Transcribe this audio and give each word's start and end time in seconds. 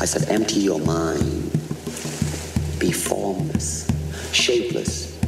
I 0.00 0.04
said, 0.04 0.28
empty 0.28 0.60
your 0.60 0.78
mind. 0.78 1.50
Be 2.78 2.92
formless, 2.92 3.88
shapeless, 4.32 5.18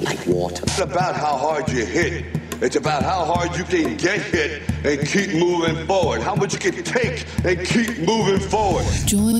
like 0.00 0.26
water. 0.26 0.62
It's 0.62 0.78
about 0.78 1.14
how 1.14 1.36
hard 1.36 1.68
you 1.68 1.84
hit. 1.84 2.24
It's 2.60 2.74
about 2.74 3.04
how 3.04 3.24
hard 3.24 3.56
you 3.56 3.62
can 3.62 3.96
get 3.96 4.20
hit 4.20 4.62
and 4.84 5.06
keep 5.06 5.32
moving 5.32 5.86
forward. 5.86 6.22
How 6.22 6.34
much 6.34 6.54
you 6.54 6.58
can 6.58 6.82
take 6.82 7.24
and 7.44 7.64
keep 7.64 8.00
moving 8.00 8.40
forward. 8.40 8.84
Join 9.06 9.38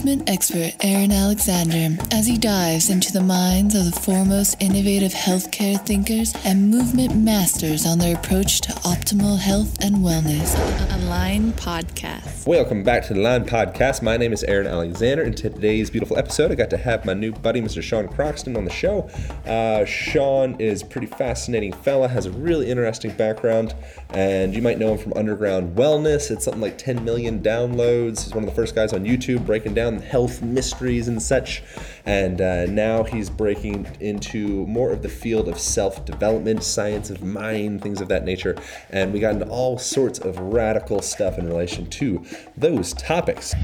movement 0.00 0.30
expert 0.30 0.74
Aaron 0.80 1.10
Alexander 1.10 2.00
as 2.12 2.26
he 2.26 2.38
dives 2.38 2.90
into 2.90 3.12
the 3.12 3.20
minds 3.20 3.74
of 3.74 3.84
the 3.84 4.00
foremost 4.00 4.56
innovative 4.60 5.12
healthcare 5.12 5.84
thinkers 5.84 6.34
and 6.44 6.70
movement 6.70 7.16
masters 7.16 7.86
on 7.86 7.98
their 7.98 8.16
approach 8.16 8.60
to 8.62 8.72
optimal 8.82 9.38
health 9.38 9.76
and 9.82 9.96
wellness. 9.96 10.54
Align 10.94 11.52
Podcast. 11.52 12.46
Welcome 12.46 12.82
back 12.82 13.04
to 13.06 13.14
the 13.14 13.20
Align 13.20 13.44
Podcast. 13.44 14.00
My 14.02 14.16
name 14.16 14.32
is 14.32 14.44
Aaron 14.44 14.66
Alexander. 14.66 15.22
In 15.22 15.34
today's 15.34 15.90
beautiful 15.90 16.16
episode, 16.16 16.50
I 16.52 16.54
got 16.54 16.70
to 16.70 16.76
have 16.76 17.04
my 17.04 17.14
new 17.14 17.32
buddy, 17.32 17.60
Mr. 17.60 17.82
Sean 17.82 18.08
Croxton, 18.08 18.56
on 18.56 18.64
the 18.64 18.70
show. 18.70 19.08
Uh, 19.46 19.84
Sean 19.84 20.54
is 20.60 20.82
a 20.82 20.86
pretty 20.86 21.08
fascinating 21.08 21.72
fella, 21.72 22.08
has 22.08 22.26
a 22.26 22.30
really 22.30 22.59
interesting 22.68 23.12
background, 23.12 23.74
and 24.10 24.54
you 24.54 24.60
might 24.60 24.78
know 24.78 24.92
him 24.92 24.98
from 24.98 25.12
Underground 25.14 25.76
Wellness. 25.76 26.30
It's 26.30 26.44
something 26.44 26.60
like 26.60 26.76
10 26.78 27.04
million 27.04 27.40
downloads. 27.40 28.24
He's 28.24 28.34
one 28.34 28.44
of 28.44 28.50
the 28.50 28.56
first 28.56 28.74
guys 28.74 28.92
on 28.92 29.04
YouTube 29.04 29.46
breaking 29.46 29.74
down 29.74 30.00
health 30.00 30.42
mysteries 30.42 31.08
and 31.08 31.22
such. 31.22 31.62
And 32.04 32.40
uh, 32.40 32.66
now 32.66 33.04
he's 33.04 33.30
breaking 33.30 33.96
into 34.00 34.66
more 34.66 34.90
of 34.90 35.02
the 35.02 35.08
field 35.08 35.48
of 35.48 35.58
self 35.58 36.04
development, 36.04 36.62
science 36.62 37.10
of 37.10 37.22
mind, 37.22 37.82
things 37.82 38.00
of 38.00 38.08
that 38.08 38.24
nature. 38.24 38.56
And 38.90 39.12
we 39.12 39.20
got 39.20 39.34
into 39.34 39.48
all 39.48 39.78
sorts 39.78 40.18
of 40.18 40.38
radical 40.38 41.02
stuff 41.02 41.38
in 41.38 41.46
relation 41.46 41.88
to 41.90 42.24
those 42.56 42.92
topics 42.94 43.54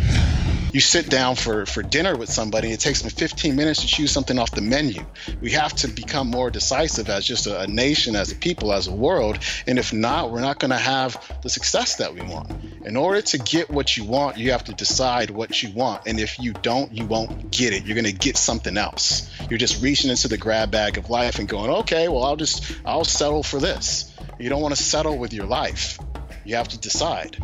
you 0.76 0.80
sit 0.80 1.09
down 1.09 1.36
for, 1.36 1.64
for 1.64 1.82
dinner 1.82 2.16
with 2.18 2.28
somebody, 2.30 2.70
it 2.70 2.80
takes 2.80 3.00
them 3.00 3.10
15 3.10 3.56
minutes 3.56 3.80
to 3.80 3.87
choose 3.87 4.10
something 4.10 4.38
off 4.38 4.50
the 4.50 4.60
menu. 4.60 5.02
We 5.40 5.52
have 5.52 5.73
to 5.76 5.88
become 5.88 6.28
more 6.28 6.50
decisive 6.50 7.09
as 7.09 7.24
just 7.24 7.46
a, 7.46 7.60
a 7.60 7.66
nation, 7.66 8.15
as 8.15 8.30
a 8.30 8.34
people, 8.34 8.74
as 8.74 8.87
a 8.87 8.93
world. 8.93 9.38
And 9.66 9.78
if 9.78 9.95
not, 9.95 10.30
we're 10.30 10.43
not 10.43 10.59
going 10.59 10.73
to 10.73 10.76
have 10.76 11.16
the 11.43 11.48
success 11.48 11.96
that 11.96 12.12
we 12.12 12.21
want. 12.21 12.52
In 12.84 12.95
order 12.95 13.23
to 13.23 13.38
get 13.38 13.71
what 13.71 13.96
you 13.96 14.04
want, 14.04 14.37
you 14.37 14.52
have 14.52 14.65
to 14.65 14.74
decide 14.74 15.30
what 15.30 15.62
you 15.62 15.71
want. 15.71 16.02
And 16.06 16.21
if 16.21 16.38
you 16.38 16.52
don't, 16.52 16.93
you 16.93 17.06
won't 17.06 17.50
get 17.50 17.73
it. 17.73 17.87
You're 17.87 17.95
going 17.95 18.04
to 18.04 18.12
get 18.27 18.37
something 18.37 18.77
else. 18.77 19.30
You're 19.49 19.59
just 19.59 19.80
reaching 19.80 20.10
into 20.10 20.27
the 20.27 20.37
grab 20.37 20.73
bag 20.73 20.99
of 20.99 21.10
life 21.10 21.38
and 21.38 21.49
going, 21.49 21.71
okay, 21.71 22.09
well, 22.09 22.24
I'll 22.24 22.37
just, 22.37 22.77
I'll 22.85 23.05
settle 23.05 23.45
for 23.45 23.60
this. 23.60 24.13
You 24.38 24.49
don't 24.49 24.60
want 24.60 24.77
to 24.77 24.83
settle 24.83 25.16
with 25.16 25.33
your 25.33 25.46
life. 25.46 25.99
You 26.45 26.57
have 26.57 26.66
to 26.68 26.79
decide. 26.79 27.37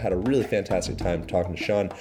Had 0.00 0.12
a 0.12 0.16
really 0.16 0.44
fantastic 0.44 0.96
time 0.96 1.26
talking 1.26 1.56
to 1.56 1.62
Sean. 1.62 1.92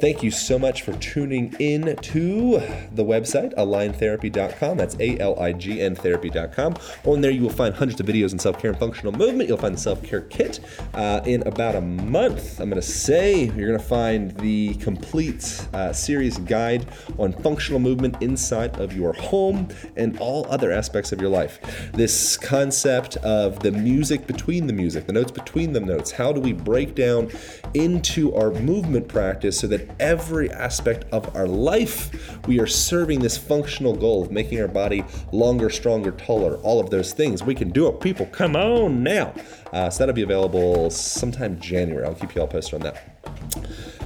Thank 0.00 0.24
you 0.24 0.32
so 0.32 0.58
much 0.58 0.82
for 0.82 0.92
tuning 0.94 1.54
in 1.60 1.94
to 1.94 2.58
the 2.92 3.04
website, 3.04 3.54
aligntherapy.com. 3.54 4.76
That's 4.76 4.96
A 4.98 5.18
L 5.20 5.38
I 5.38 5.52
G 5.52 5.80
N 5.80 5.94
therapy.com. 5.94 6.74
On 7.04 7.20
there, 7.20 7.30
you 7.30 7.42
will 7.42 7.48
find 7.50 7.72
hundreds 7.72 8.00
of 8.00 8.06
videos 8.06 8.32
on 8.32 8.40
self 8.40 8.58
care 8.58 8.70
and 8.70 8.78
functional 8.78 9.12
movement. 9.12 9.48
You'll 9.48 9.56
find 9.56 9.76
the 9.76 9.80
self 9.80 10.02
care 10.02 10.22
kit. 10.22 10.58
Uh, 10.94 11.20
in 11.24 11.46
about 11.46 11.76
a 11.76 11.80
month, 11.80 12.58
I'm 12.58 12.68
going 12.68 12.80
to 12.80 12.86
say 12.86 13.44
you're 13.44 13.68
going 13.68 13.78
to 13.78 13.84
find 13.84 14.32
the 14.38 14.74
complete 14.74 15.64
uh, 15.72 15.92
series 15.92 16.38
guide 16.38 16.86
on 17.18 17.32
functional 17.32 17.78
movement 17.78 18.20
inside 18.20 18.78
of 18.80 18.96
your 18.96 19.12
home 19.12 19.68
and 19.96 20.18
all 20.18 20.44
other 20.50 20.72
aspects 20.72 21.12
of 21.12 21.20
your 21.20 21.30
life. 21.30 21.60
This 21.92 22.36
concept 22.36 23.16
of 23.18 23.60
the 23.60 23.70
music 23.70 24.26
between 24.26 24.66
the 24.66 24.72
music, 24.72 25.06
the 25.06 25.12
notes 25.12 25.30
between 25.30 25.72
the 25.72 25.80
notes, 25.80 26.10
how 26.10 26.32
do 26.32 26.40
we 26.40 26.52
break 26.52 26.96
down 26.96 27.30
into 27.74 28.34
our 28.34 28.50
movement 28.50 29.06
practice 29.06 29.58
so 29.58 29.66
that 29.68 29.83
every 29.98 30.50
aspect 30.50 31.04
of 31.12 31.34
our 31.36 31.46
life, 31.46 32.38
we 32.46 32.60
are 32.60 32.66
serving 32.66 33.20
this 33.20 33.36
functional 33.36 33.94
goal 33.94 34.22
of 34.22 34.30
making 34.30 34.60
our 34.60 34.68
body 34.68 35.04
longer, 35.32 35.70
stronger, 35.70 36.12
taller, 36.12 36.56
all 36.58 36.80
of 36.80 36.90
those 36.90 37.12
things. 37.12 37.42
We 37.42 37.54
can 37.54 37.70
do 37.70 37.88
it, 37.88 38.00
people. 38.00 38.26
Come 38.26 38.56
on 38.56 39.02
now. 39.02 39.34
Uh, 39.72 39.90
so 39.90 40.00
that'll 40.00 40.14
be 40.14 40.22
available 40.22 40.90
sometime 40.90 41.58
January. 41.58 42.06
I'll 42.06 42.14
keep 42.14 42.34
you 42.34 42.40
all 42.40 42.46
posted 42.46 42.74
on 42.74 42.80
that. 42.82 43.14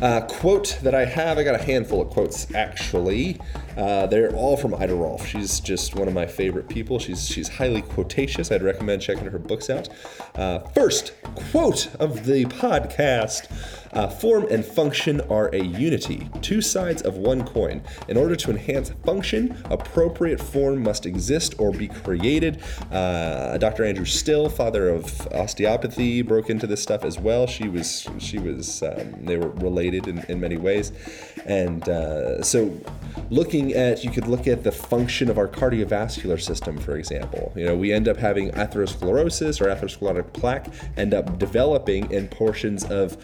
Uh, 0.00 0.20
quote 0.20 0.78
that 0.82 0.94
I 0.94 1.04
have, 1.04 1.38
I 1.38 1.42
got 1.42 1.56
a 1.56 1.62
handful 1.62 2.00
of 2.00 2.10
quotes 2.10 2.54
actually. 2.54 3.40
Uh, 3.76 4.06
they're 4.06 4.34
all 4.34 4.56
from 4.56 4.74
Ida 4.74 4.94
Rolf. 4.94 5.26
She's 5.26 5.58
just 5.58 5.96
one 5.96 6.06
of 6.06 6.14
my 6.14 6.26
favorite 6.26 6.68
people. 6.68 6.98
She's 7.00 7.26
she's 7.26 7.48
highly 7.48 7.82
quotatious. 7.82 8.52
I'd 8.52 8.62
recommend 8.62 9.02
checking 9.02 9.26
her 9.26 9.38
books 9.38 9.70
out. 9.70 9.88
Uh, 10.36 10.60
first 10.70 11.12
quote 11.50 11.92
of 11.96 12.26
the 12.26 12.44
podcast. 12.44 13.48
Uh, 13.92 14.08
form 14.08 14.46
and 14.50 14.64
function 14.64 15.20
are 15.30 15.48
a 15.54 15.62
unity, 15.62 16.28
two 16.42 16.60
sides 16.60 17.02
of 17.02 17.16
one 17.16 17.44
coin. 17.44 17.82
In 18.08 18.16
order 18.16 18.36
to 18.36 18.50
enhance 18.50 18.90
function, 19.04 19.56
appropriate 19.70 20.40
form 20.40 20.82
must 20.82 21.06
exist 21.06 21.54
or 21.58 21.70
be 21.70 21.88
created. 21.88 22.62
Uh, 22.90 23.58
Dr. 23.58 23.84
Andrew 23.84 24.04
Still, 24.04 24.48
father 24.48 24.88
of 24.88 25.26
osteopathy, 25.32 26.22
broke 26.22 26.50
into 26.50 26.66
this 26.66 26.82
stuff 26.82 27.04
as 27.04 27.18
well. 27.18 27.46
She 27.46 27.68
was, 27.68 28.08
she 28.18 28.38
was, 28.38 28.82
um, 28.82 29.24
they 29.24 29.36
were 29.36 29.50
related 29.50 30.08
in, 30.08 30.18
in 30.28 30.40
many 30.40 30.56
ways, 30.56 30.92
and 31.46 31.88
uh, 31.88 32.42
so 32.42 32.78
looking 33.30 33.72
at, 33.74 34.04
you 34.04 34.10
could 34.10 34.26
look 34.26 34.46
at 34.46 34.64
the 34.64 34.72
function 34.72 35.30
of 35.30 35.38
our 35.38 35.48
cardiovascular 35.48 36.40
system, 36.40 36.78
for 36.78 36.96
example. 36.96 37.52
You 37.56 37.66
know, 37.66 37.76
we 37.76 37.92
end 37.92 38.08
up 38.08 38.16
having 38.16 38.50
atherosclerosis 38.52 39.60
or 39.60 39.66
atherosclerotic 39.66 40.32
plaque 40.32 40.68
end 40.96 41.14
up 41.14 41.38
developing 41.38 42.10
in 42.10 42.28
portions 42.28 42.84
of 42.84 43.16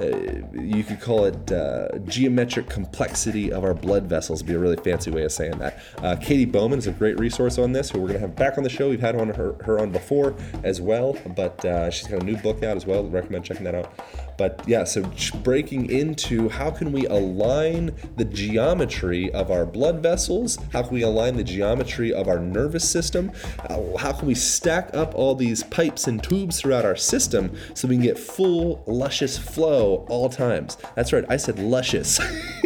you 0.00 0.82
could 0.82 1.00
call 1.00 1.24
it 1.24 1.52
uh, 1.52 1.98
geometric 2.06 2.68
complexity 2.68 3.52
of 3.52 3.64
our 3.64 3.74
blood 3.74 4.04
vessels, 4.04 4.42
would 4.42 4.48
be 4.48 4.54
a 4.54 4.58
really 4.58 4.76
fancy 4.76 5.10
way 5.10 5.22
of 5.22 5.32
saying 5.32 5.58
that. 5.58 5.80
Uh, 5.98 6.16
Katy 6.16 6.46
Bowman 6.46 6.78
is 6.78 6.86
a 6.86 6.92
great 6.92 7.18
resource 7.18 7.58
on 7.58 7.72
this, 7.72 7.90
who 7.90 8.00
we're 8.00 8.08
going 8.08 8.20
to 8.20 8.26
have 8.26 8.36
back 8.36 8.58
on 8.58 8.64
the 8.64 8.70
show. 8.70 8.90
We've 8.90 9.00
had 9.00 9.14
on 9.14 9.28
her, 9.28 9.54
her 9.64 9.78
on 9.78 9.92
before 9.92 10.34
as 10.64 10.80
well, 10.80 11.16
but 11.36 11.64
uh, 11.64 11.90
she's 11.90 12.08
got 12.08 12.22
a 12.22 12.24
new 12.24 12.36
book 12.36 12.62
out 12.62 12.76
as 12.76 12.86
well. 12.86 13.04
recommend 13.04 13.44
checking 13.44 13.64
that 13.64 13.74
out. 13.74 13.92
But 14.36 14.64
yeah, 14.66 14.82
so 14.82 15.08
breaking 15.44 15.90
into 15.90 16.48
how 16.48 16.72
can 16.72 16.90
we 16.90 17.06
align 17.06 17.94
the 18.16 18.24
geometry 18.24 19.32
of 19.32 19.52
our 19.52 19.64
blood 19.64 20.02
vessels? 20.02 20.58
How 20.72 20.82
can 20.82 20.92
we 20.92 21.02
align 21.02 21.36
the 21.36 21.44
geometry 21.44 22.12
of 22.12 22.26
our 22.26 22.40
nervous 22.40 22.88
system? 22.88 23.30
How 23.68 24.12
can 24.12 24.26
we 24.26 24.34
stack 24.34 24.90
up 24.92 25.14
all 25.14 25.36
these 25.36 25.62
pipes 25.62 26.08
and 26.08 26.20
tubes 26.20 26.60
throughout 26.60 26.84
our 26.84 26.96
system 26.96 27.56
so 27.74 27.86
we 27.86 27.94
can 27.94 28.02
get 28.02 28.18
full, 28.18 28.82
luscious 28.86 29.38
flow 29.38 29.83
all 29.84 30.28
times? 30.28 30.76
That's 30.94 31.12
right, 31.12 31.24
I 31.28 31.36
said 31.36 31.58
luscious. 31.58 32.20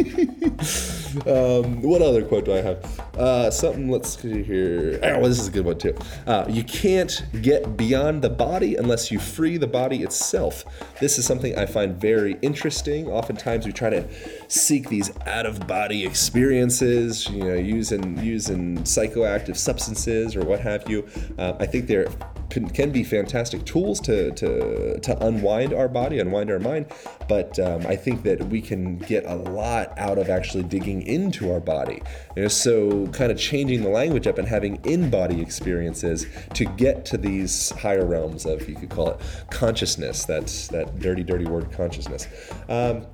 um, 1.25 1.81
what 1.81 2.01
other 2.01 2.23
quote 2.23 2.45
do 2.45 2.53
I 2.53 2.61
have? 2.61 3.08
Uh, 3.19 3.51
something, 3.51 3.89
let's 3.89 4.17
see 4.17 4.41
here. 4.43 4.97
Oh, 5.03 5.27
this 5.27 5.41
is 5.41 5.49
a 5.49 5.51
good 5.51 5.65
one 5.65 5.77
too. 5.77 5.93
Uh, 6.25 6.45
you 6.47 6.63
can't 6.63 7.25
get 7.41 7.75
beyond 7.75 8.21
the 8.21 8.29
body 8.29 8.77
unless 8.77 9.11
you 9.11 9.19
free 9.19 9.57
the 9.57 9.67
body 9.67 10.03
itself. 10.03 10.63
This 11.01 11.19
is 11.19 11.25
something 11.25 11.57
I 11.59 11.65
find 11.65 11.99
very 11.99 12.37
interesting. 12.41 13.09
Oftentimes 13.09 13.65
we 13.65 13.73
try 13.73 13.89
to 13.89 14.07
seek 14.47 14.87
these 14.87 15.11
out 15.27 15.45
of 15.45 15.67
body 15.67 16.05
experiences, 16.05 17.29
you 17.29 17.43
know, 17.43 17.55
using, 17.55 18.17
using 18.23 18.77
psychoactive 18.79 19.57
substances 19.57 20.37
or 20.37 20.45
what 20.45 20.61
have 20.61 20.89
you. 20.89 21.05
Uh, 21.37 21.55
I 21.59 21.65
think 21.65 21.87
they're 21.87 22.07
can 22.49 22.91
be 22.91 23.03
fantastic 23.03 23.63
tools 23.65 23.99
to, 24.01 24.31
to, 24.31 24.99
to 24.99 25.25
unwind 25.25 25.73
our 25.73 25.87
body, 25.87 26.19
unwind 26.19 26.49
our 26.49 26.59
mind. 26.59 26.87
But 27.27 27.59
um, 27.59 27.85
I 27.85 27.95
think 27.95 28.23
that 28.23 28.43
we 28.47 28.61
can 28.61 28.97
get 28.97 29.25
a 29.25 29.35
lot 29.35 29.97
out 29.97 30.17
of 30.17 30.29
actually 30.29 30.63
digging 30.63 31.03
into 31.03 31.51
our 31.51 31.59
body. 31.59 32.01
You 32.35 32.43
know, 32.43 32.47
so 32.47 33.05
kind 33.11 33.31
of 33.31 33.37
changing 33.37 33.81
the 33.83 33.89
language 33.89 34.27
up 34.27 34.37
and 34.37 34.47
having 34.47 34.75
in-body 34.85 35.41
experiences 35.41 36.25
to 36.53 36.65
get 36.65 37.05
to 37.05 37.17
these 37.17 37.71
higher 37.71 38.05
realms 38.05 38.45
of, 38.45 38.67
you 38.67 38.75
could 38.75 38.89
call 38.89 39.11
it 39.11 39.19
consciousness. 39.49 40.25
That's 40.25 40.67
that 40.69 40.99
dirty, 40.99 41.23
dirty 41.23 41.45
word, 41.45 41.71
consciousness. 41.71 42.27
Um, 42.67 43.05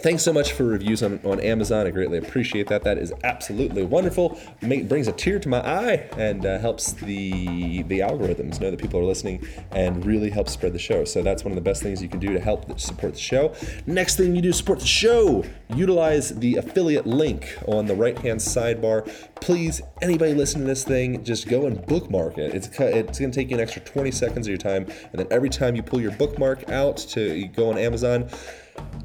Thanks 0.00 0.22
so 0.22 0.32
much 0.32 0.52
for 0.52 0.64
reviews 0.64 1.02
on, 1.02 1.20
on 1.24 1.40
Amazon. 1.40 1.86
I 1.86 1.90
greatly 1.90 2.18
appreciate 2.18 2.68
that. 2.68 2.84
That 2.84 2.98
is 2.98 3.12
absolutely 3.24 3.82
wonderful. 3.84 4.38
Make, 4.62 4.88
brings 4.88 5.08
a 5.08 5.12
tear 5.12 5.38
to 5.40 5.48
my 5.48 5.58
eye 5.58 6.08
and 6.16 6.46
uh, 6.46 6.58
helps 6.58 6.92
the 6.92 7.82
the 7.82 8.00
algorithms 8.00 8.60
know 8.60 8.70
that 8.70 8.78
people 8.78 9.00
are 9.00 9.04
listening 9.04 9.46
and 9.72 10.04
really 10.04 10.30
helps 10.30 10.52
spread 10.52 10.72
the 10.72 10.78
show. 10.78 11.04
So 11.04 11.22
that's 11.22 11.44
one 11.44 11.50
of 11.50 11.56
the 11.56 11.62
best 11.62 11.82
things 11.82 12.02
you 12.02 12.08
can 12.08 12.20
do 12.20 12.32
to 12.32 12.40
help 12.40 12.78
support 12.78 13.14
the 13.14 13.20
show. 13.20 13.54
Next 13.86 14.16
thing 14.16 14.36
you 14.36 14.42
do 14.42 14.52
support 14.52 14.80
the 14.80 14.86
show, 14.86 15.44
utilize 15.74 16.30
the 16.38 16.56
affiliate 16.56 17.06
link 17.06 17.58
on 17.66 17.86
the 17.86 17.94
right 17.94 18.18
hand 18.18 18.40
sidebar. 18.40 19.10
Please, 19.36 19.80
anybody 20.00 20.34
listening 20.34 20.64
to 20.64 20.68
this 20.68 20.84
thing, 20.84 21.24
just 21.24 21.48
go 21.48 21.66
and 21.66 21.84
bookmark 21.86 22.38
it. 22.38 22.54
It's 22.54 22.68
it's 22.78 23.18
going 23.18 23.30
to 23.30 23.36
take 23.36 23.50
you 23.50 23.56
an 23.56 23.62
extra 23.62 23.82
20 23.82 24.10
seconds 24.10 24.46
of 24.46 24.50
your 24.50 24.58
time, 24.58 24.84
and 24.84 25.18
then 25.18 25.26
every 25.30 25.50
time 25.50 25.74
you 25.74 25.82
pull 25.82 26.00
your 26.00 26.12
bookmark 26.12 26.68
out 26.70 26.96
to 26.98 27.46
go 27.48 27.70
on 27.70 27.78
Amazon 27.78 28.28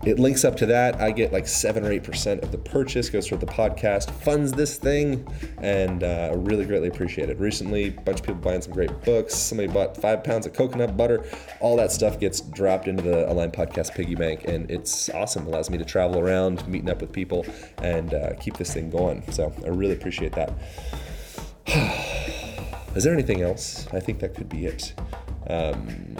it 0.06 0.20
links 0.20 0.44
up 0.44 0.56
to 0.58 0.66
that. 0.66 1.00
I 1.00 1.12
get 1.12 1.32
like 1.32 1.48
seven 1.48 1.86
or 1.86 1.92
eight 1.92 2.04
percent 2.04 2.44
of 2.44 2.52
the 2.52 2.58
purchase 2.58 3.10
goes 3.10 3.28
toward 3.28 3.42
the 3.42 3.48
podcast, 3.48 4.12
funds 4.12 4.52
this 4.52 4.78
thing, 4.78 5.26
and 5.60 6.04
uh, 6.04 6.34
really 6.36 6.66
greatly 6.66 6.90
appreciate 6.90 7.30
it. 7.30 7.40
Recently, 7.40 7.88
a 7.88 7.92
bunch 7.92 8.20
of 8.20 8.26
people 8.26 8.42
buying 8.42 8.62
some 8.62 8.74
great 8.74 9.02
books. 9.02 9.34
Somebody 9.34 9.72
bought 9.72 9.96
five 9.96 10.24
pounds 10.24 10.46
of 10.46 10.54
coconut 10.54 10.98
butter. 10.98 11.24
All 11.62 11.78
that 11.78 11.92
stuff 11.92 12.20
gets 12.20 12.42
dropped 12.42 12.88
into 12.88 13.02
the 13.02 13.32
Align 13.32 13.52
Podcast 13.52 13.94
piggy 13.94 14.16
bank, 14.16 14.44
and 14.46 14.70
it's 14.70 15.10
awesome. 15.10 15.44
It 15.44 15.50
allows 15.50 15.70
me 15.70 15.78
to 15.78 15.86
travel 15.86 16.20
around, 16.20 16.68
meeting 16.68 16.90
up 16.90 17.00
with 17.00 17.14
people, 17.14 17.46
and 17.78 18.14
uh, 18.14 18.34
keep 18.42 18.58
this 18.58 18.74
thing 18.74 18.90
going. 18.90 19.24
So 19.32 19.54
I 19.64 19.70
really 19.70 19.94
appreciate 19.94 20.34
that. 20.34 20.54
Is 22.96 23.04
there 23.04 23.14
anything 23.14 23.42
else? 23.42 23.88
I 23.92 24.00
think 24.00 24.20
that 24.20 24.36
could 24.36 24.50
be 24.50 24.66
it. 24.66 24.94
Um, 25.48 26.16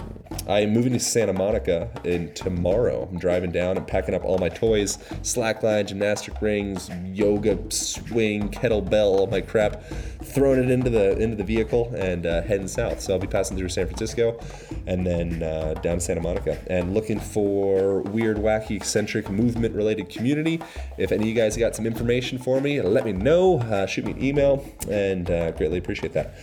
I'm 0.48 0.72
moving 0.72 0.92
to 0.92 1.00
Santa 1.00 1.32
Monica 1.32 1.88
in 2.04 2.32
tomorrow. 2.34 3.08
I'm 3.10 3.18
driving 3.18 3.50
down 3.50 3.76
and 3.76 3.86
packing 3.86 4.14
up 4.14 4.24
all 4.24 4.38
my 4.38 4.48
toys, 4.48 4.98
slackline, 5.22 5.86
gymnastic 5.86 6.40
rings, 6.42 6.90
yoga 7.06 7.58
swing, 7.70 8.50
kettlebell, 8.50 9.18
all 9.18 9.26
my 9.26 9.40
crap, 9.40 9.82
throwing 10.22 10.62
it 10.62 10.70
into 10.70 10.90
the 10.90 11.18
into 11.18 11.36
the 11.36 11.44
vehicle 11.44 11.92
and 11.96 12.26
uh, 12.26 12.42
heading 12.42 12.68
south. 12.68 13.00
So 13.00 13.14
I'll 13.14 13.18
be 13.18 13.26
passing 13.26 13.56
through 13.56 13.70
San 13.70 13.86
Francisco 13.86 14.38
and 14.86 15.06
then 15.06 15.42
uh, 15.42 15.74
down 15.74 15.96
to 15.96 16.00
Santa 16.00 16.20
Monica 16.20 16.58
and 16.66 16.92
looking 16.92 17.20
for 17.20 18.02
weird, 18.02 18.36
wacky, 18.36 18.76
eccentric, 18.76 19.30
movement-related 19.30 20.10
community. 20.10 20.60
If 20.98 21.10
any 21.10 21.22
of 21.22 21.28
you 21.28 21.34
guys 21.34 21.56
got 21.56 21.74
some 21.74 21.86
information 21.86 22.38
for 22.38 22.60
me, 22.60 22.82
let 22.82 23.04
me 23.04 23.12
know. 23.12 23.60
Uh, 23.60 23.86
shoot 23.86 24.04
me 24.04 24.12
an 24.12 24.22
email 24.22 24.64
and 24.90 25.30
uh, 25.30 25.52
greatly 25.52 25.78
appreciate 25.78 26.12
that. 26.12 26.34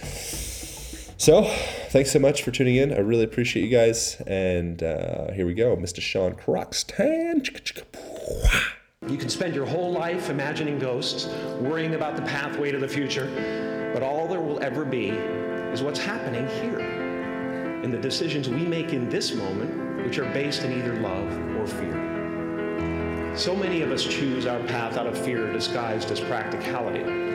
So, 1.21 1.44
thanks 1.89 2.09
so 2.09 2.18
much 2.18 2.41
for 2.41 2.50
tuning 2.50 2.77
in. 2.77 2.91
I 2.91 2.97
really 2.97 3.25
appreciate 3.25 3.62
you 3.62 3.69
guys. 3.69 4.19
And 4.25 4.81
uh, 4.81 5.31
here 5.33 5.45
we 5.45 5.53
go, 5.53 5.77
Mr. 5.77 6.01
Sean 6.01 6.33
Croxton. 6.33 7.44
You 9.07 9.18
can 9.18 9.29
spend 9.29 9.53
your 9.53 9.68
whole 9.68 9.91
life 9.91 10.31
imagining 10.31 10.79
ghosts, 10.79 11.27
worrying 11.59 11.94
about 11.94 12.15
the 12.15 12.23
pathway 12.23 12.71
to 12.71 12.79
the 12.79 12.88
future, 12.88 13.91
but 13.94 14.01
all 14.01 14.27
there 14.27 14.41
will 14.41 14.63
ever 14.63 14.83
be 14.83 15.09
is 15.09 15.83
what's 15.83 16.00
happening 16.00 16.47
here. 16.59 16.79
And 16.79 17.94
the 17.94 18.00
decisions 18.00 18.50
we 18.50 18.65
make 18.65 18.91
in 18.91 19.07
this 19.07 19.35
moment, 19.35 20.03
which 20.03 20.17
are 20.17 20.33
based 20.33 20.63
in 20.63 20.74
either 20.74 20.95
love 20.95 21.31
or 21.56 21.67
fear. 21.67 23.35
So 23.38 23.56
many 23.56 23.83
of 23.83 23.91
us 23.91 24.03
choose 24.03 24.47
our 24.47 24.59
path 24.63 24.97
out 24.97 25.06
of 25.06 25.15
fear 25.15 25.53
disguised 25.53 26.09
as 26.09 26.19
practicality. 26.19 27.31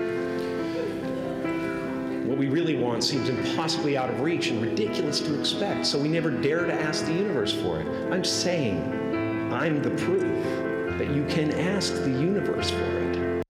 What 2.26 2.38
we 2.38 2.48
really 2.48 2.76
want 2.76 3.04
seems 3.04 3.28
impossibly 3.28 3.96
out 3.96 4.10
of 4.10 4.20
reach 4.20 4.48
and 4.48 4.60
ridiculous 4.60 5.20
to 5.20 5.38
expect, 5.38 5.86
so 5.86 5.96
we 5.96 6.08
never 6.08 6.28
dare 6.28 6.66
to 6.66 6.72
ask 6.72 7.06
the 7.06 7.12
universe 7.12 7.52
for 7.52 7.80
it. 7.80 7.86
I'm 8.12 8.24
saying 8.24 8.82
I'm 9.52 9.80
the 9.80 9.90
proof 9.90 10.22
that 10.98 11.14
you 11.14 11.24
can 11.26 11.52
ask 11.52 11.94
the 11.94 12.10
universe 12.10 12.70
for 12.70 12.82
it. 12.82 13.44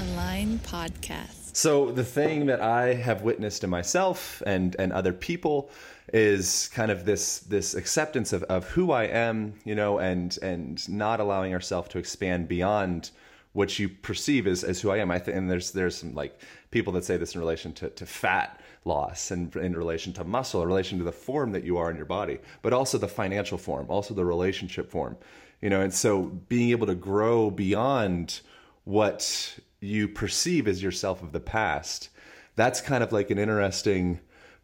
Align 0.00 0.58
Podcast. 0.58 1.56
So 1.56 1.90
the 1.90 2.04
thing 2.04 2.44
that 2.44 2.60
I 2.60 2.92
have 2.92 3.22
witnessed 3.22 3.64
in 3.64 3.70
myself 3.70 4.42
and 4.44 4.76
and 4.78 4.92
other 4.92 5.14
people 5.14 5.70
is 6.12 6.68
kind 6.74 6.90
of 6.90 7.06
this 7.06 7.38
this 7.38 7.74
acceptance 7.74 8.34
of, 8.34 8.42
of 8.44 8.68
who 8.68 8.92
I 8.92 9.04
am, 9.04 9.54
you 9.64 9.74
know, 9.74 9.98
and 9.98 10.38
and 10.42 10.86
not 10.90 11.20
allowing 11.20 11.54
ourselves 11.54 11.88
to 11.88 11.98
expand 11.98 12.48
beyond 12.48 13.12
what 13.54 13.78
you 13.78 13.88
perceive 13.88 14.46
as, 14.46 14.62
as 14.62 14.80
who 14.80 14.90
I 14.90 14.98
am. 14.98 15.10
I 15.10 15.18
think, 15.18 15.38
and 15.38 15.50
there's 15.50 15.72
there's 15.72 15.96
some 15.96 16.14
like 16.14 16.38
people 16.70 16.92
that 16.94 17.04
say 17.04 17.16
this 17.16 17.34
in 17.34 17.40
relation 17.40 17.72
to, 17.72 17.88
to 17.90 18.06
fat 18.06 18.60
loss 18.84 19.30
and 19.30 19.54
in 19.56 19.76
relation 19.76 20.12
to 20.14 20.24
muscle, 20.24 20.62
in 20.62 20.68
relation 20.68 20.98
to 20.98 21.04
the 21.04 21.12
form 21.12 21.52
that 21.52 21.64
you 21.64 21.76
are 21.76 21.90
in 21.90 21.96
your 21.96 22.06
body, 22.06 22.38
but 22.62 22.72
also 22.72 22.98
the 22.98 23.08
financial 23.08 23.58
form, 23.58 23.86
also 23.88 24.14
the 24.14 24.24
relationship 24.24 24.90
form, 24.90 25.16
you 25.60 25.70
know. 25.70 25.80
And 25.80 25.92
so 25.92 26.22
being 26.48 26.70
able 26.70 26.86
to 26.86 26.94
grow 26.94 27.50
beyond 27.50 28.40
what 28.84 29.58
you 29.80 30.08
perceive 30.08 30.68
as 30.68 30.82
yourself 30.82 31.22
of 31.22 31.32
the 31.32 31.40
past, 31.40 32.10
that's 32.56 32.80
kind 32.80 33.02
of 33.02 33.12
like 33.12 33.30
an 33.30 33.38
interesting 33.38 34.20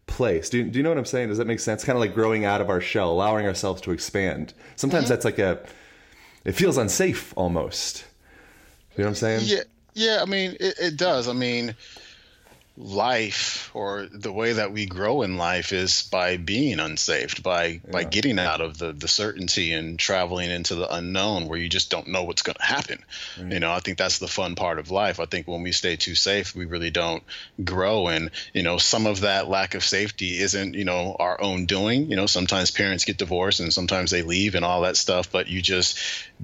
place. 0.06 0.50
Do, 0.50 0.62
do 0.64 0.78
you 0.78 0.82
know 0.82 0.90
what 0.90 0.98
I'm 0.98 1.04
saying? 1.04 1.28
Does 1.28 1.38
that 1.38 1.46
make 1.46 1.60
sense? 1.60 1.84
Kind 1.84 1.96
of 1.96 2.00
like 2.00 2.14
growing 2.14 2.44
out 2.44 2.60
of 2.60 2.68
our 2.68 2.80
shell, 2.80 3.10
allowing 3.10 3.46
ourselves 3.46 3.80
to 3.82 3.92
expand. 3.92 4.52
Sometimes 4.76 5.04
mm-hmm. 5.04 5.10
that's 5.10 5.24
like 5.24 5.38
a, 5.38 5.64
it 6.44 6.52
feels 6.52 6.76
unsafe 6.76 7.32
almost 7.36 8.04
you 8.96 9.02
know 9.02 9.08
what 9.08 9.22
I'm 9.22 9.40
saying? 9.40 9.40
Yeah, 9.44 9.62
yeah. 9.94 10.20
I 10.22 10.26
mean, 10.26 10.56
it, 10.60 10.74
it 10.80 10.96
does. 10.96 11.28
I 11.28 11.32
mean, 11.32 11.74
life 12.76 13.70
or 13.72 14.08
the 14.10 14.32
way 14.32 14.54
that 14.54 14.72
we 14.72 14.84
grow 14.84 15.22
in 15.22 15.36
life 15.36 15.72
is 15.72 16.08
by 16.10 16.36
being 16.36 16.80
unsaved 16.80 17.40
by 17.40 17.66
yeah. 17.66 17.78
by 17.88 18.02
getting 18.02 18.36
out 18.36 18.60
of 18.60 18.78
the 18.78 18.92
the 18.92 19.06
certainty 19.06 19.72
and 19.72 19.96
traveling 19.96 20.50
into 20.50 20.74
the 20.74 20.92
unknown 20.92 21.46
where 21.46 21.58
you 21.58 21.68
just 21.68 21.88
don't 21.88 22.08
know 22.08 22.24
what's 22.24 22.42
going 22.42 22.56
to 22.56 22.64
happen. 22.64 22.98
Right. 23.40 23.52
you 23.52 23.60
know 23.60 23.70
i 23.70 23.78
think 23.78 23.96
that's 23.96 24.18
the 24.18 24.26
fun 24.26 24.56
part 24.56 24.80
of 24.80 24.90
life. 24.90 25.20
I 25.20 25.26
think 25.26 25.46
when 25.46 25.62
we 25.62 25.70
stay 25.70 25.94
too 25.94 26.16
safe 26.16 26.56
we 26.56 26.64
really 26.64 26.90
don't 26.90 27.22
grow. 27.62 28.08
And 28.08 28.32
you 28.52 28.64
know 28.64 28.78
some 28.78 29.06
of 29.06 29.20
that 29.20 29.48
lack 29.48 29.76
of 29.76 29.84
safety 29.84 30.38
isn't 30.38 30.74
you 30.74 30.84
know 30.84 31.14
our 31.16 31.40
own 31.40 31.66
doing. 31.66 32.10
You 32.10 32.16
know 32.16 32.26
sometimes 32.26 32.72
parents 32.72 33.04
get 33.04 33.18
divorced 33.18 33.60
and 33.60 33.72
sometimes 33.72 34.10
they 34.10 34.22
leave 34.22 34.56
and 34.56 34.64
all 34.64 34.80
that 34.80 34.96
stuff 34.96 35.30
but 35.30 35.46
you 35.46 35.62
just 35.62 35.96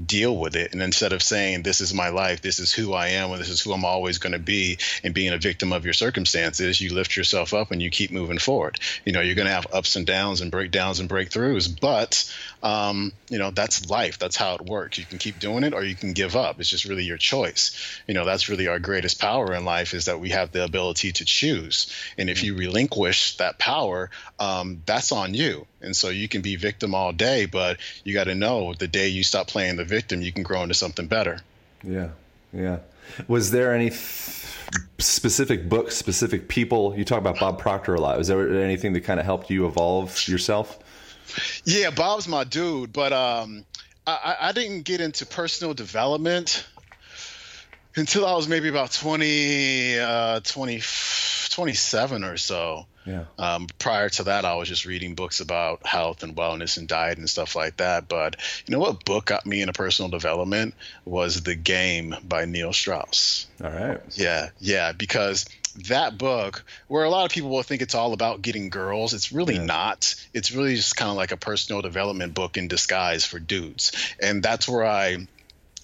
deal 0.06 0.37
with 0.37 0.55
it. 0.55 0.75
And 0.75 0.81
instead 0.81 1.12
of 1.12 1.25
saying 1.25 1.65
this 1.65 1.81
is 1.81 1.93
my 1.93 2.11
life. 2.11 2.41
This 2.41 2.61
is 2.61 2.73
who 2.73 2.93
i 2.93 3.09
am 3.09 3.32
and 3.32 3.41
this 3.41 3.49
is 3.49 3.61
who 3.61 3.73
i'm 3.73 3.85
always 3.85 4.19
going 4.19 4.32
to 4.32 4.38
be 4.38 4.79
and 5.03 5.12
being 5.12 5.32
a 5.32 5.38
victim 5.38 5.73
of 5.73 5.85
your 5.85 5.93
circumstances 5.93 6.19
circumstances, 6.26 6.81
you 6.81 6.94
lift 6.94 7.17
yourself 7.17 7.55
up 7.55 7.70
and 7.70 7.82
you 7.82 7.90
keep 7.90 8.11
moving 8.11 8.38
forward. 8.38 8.78
You 9.05 9.12
know, 9.12 9.20
you're 9.20 9.34
going 9.34 9.49
to 9.49 9.55
have 9.55 9.67
ups 9.72 9.96
and 9.96 10.06
downs 10.06 10.40
and 10.40 10.50
breakdowns 10.50 11.00
and 11.00 11.08
breakthroughs, 11.08 11.69
but 11.81 12.31
um, 12.62 13.12
you 13.28 13.38
know 13.38 13.50
that's 13.50 13.88
life. 13.88 14.19
That's 14.19 14.37
how 14.37 14.55
it 14.55 14.62
works. 14.62 14.99
You 14.99 15.05
can 15.05 15.19
keep 15.19 15.38
doing 15.38 15.64
it 15.64 15.72
or 15.72 15.82
you 15.82 15.94
can 15.94 16.12
give 16.12 16.37
up. 16.37 16.61
It's 16.61 16.69
just 16.69 16.84
really 16.84 17.05
your 17.05 17.17
choice. 17.17 17.76
You 18.06 18.14
know, 18.14 18.25
that's 18.25 18.49
really 18.49 18.69
our 18.69 18.78
greatest 18.78 19.20
power 19.20 19.55
in 19.55 19.64
life 19.64 19.94
is 19.94 20.06
that 20.06 20.20
we 20.20 20.31
have 20.31 20.52
the 20.52 20.64
ability 20.64 21.12
to 21.12 21.25
choose. 21.25 21.93
And 22.19 22.28
if 22.28 22.43
you 22.43 22.56
relinquish 22.56 23.37
that 23.37 23.58
power, 23.58 24.11
um, 24.38 24.82
that's 24.87 25.12
on 25.12 25.34
you. 25.34 25.67
And 25.81 25.96
so 25.96 26.11
you 26.11 26.28
can 26.28 26.43
be 26.43 26.56
victim 26.56 26.94
all 26.94 27.12
day, 27.12 27.46
but 27.46 27.78
you 28.05 28.12
got 28.12 28.25
to 28.25 28.34
know 28.34 28.75
the 28.75 28.88
day 28.88 29.08
you 29.08 29.22
stop 29.22 29.49
playing 29.49 29.76
the 29.76 29.84
victim, 29.84 30.20
you 30.20 30.32
can 30.32 30.43
grow 30.43 30.62
into 30.62 30.75
something 30.75 31.06
better. 31.06 31.40
Yeah, 31.82 32.11
yeah. 32.52 32.81
Was 33.26 33.50
there 33.50 33.75
any 33.75 33.90
specific 34.99 35.69
books, 35.69 35.96
specific 35.96 36.49
people? 36.49 36.94
You 36.96 37.05
talk 37.05 37.19
about 37.19 37.38
Bob 37.38 37.58
Proctor 37.58 37.94
a 37.94 38.00
lot. 38.00 38.19
Was 38.19 38.28
there 38.28 38.62
anything 38.62 38.93
that 38.94 39.00
kind 39.02 39.20
of 39.20 39.26
helped 39.26 39.50
you 39.50 39.67
evolve 39.67 40.26
yourself? 40.28 40.78
Yeah, 41.64 41.90
Bob's 41.90 42.26
my 42.26 42.44
dude, 42.44 42.93
but 42.93 43.12
um, 43.12 43.64
I, 44.06 44.37
I 44.40 44.52
didn't 44.52 44.82
get 44.82 45.00
into 45.00 45.26
personal 45.26 45.75
development 45.75 46.67
until 47.96 48.26
I 48.26 48.34
was 48.34 48.49
maybe 48.49 48.69
about 48.69 48.93
20, 48.93 49.99
uh, 49.99 50.40
20 50.40 50.81
27 51.50 52.25
or 52.25 52.37
so. 52.37 52.87
Yeah. 53.06 53.25
Um, 53.38 53.67
prior 53.79 54.08
to 54.11 54.25
that, 54.25 54.44
I 54.44 54.55
was 54.55 54.69
just 54.69 54.85
reading 54.85 55.14
books 55.14 55.41
about 55.41 55.87
health 55.87 56.23
and 56.23 56.37
wellness 56.37 56.76
and 56.76 56.87
diet 56.87 57.19
and 57.19 57.29
stuff 57.29 57.56
like 57.56 57.79
that. 57.79 58.08
But 58.08 58.37
you 58.67 58.73
know 58.73 58.79
what 58.79 59.05
book 59.05 59.26
got 59.26 59.47
me 59.47 59.62
into 59.62 59.73
personal 59.73 60.11
development 60.11 60.75
was 61.05 61.43
The 61.43 61.55
Game 61.55 62.15
by 62.22 62.44
Neil 62.44 62.72
Strauss. 62.72 63.46
All 63.63 63.70
right. 63.70 64.01
Yeah, 64.15 64.51
yeah, 64.58 64.93
because 64.93 65.46
that 65.89 66.19
book, 66.19 66.65
where 66.89 67.05
a 67.05 67.10
lot 67.10 67.24
of 67.24 67.31
people 67.31 67.51
will 67.51 67.63
think 67.63 67.82
it's 67.82 67.94
all 67.94 68.13
about 68.13 68.43
getting 68.43 68.70
girls, 68.70 69.15
it's 69.15 69.32
really 69.32 69.55
yeah. 69.55 69.65
not. 69.65 70.15
It's 70.34 70.53
really 70.53 70.77
just 70.77 70.96
kind 70.96 71.10
of 71.10 71.17
like 71.17 71.32
a 71.32 71.36
personal 71.36 71.82
development 71.82 72.34
book 72.34 72.56
in 72.56 72.69
disguise 72.69 73.24
for 73.24 73.39
dudes. 73.39 73.93
And 74.20 74.43
that's 74.43 74.69
where 74.69 74.84
I 74.84 75.27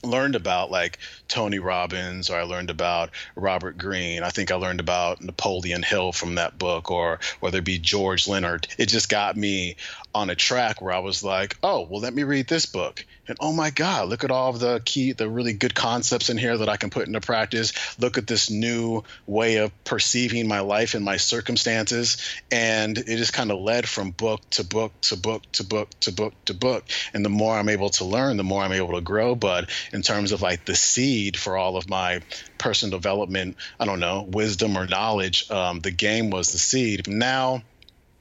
learned 0.03 0.37
about 0.37 0.71
like 0.71 0.99
Tony 1.29 1.59
Robbins 1.59 2.31
or 2.31 2.38
I 2.38 2.43
learned 2.43 2.71
about 2.71 3.11
Robert 3.35 3.79
Greene. 3.79 4.23
I 4.23 4.31
think 4.31 4.50
I 4.50 4.57
learned 4.57 4.81
about 4.81 5.23
Napoleon 5.23 5.83
Hill 5.83 6.12
from 6.12 6.37
that 6.37 6.59
book 6.59 6.91
or 6.91 7.21
whether 7.41 7.59
it 7.59 7.65
be 7.65 7.79
George 7.79 8.29
Leonard. 8.29 8.69
It 8.79 8.87
just 8.87 9.09
got 9.09 9.37
me 9.37 9.76
on 10.15 10.31
a 10.31 10.35
track 10.35 10.81
where 10.81 10.93
I 10.93 11.00
was 11.00 11.23
like, 11.23 11.57
oh, 11.62 11.87
well, 11.88 12.00
let 12.00 12.15
me 12.15 12.23
read 12.23 12.49
this 12.49 12.67
book. 12.67 13.05
And 13.28 13.37
oh 13.40 13.52
my 13.52 13.71
God, 13.71 14.09
look 14.09 14.25
at 14.25 14.30
all 14.30 14.50
of 14.50 14.61
the 14.61 14.80
key, 14.85 15.12
the 15.12 15.28
really 15.28 15.52
good 15.52 15.75
concepts 15.75 16.30
in 16.30 16.38
here 16.38 16.56
that 16.59 16.68
I 16.68 16.76
can 16.76 16.90
put 16.90 17.06
into 17.06 17.21
practice. 17.21 17.73
Look 17.99 18.18
at 18.18 18.26
this 18.26 18.50
new 18.50 19.02
way 19.26 19.56
of 19.56 19.73
perceiving 19.85 20.49
my 20.49 20.61
life 20.61 20.95
and 20.95 21.04
my 21.04 21.16
circumstances. 21.16 22.18
And 22.50 22.97
it 22.97 23.16
just 23.16 23.33
kind 23.33 23.50
of 23.50 23.61
led 23.61 23.88
from 23.88 24.11
book 24.11 24.49
to 24.50 24.64
book 24.64 24.92
to 25.02 25.16
book 25.16 25.42
to 25.52 25.64
book 25.64 25.88
to 26.00 26.12
book 26.12 26.35
to 26.47 26.54
book. 26.54 26.85
And 27.12 27.25
the 27.25 27.30
more 27.30 27.56
I'm 27.56 27.68
able 27.68 27.90
to 27.90 28.04
learn, 28.04 28.37
the 28.37 28.45
more 28.45 28.62
I'm 28.62 28.73
able 28.73 28.95
to 28.95 29.00
grow. 29.00 29.35
But 29.35 29.71
in 29.92 30.02
terms 30.02 30.33
of 30.33 30.42
like 30.42 30.64
the 30.64 30.76
seed 30.76 31.37
for 31.37 31.56
all 31.56 31.76
of 31.76 31.88
my 31.88 32.23
personal 32.59 32.97
development, 32.99 33.56
I 33.78 33.85
don't 33.85 34.00
know, 34.00 34.23
wisdom 34.23 34.76
or 34.76 34.87
knowledge, 34.87 35.50
um, 35.50 35.80
the 35.80 35.90
game 35.90 36.30
was 36.30 36.52
the 36.52 36.59
seed. 36.59 37.09
Now, 37.09 37.62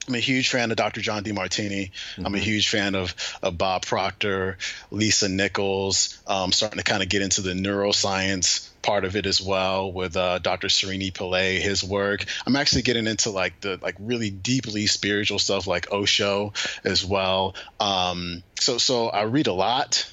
I'm 0.08 0.14
a 0.14 0.18
huge 0.18 0.50
fan 0.50 0.70
of 0.70 0.76
Dr. 0.76 1.00
John 1.00 1.24
Demartini. 1.24 1.90
Mm-hmm. 1.90 2.26
I'm 2.26 2.34
a 2.34 2.38
mm-hmm. 2.38 2.44
huge 2.44 2.68
fan 2.68 2.94
of, 2.94 3.14
of 3.42 3.58
Bob 3.58 3.84
Proctor, 3.84 4.58
Lisa 4.90 5.28
Nichols. 5.28 6.20
Um, 6.26 6.52
starting 6.52 6.78
to 6.78 6.84
kind 6.84 7.02
of 7.02 7.08
get 7.08 7.22
into 7.22 7.40
the 7.40 7.52
neuroscience 7.52 8.68
part 8.82 9.04
of 9.04 9.16
it 9.16 9.26
as 9.26 9.42
well 9.42 9.92
with 9.92 10.16
uh, 10.16 10.38
Dr. 10.38 10.68
Srini 10.68 11.12
Pillay, 11.12 11.60
his 11.60 11.82
work. 11.82 12.24
I'm 12.46 12.54
actually 12.54 12.82
getting 12.82 13.06
into 13.06 13.30
like 13.30 13.60
the 13.60 13.78
like 13.82 13.96
really 13.98 14.30
deeply 14.30 14.86
spiritual 14.86 15.40
stuff 15.40 15.66
like 15.66 15.92
Osho 15.92 16.52
as 16.84 17.04
well. 17.04 17.56
Um, 17.80 18.44
so 18.60 18.78
so 18.78 19.08
I 19.08 19.22
read 19.22 19.48
a 19.48 19.52
lot 19.52 20.08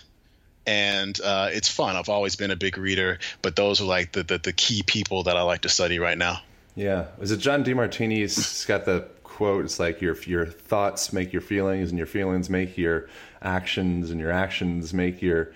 and 0.65 1.19
uh, 1.21 1.49
it's 1.51 1.69
fun. 1.69 1.95
I've 1.95 2.09
always 2.09 2.35
been 2.35 2.51
a 2.51 2.55
big 2.55 2.77
reader, 2.77 3.19
but 3.41 3.55
those 3.55 3.81
are 3.81 3.85
like 3.85 4.11
the, 4.13 4.23
the, 4.23 4.37
the 4.37 4.53
key 4.53 4.81
people 4.83 5.23
that 5.23 5.37
I 5.37 5.41
like 5.43 5.61
to 5.61 5.69
study 5.69 5.99
right 5.99 6.17
now. 6.17 6.39
Yeah, 6.75 7.07
is 7.21 7.31
it 7.31 7.37
John 7.37 7.63
Demartini's 7.63 8.65
got 8.65 8.85
the 8.85 9.05
quote? 9.33 9.65
It's 9.65 9.79
like 9.79 10.01
your 10.01 10.15
your 10.23 10.45
thoughts 10.45 11.11
make 11.11 11.33
your 11.33 11.41
feelings, 11.41 11.89
and 11.89 11.97
your 11.97 12.07
feelings 12.07 12.49
make 12.49 12.77
your 12.77 13.09
actions, 13.41 14.11
and 14.11 14.19
your 14.19 14.31
actions 14.31 14.93
make 14.93 15.21
your 15.21 15.51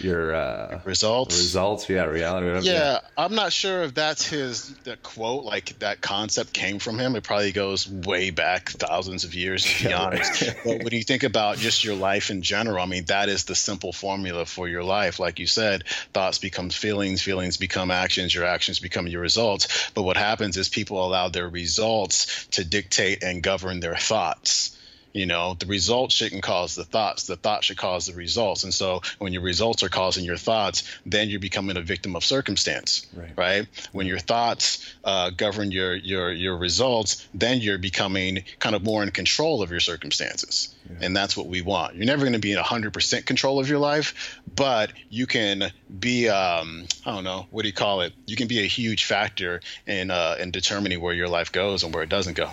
your 0.00 0.34
uh, 0.34 0.80
results. 0.84 1.36
Results, 1.36 1.88
yeah, 1.88 2.04
reality. 2.04 2.66
Yeah, 2.68 2.72
yeah, 2.72 2.98
I'm 3.16 3.34
not 3.34 3.52
sure 3.52 3.82
if 3.82 3.94
that's 3.94 4.26
his 4.26 4.74
the 4.84 4.96
quote, 4.96 5.44
like 5.44 5.78
that 5.80 6.00
concept 6.00 6.52
came 6.52 6.78
from 6.78 6.98
him. 6.98 7.16
It 7.16 7.24
probably 7.24 7.52
goes 7.52 7.88
way 7.88 8.30
back 8.30 8.70
thousands 8.70 9.24
of 9.24 9.34
years, 9.34 9.64
to 9.64 9.88
be 9.88 9.92
honest. 9.92 10.54
but 10.64 10.82
when 10.82 10.92
you 10.92 11.02
think 11.02 11.22
about 11.22 11.58
just 11.58 11.84
your 11.84 11.94
life 11.94 12.30
in 12.30 12.42
general, 12.42 12.82
I 12.82 12.86
mean, 12.86 13.04
that 13.06 13.28
is 13.28 13.44
the 13.44 13.54
simple 13.54 13.92
formula 13.92 14.44
for 14.46 14.68
your 14.68 14.84
life. 14.84 15.18
Like 15.18 15.38
you 15.38 15.46
said, 15.46 15.86
thoughts 16.12 16.38
become 16.38 16.70
feelings, 16.70 17.22
feelings 17.22 17.56
become 17.56 17.90
actions, 17.90 18.34
your 18.34 18.44
actions 18.44 18.78
become 18.78 19.06
your 19.06 19.20
results. 19.20 19.90
But 19.94 20.02
what 20.02 20.16
happens 20.16 20.56
is 20.56 20.68
people 20.68 21.04
allow 21.04 21.28
their 21.28 21.48
results 21.48 22.46
to 22.52 22.64
dictate 22.64 23.22
and 23.22 23.42
govern 23.42 23.80
their 23.80 23.96
thoughts 23.96 24.77
you 25.12 25.26
know 25.26 25.54
the 25.58 25.66
results 25.66 26.14
shouldn't 26.14 26.42
cause 26.42 26.74
the 26.74 26.84
thoughts. 26.84 27.26
The 27.26 27.36
thoughts 27.36 27.66
should 27.66 27.76
cause 27.76 28.06
the 28.06 28.14
results. 28.14 28.64
And 28.64 28.72
so 28.72 29.02
when 29.18 29.32
your 29.32 29.42
results 29.42 29.82
are 29.82 29.88
causing 29.88 30.24
your 30.24 30.36
thoughts 30.36 30.82
then 31.06 31.28
you're 31.28 31.40
becoming 31.40 31.76
a 31.76 31.82
victim 31.82 32.16
of 32.16 32.24
circumstance 32.24 33.06
right, 33.14 33.32
right? 33.36 33.66
when 33.92 34.06
your 34.06 34.18
thoughts 34.18 34.94
uh, 35.04 35.30
govern 35.30 35.70
your 35.70 35.94
your 35.94 36.32
your 36.32 36.56
results 36.56 37.26
then 37.34 37.60
you're 37.60 37.78
becoming 37.78 38.44
kind 38.58 38.74
of 38.74 38.82
more 38.84 39.02
in 39.02 39.10
control 39.10 39.62
of 39.62 39.70
your 39.70 39.80
circumstances. 39.80 40.74
Yeah. 40.88 40.96
and 41.02 41.16
that's 41.16 41.36
what 41.36 41.46
we 41.46 41.60
want. 41.60 41.96
You're 41.96 42.06
never 42.06 42.22
going 42.22 42.32
to 42.32 42.38
be 42.38 42.52
in 42.52 42.58
100% 42.58 43.26
control 43.26 43.60
of 43.60 43.68
your 43.68 43.78
life 43.78 44.38
but 44.54 44.92
you 45.10 45.26
can 45.26 45.70
be 45.98 46.28
um, 46.28 46.86
i 47.04 47.14
don't 47.14 47.24
know 47.24 47.46
what 47.50 47.62
do 47.62 47.68
you 47.68 47.74
call 47.74 48.02
it? 48.02 48.12
You 48.26 48.36
can 48.36 48.48
be 48.48 48.60
a 48.60 48.66
huge 48.66 49.04
factor 49.04 49.60
in 49.86 50.10
uh, 50.10 50.36
in 50.38 50.50
determining 50.50 51.00
where 51.00 51.14
your 51.14 51.28
life 51.28 51.52
goes 51.52 51.82
and 51.82 51.94
where 51.94 52.02
it 52.02 52.08
doesn't 52.08 52.36
go 52.36 52.50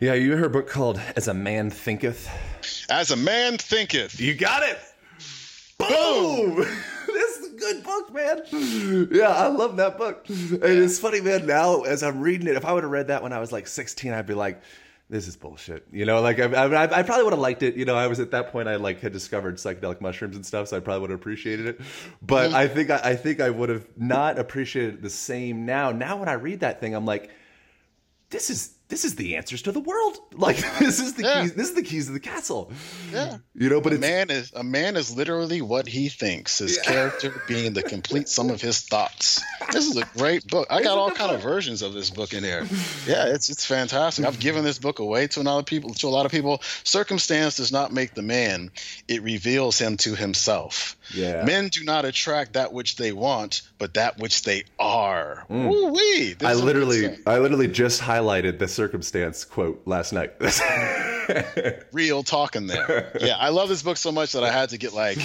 yeah, 0.00 0.14
you 0.14 0.36
heard 0.36 0.46
a 0.46 0.50
book 0.50 0.68
called 0.68 1.00
As 1.16 1.28
a 1.28 1.34
Man 1.34 1.70
Thinketh? 1.70 2.28
As 2.88 3.10
a 3.10 3.16
Man 3.16 3.58
Thinketh. 3.58 4.20
You 4.20 4.34
got 4.34 4.62
it. 4.62 4.78
Boom! 5.78 6.56
this 7.06 7.38
is 7.38 7.52
a 7.52 7.56
good 7.56 7.82
book, 7.82 8.12
man. 8.12 9.08
Yeah, 9.10 9.28
I 9.28 9.48
love 9.48 9.76
that 9.76 9.98
book. 9.98 10.24
And 10.28 10.62
it's 10.62 10.98
funny, 10.98 11.20
man, 11.20 11.46
now 11.46 11.82
as 11.82 12.02
I'm 12.02 12.20
reading 12.20 12.46
it, 12.46 12.56
if 12.56 12.64
I 12.64 12.72
would 12.72 12.84
have 12.84 12.92
read 12.92 13.08
that 13.08 13.22
when 13.22 13.32
I 13.32 13.40
was 13.40 13.52
like 13.52 13.66
16, 13.66 14.12
I'd 14.12 14.26
be 14.26 14.34
like, 14.34 14.60
this 15.10 15.26
is 15.26 15.36
bullshit. 15.36 15.86
You 15.90 16.04
know, 16.04 16.20
like 16.20 16.38
I, 16.38 16.44
I, 16.44 16.98
I 16.98 17.02
probably 17.02 17.24
would 17.24 17.32
have 17.32 17.40
liked 17.40 17.62
it. 17.62 17.76
You 17.76 17.84
know, 17.84 17.96
I 17.96 18.06
was 18.06 18.20
at 18.20 18.30
that 18.32 18.52
point, 18.52 18.68
I 18.68 18.76
like 18.76 19.00
had 19.00 19.12
discovered 19.12 19.56
psychedelic 19.56 20.00
mushrooms 20.00 20.36
and 20.36 20.44
stuff, 20.44 20.68
so 20.68 20.76
I 20.76 20.80
probably 20.80 21.00
would 21.00 21.10
have 21.10 21.18
appreciated 21.18 21.66
it. 21.66 21.80
But 22.20 22.48
mm-hmm. 22.48 22.56
I 22.56 22.68
think 22.68 22.90
I, 22.90 23.00
I 23.02 23.16
think 23.16 23.40
I 23.40 23.50
would 23.50 23.70
have 23.70 23.86
not 23.96 24.38
appreciated 24.38 24.94
it 24.94 25.02
the 25.02 25.10
same 25.10 25.64
now. 25.64 25.92
Now 25.92 26.18
when 26.18 26.28
I 26.28 26.34
read 26.34 26.60
that 26.60 26.80
thing, 26.80 26.94
I'm 26.94 27.06
like, 27.06 27.30
this 28.30 28.50
is 28.50 28.74
this 28.88 29.04
is 29.04 29.16
the 29.16 29.36
answers 29.36 29.62
to 29.62 29.72
the 29.72 29.80
world. 29.80 30.18
Like 30.38 30.58
this 30.78 31.00
is 31.00 31.14
the 31.14 31.24
yeah. 31.24 31.42
keys. 31.42 31.54
This 31.54 31.68
is 31.70 31.74
the 31.74 31.82
keys 31.82 32.06
to 32.06 32.12
the 32.12 32.20
castle. 32.20 32.70
Yeah, 33.12 33.38
you 33.54 33.68
know. 33.68 33.80
But 33.80 33.92
a 33.92 33.98
man 33.98 34.30
is 34.30 34.52
a 34.54 34.62
man 34.62 34.96
is 34.96 35.16
literally 35.16 35.60
what 35.62 35.88
he 35.88 36.08
thinks. 36.08 36.58
His 36.58 36.76
yeah. 36.76 36.82
character 36.84 37.42
being 37.48 37.72
the 37.72 37.82
complete 37.82 38.28
sum 38.28 38.50
of 38.50 38.60
his 38.60 38.82
thoughts. 38.82 39.42
This 39.72 39.88
is 39.88 39.96
a 39.96 40.04
great 40.16 40.46
book. 40.46 40.68
I 40.70 40.80
got 40.82 40.96
all 40.96 41.10
kind 41.10 41.32
of 41.32 41.42
versions 41.42 41.82
of 41.82 41.92
this 41.92 42.10
book 42.10 42.34
in 42.34 42.44
here. 42.44 42.68
Yeah, 43.04 43.26
it's 43.26 43.50
it's 43.50 43.64
fantastic. 43.64 44.24
I've 44.24 44.38
given 44.38 44.62
this 44.62 44.78
book 44.78 45.00
away 45.00 45.26
to 45.26 45.40
a 45.40 45.42
lot 45.42 45.58
of 45.58 45.66
people. 45.66 45.92
To 45.94 46.06
a 46.06 46.10
lot 46.10 46.24
of 46.24 46.30
people, 46.30 46.60
circumstance 46.84 47.56
does 47.56 47.72
not 47.72 47.92
make 47.92 48.14
the 48.14 48.22
man; 48.22 48.70
it 49.08 49.22
reveals 49.22 49.76
him 49.76 49.96
to 49.98 50.14
himself. 50.14 50.96
Yeah. 51.12 51.42
Men 51.44 51.68
do 51.68 51.82
not 51.84 52.04
attract 52.04 52.52
that 52.52 52.72
which 52.72 52.94
they 52.94 53.10
want, 53.10 53.62
but 53.78 53.94
that 53.94 54.18
which 54.18 54.42
they 54.42 54.64
are. 54.78 55.46
Mm. 55.50 55.68
Ooh-wee. 55.88 56.36
I 56.44 56.54
literally, 56.54 57.16
I 57.26 57.38
literally 57.38 57.68
just 57.68 58.00
highlighted 58.00 58.58
the 58.58 58.68
circumstance 58.68 59.44
quote 59.44 59.82
last 59.86 60.12
night. 60.12 60.32
Real 61.92 62.22
talking 62.22 62.66
there. 62.66 63.16
Yeah, 63.20 63.36
I 63.36 63.50
love 63.50 63.68
this 63.68 63.82
book 63.82 63.96
so 63.96 64.12
much 64.12 64.32
that 64.32 64.44
I 64.44 64.50
had 64.50 64.70
to 64.70 64.78
get 64.78 64.92
like 64.92 65.18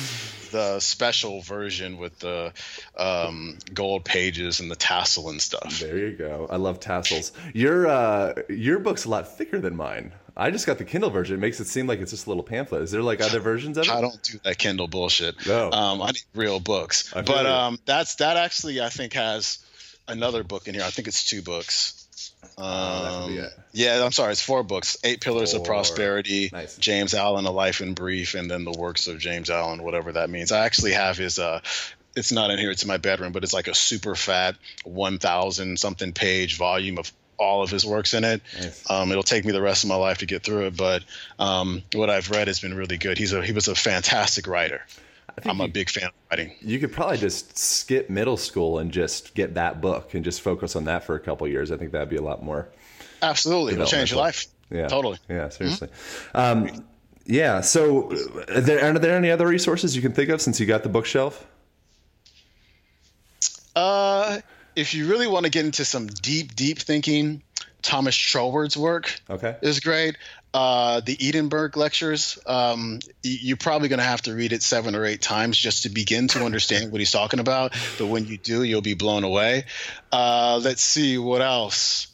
the 0.52 0.80
special 0.80 1.42
version 1.42 1.98
with 1.98 2.20
the 2.20 2.54
um, 2.98 3.58
gold 3.74 4.06
pages 4.06 4.60
and 4.60 4.70
the 4.72 4.76
tassel 4.76 5.30
and 5.30 5.42
stuff. 5.42 5.80
There 5.80 5.98
you 5.98 6.12
go. 6.12 6.48
I 6.50 6.58
love 6.58 6.80
tassels. 6.80 7.32
Your 7.54 7.88
uh, 7.88 8.34
your 8.50 8.80
book's 8.80 9.06
a 9.06 9.10
lot 9.10 9.36
thicker 9.38 9.60
than 9.60 9.76
mine. 9.76 10.14
I 10.36 10.50
just 10.50 10.66
got 10.66 10.80
the 10.80 10.86
Kindle 10.86 11.12
version. 11.12 11.36
It 11.36 11.40
makes 11.40 11.60
it 11.60 11.68
seem 11.68 11.86
like 11.86 12.00
it's 12.00 12.10
just 12.10 12.26
a 12.26 12.30
little 12.30 12.44
pamphlet. 12.44 12.82
Is 12.82 12.92
there 12.92 13.04
like 13.04 13.22
other 13.22 13.40
versions 13.40 13.78
of 13.78 13.86
it? 13.86 13.92
I 13.92 14.02
don't 14.02 14.22
do 14.24 14.40
that 14.44 14.58
Kindle 14.58 14.88
bullshit. 14.88 15.46
No. 15.46 15.72
Um, 15.72 16.02
I 16.02 16.08
need 16.08 16.24
real 16.34 16.60
books. 16.60 17.14
But 17.14 17.46
um, 17.46 17.80
that's 17.86 18.16
that 18.16 18.38
actually 18.38 18.82
I 18.82 18.90
think 18.90 19.14
has 19.14 19.60
another 20.08 20.44
book 20.44 20.68
in 20.68 20.74
here. 20.74 20.84
I 20.84 20.90
think 20.90 21.08
it's 21.08 21.28
two 21.28 21.42
books. 21.42 22.00
Oh, 22.58 23.26
um, 23.26 23.50
yeah, 23.72 24.04
I'm 24.04 24.12
sorry. 24.12 24.32
It's 24.32 24.42
four 24.42 24.64
books: 24.64 24.98
Eight 25.04 25.22
Pillars 25.22 25.52
four. 25.52 25.62
of 25.62 25.66
Prosperity, 25.66 26.50
nice. 26.52 26.78
James 26.78 27.14
Allen: 27.14 27.46
A 27.46 27.52
Life 27.52 27.82
in 27.82 27.94
Brief, 27.94 28.36
and 28.36 28.50
then 28.50 28.64
the 28.64 28.72
works 28.72 29.08
of 29.08 29.20
James 29.20 29.50
Allen, 29.50 29.84
whatever 29.84 30.12
that 30.14 30.30
means. 30.30 30.52
I 30.52 30.66
actually 30.66 30.94
have 30.94 31.18
his. 31.18 31.40
Uh, 31.40 31.62
it's 32.16 32.32
not 32.32 32.52
in 32.52 32.60
here. 32.60 32.72
It's 32.72 32.84
in 32.84 32.88
my 32.88 32.98
bedroom, 32.98 33.32
but 33.32 33.44
it's 33.44 33.54
like 33.54 33.68
a 33.68 33.74
super 33.74 34.16
fat, 34.16 34.56
1,000 34.84 35.80
something 35.80 36.14
page 36.14 36.58
volume 36.58 37.00
of 37.00 37.12
all 37.38 37.64
of 37.64 37.72
his 37.72 37.86
works 37.86 38.14
in 38.14 38.24
it. 38.24 38.42
Nice. 38.56 38.90
Um, 38.90 39.12
it'll 39.12 39.24
take 39.24 39.46
me 39.46 39.52
the 39.52 39.62
rest 39.62 39.84
of 39.84 39.90
my 39.90 39.96
life 39.96 40.20
to 40.20 40.28
get 40.28 40.44
through 40.44 40.68
it, 40.68 40.78
but 40.78 41.04
um, 41.40 41.82
what 41.94 42.12
I've 42.12 42.30
read 42.30 42.48
has 42.48 42.60
been 42.60 42.76
really 42.76 42.98
good. 42.98 43.18
He's 43.18 43.34
a 43.34 43.44
he 43.44 43.52
was 43.52 43.68
a 43.68 43.76
fantastic 43.76 44.48
writer. 44.48 44.82
I'm 45.46 45.58
you, 45.58 45.66
a 45.66 45.68
big 45.68 45.90
fan 45.90 46.06
of 46.06 46.14
writing. 46.32 46.54
You 46.62 46.80
could 46.80 46.92
probably 46.92 47.18
just 47.18 47.58
skip 47.58 48.10
middle 48.10 48.38
school 48.38 48.80
and 48.80 48.92
just 48.92 49.34
get 49.34 49.56
that 49.56 49.82
book 49.82 50.14
and 50.14 50.24
just 50.24 50.42
focus 50.42 50.76
on 50.76 50.86
that 50.86 51.04
for 51.04 51.16
a 51.16 51.20
couple 51.20 51.48
years. 51.48 51.72
I 51.72 51.78
think 51.78 51.92
that'd 51.92 52.10
be 52.10 52.18
a 52.18 52.22
lot 52.22 52.44
more. 52.44 52.70
Absolutely, 53.22 53.74
it'll 53.74 53.86
change 53.86 54.12
your 54.12 54.20
life. 54.20 54.48
Yeah, 54.70 54.88
totally. 54.88 55.18
Yeah, 55.30 55.50
seriously. 55.50 55.88
Mm-hmm. 56.34 56.38
Um, 56.76 56.86
yeah. 57.26 57.62
So, 57.62 58.12
are 58.50 58.62
there, 58.62 58.84
are 58.84 59.00
there 59.00 59.18
any 59.18 59.32
other 59.32 59.48
resources 59.48 59.96
you 59.96 60.02
can 60.02 60.14
think 60.14 60.30
of 60.30 60.42
since 60.42 60.60
you 60.60 60.66
got 60.66 60.84
the 60.84 60.90
bookshelf? 60.90 61.46
Uh, 63.76 64.40
if 64.76 64.94
you 64.94 65.08
really 65.08 65.28
want 65.28 65.46
to 65.46 65.52
get 65.52 65.66
into 65.66 65.86
some 65.86 66.08
deep, 66.08 66.56
deep 66.56 66.80
thinking, 66.80 67.42
Thomas 67.82 68.16
Troward's 68.16 68.78
work 68.78 69.20
okay. 69.30 69.58
is 69.62 69.80
great. 69.80 70.18
Uh, 70.54 71.00
the 71.00 71.18
Edinburgh 71.20 71.72
lectures, 71.76 72.38
um, 72.46 73.00
you're 73.24 73.58
probably 73.58 73.90
going 73.90 74.00
to 74.00 74.06
have 74.06 74.22
to 74.22 74.36
read 74.36 74.54
it 74.54 74.62
seven 74.62 74.94
or 74.94 75.04
eight 75.04 75.22
times 75.22 75.58
just 75.58 75.84
to 75.84 75.90
begin 75.90 76.28
to 76.28 76.46
understand 76.46 76.92
what 76.92 77.00
he's 77.02 77.12
talking 77.12 77.40
about. 77.40 77.74
But 77.98 78.08
when 78.08 78.28
you 78.28 78.38
do, 78.38 78.62
you'll 78.62 78.82
be 78.82 78.94
blown 78.94 79.24
away. 79.24 79.66
Uh, 80.12 80.60
let's 80.64 80.84
see 80.84 81.18
what 81.18 81.42
else. 81.42 82.08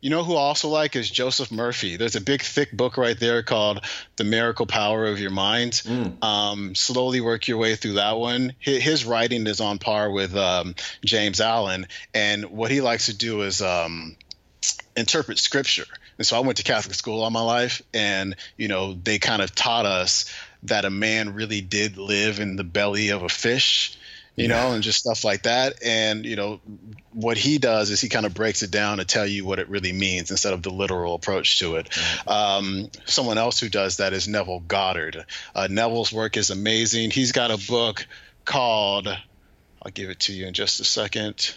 You 0.00 0.10
know 0.10 0.24
who 0.24 0.34
I 0.34 0.40
also 0.40 0.68
like 0.68 0.96
is 0.96 1.08
Joseph 1.08 1.52
Murphy. 1.52 1.96
There's 1.96 2.16
a 2.16 2.20
big, 2.20 2.42
thick 2.42 2.72
book 2.72 2.96
right 2.96 3.18
there 3.18 3.44
called 3.44 3.84
The 4.16 4.24
Miracle 4.24 4.66
Power 4.66 5.06
of 5.06 5.20
Your 5.20 5.30
Mind. 5.30 5.74
Mm. 5.84 6.24
Um, 6.24 6.74
slowly 6.74 7.20
work 7.20 7.46
your 7.46 7.58
way 7.58 7.76
through 7.76 7.94
that 7.94 8.16
one. 8.16 8.54
His, 8.58 8.82
his 8.82 9.04
writing 9.04 9.46
is 9.46 9.60
on 9.60 9.78
par 9.78 10.10
with 10.10 10.34
um, 10.34 10.74
James 11.04 11.40
Allen. 11.40 11.86
And 12.12 12.46
what 12.46 12.72
he 12.72 12.80
likes 12.80 13.06
to 13.06 13.16
do 13.16 13.42
is 13.42 13.62
um, 13.62 14.16
interpret 14.96 15.38
scripture. 15.38 15.86
And 16.22 16.26
so 16.28 16.36
I 16.36 16.40
went 16.40 16.58
to 16.58 16.62
Catholic 16.62 16.94
school 16.94 17.20
all 17.24 17.30
my 17.30 17.42
life, 17.42 17.82
and, 17.92 18.36
you 18.56 18.68
know, 18.68 18.94
they 18.94 19.18
kind 19.18 19.42
of 19.42 19.52
taught 19.52 19.86
us 19.86 20.32
that 20.62 20.84
a 20.84 20.90
man 20.90 21.34
really 21.34 21.60
did 21.60 21.96
live 21.96 22.38
in 22.38 22.54
the 22.54 22.62
belly 22.62 23.08
of 23.08 23.24
a 23.24 23.28
fish 23.28 23.98
you 24.36 24.48
yeah. 24.48 24.62
know, 24.62 24.72
and 24.72 24.84
just 24.84 25.00
stuff 25.00 25.24
like 25.24 25.42
that. 25.42 25.82
And, 25.84 26.24
you 26.24 26.36
know, 26.36 26.60
what 27.12 27.36
he 27.36 27.58
does 27.58 27.90
is 27.90 28.00
he 28.00 28.08
kind 28.08 28.24
of 28.24 28.32
breaks 28.32 28.62
it 28.62 28.70
down 28.70 28.98
to 28.98 29.04
tell 29.04 29.26
you 29.26 29.44
what 29.44 29.58
it 29.58 29.68
really 29.68 29.92
means 29.92 30.30
instead 30.30 30.54
of 30.54 30.62
the 30.62 30.70
literal 30.70 31.14
approach 31.14 31.58
to 31.58 31.74
it. 31.76 31.90
Um, 32.26 32.88
someone 33.04 33.36
else 33.36 33.60
who 33.60 33.68
does 33.68 33.98
that 33.98 34.12
is 34.12 34.28
Neville 34.28 34.60
Goddard. 34.60 35.26
Uh, 35.54 35.66
Neville's 35.68 36.12
work 36.12 36.36
is 36.36 36.50
amazing. 36.50 37.10
He's 37.10 37.32
got 37.32 37.50
a 37.50 37.58
book 37.68 38.06
called, 38.44 39.08
I'll 39.08 39.92
give 39.92 40.08
it 40.08 40.20
to 40.20 40.32
you 40.32 40.46
in 40.46 40.54
just 40.54 40.80
a 40.80 40.84
second. 40.84 41.54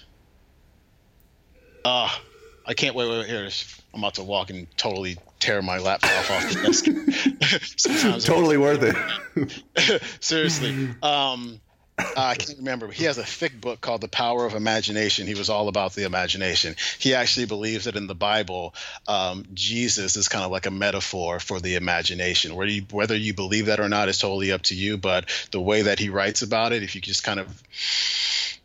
Ah, 1.85 2.13
uh, 2.13 2.21
I 2.67 2.73
can't 2.73 2.95
wait, 2.95 3.07
wait, 3.07 3.19
wait, 3.19 3.27
here. 3.27 3.49
I'm 3.95 4.01
about 4.03 4.15
to 4.15 4.23
walk 4.23 4.49
and 4.49 4.67
totally 4.75 5.17
tear 5.39 5.61
my 5.61 5.77
laptop 5.77 6.29
off 6.29 6.49
the 6.51 6.61
desk. 6.63 8.25
totally 8.25 8.57
worth 8.57 8.83
it. 8.83 10.01
Seriously. 10.19 10.89
Um, 11.01 11.61
uh, 11.97 12.11
I 12.15 12.35
can't 12.35 12.57
remember, 12.57 12.87
but 12.87 12.95
he 12.95 13.05
has 13.05 13.17
a 13.17 13.23
thick 13.23 13.59
book 13.59 13.79
called 13.79 14.01
The 14.01 14.07
Power 14.07 14.45
of 14.45 14.53
Imagination. 14.53 15.27
He 15.27 15.35
was 15.35 15.49
all 15.49 15.69
about 15.69 15.93
the 15.93 16.03
imagination. 16.03 16.75
He 16.99 17.13
actually 17.13 17.45
believes 17.45 17.85
that 17.85 17.95
in 17.95 18.07
the 18.07 18.15
Bible, 18.15 18.73
um, 19.07 19.45
Jesus 19.53 20.17
is 20.17 20.27
kind 20.27 20.43
of 20.43 20.51
like 20.51 20.65
a 20.65 20.71
metaphor 20.71 21.39
for 21.39 21.59
the 21.59 21.75
imagination. 21.75 22.55
Whether 22.55 22.71
you, 22.71 22.85
whether 22.91 23.15
you 23.15 23.33
believe 23.33 23.67
that 23.67 23.79
or 23.79 23.87
not 23.87 24.09
is 24.09 24.19
totally 24.19 24.51
up 24.51 24.63
to 24.63 24.75
you, 24.75 24.97
but 24.97 25.29
the 25.51 25.61
way 25.61 25.83
that 25.83 25.99
he 25.99 26.09
writes 26.09 26.41
about 26.41 26.73
it, 26.73 26.83
if 26.83 26.95
you 26.95 27.01
just 27.01 27.23
kind 27.23 27.39
of 27.39 27.63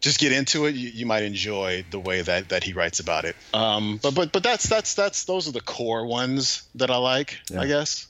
just 0.01 0.19
get 0.19 0.33
into 0.33 0.67
it, 0.67 0.75
you, 0.75 0.89
you 0.89 1.07
might 1.07 1.23
enjoy 1.23 1.85
the 1.91 2.01
way 2.01 2.23
that, 2.23 2.49
that 2.49 2.65
he 2.65 2.73
writes 2.73 3.01
about 3.01 3.25
it. 3.25 3.37
Um, 3.55 4.01
but 4.03 4.15
but 4.15 4.33
but 4.33 4.43
that's 4.43 4.69
that's 4.69 4.95
that's 4.95 5.25
those 5.25 5.47
are 5.47 5.53
the 5.53 5.61
core 5.61 6.07
ones 6.07 6.63
that 6.77 6.91
I 6.91 6.97
like, 6.97 7.39
yeah. 7.51 7.61
I 7.61 7.67
guess. 7.67 8.07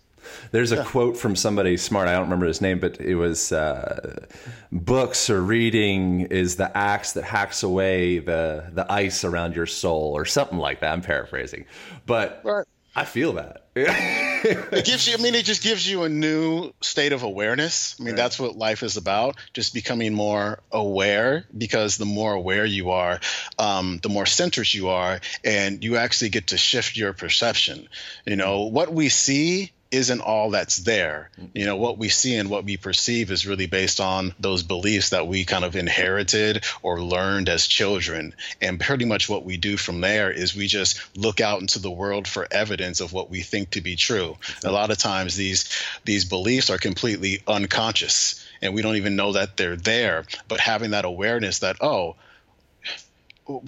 There's 0.51 0.73
a 0.73 0.85
quote 0.85 1.17
from 1.17 1.37
somebody 1.37 1.77
smart. 1.77 2.09
I 2.09 2.13
don't 2.13 2.23
remember 2.25 2.47
his 2.47 2.61
name, 2.61 2.79
but 2.79 3.01
it 3.01 3.15
was 3.15 3.53
uh, 3.53 4.27
books 4.73 5.31
or 5.31 5.43
reading 5.43 6.23
is 6.23 6.57
the 6.57 6.77
axe 6.77 7.13
that 7.13 7.25
hacks 7.25 7.63
away 7.63 8.19
the 8.19 8.71
the 8.73 8.91
ice 8.91 9.25
around 9.25 9.57
your 9.57 9.67
soul, 9.67 10.13
or 10.17 10.25
something 10.25 10.59
like 10.59 10.81
that. 10.81 10.93
I'm 10.93 11.03
paraphrasing, 11.03 11.67
but 12.07 12.41
Right. 12.45 12.67
I 12.95 13.05
feel 13.05 13.35
that. 13.35 13.67
it 13.77 14.85
gives 14.85 15.07
you 15.07 15.15
i 15.15 15.17
mean 15.23 15.35
it 15.37 15.45
just 15.45 15.63
gives 15.63 15.89
you 15.89 16.03
a 16.03 16.09
new 16.09 16.73
state 16.81 17.13
of 17.13 17.23
awareness 17.23 17.95
i 18.01 18.03
mean 18.03 18.17
that's 18.17 18.39
what 18.39 18.57
life 18.57 18.83
is 18.83 18.97
about 18.97 19.37
just 19.55 19.73
becoming 19.73 20.13
more 20.13 20.61
aware 20.73 21.45
because 21.57 21.99
the 21.99 22.05
more 22.05 22.33
aware 22.33 22.65
you 22.65 22.91
are 22.91 23.21
um, 23.61 24.01
the 24.03 24.09
more 24.09 24.27
centered 24.27 24.73
you 24.75 24.89
are 24.89 25.21
and 25.45 25.85
you 25.85 25.97
actually 25.97 26.31
get 26.31 26.49
to 26.49 26.59
shift 26.59 26.97
your 26.97 27.13
perception 27.13 27.89
you 28.27 28.35
know 28.35 28.63
what 28.63 28.93
we 28.93 29.09
see 29.09 29.71
isn't 29.91 30.21
all 30.21 30.51
that's 30.51 30.79
there. 30.79 31.31
Mm-hmm. 31.39 31.59
You 31.59 31.67
know, 31.67 31.77
what 31.77 31.99
we 31.99 32.09
see 32.09 32.37
and 32.37 32.49
what 32.49 32.65
we 32.65 32.77
perceive 32.77 33.31
is 33.31 33.47
really 33.47 33.67
based 33.67 34.01
on 34.01 34.35
those 34.39 34.63
beliefs 34.63 35.11
that 35.11 35.27
we 35.27 35.45
kind 35.45 35.65
of 35.65 35.77
inherited 35.77 36.65
or 36.83 37.03
learned 37.03 37.49
as 37.49 37.67
children. 37.67 38.35
And 38.61 38.79
pretty 38.79 39.05
much 39.05 39.29
what 39.29 39.45
we 39.45 39.57
do 39.57 39.77
from 39.77 40.01
there 40.01 40.31
is 40.31 40.55
we 40.55 40.67
just 40.67 41.01
look 41.17 41.41
out 41.41 41.61
into 41.61 41.79
the 41.79 41.91
world 41.91 42.29
for 42.29 42.47
evidence 42.51 43.01
of 43.01 43.13
what 43.13 43.31
we 43.31 43.43
think 43.43 43.71
to 43.71 43.81
be 43.81 43.97
true. 43.97 44.31
A 44.31 44.35
mm-hmm. 44.35 44.71
lot 44.71 44.91
of 44.91 44.99
times 44.99 45.37
these 45.37 45.69
these 46.05 46.25
beliefs 46.25 46.71
are 46.71 46.79
completely 46.79 47.43
unconscious 47.47 48.47
and 48.63 48.75
we 48.75 48.83
don't 48.83 48.97
even 48.97 49.17
know 49.17 49.33
that 49.33 49.57
they're 49.57 49.77
there, 49.77 50.25
but 50.49 50.61
having 50.61 50.91
that 50.91 51.05
awareness 51.05 51.61
that 51.61 51.77
oh, 51.81 52.17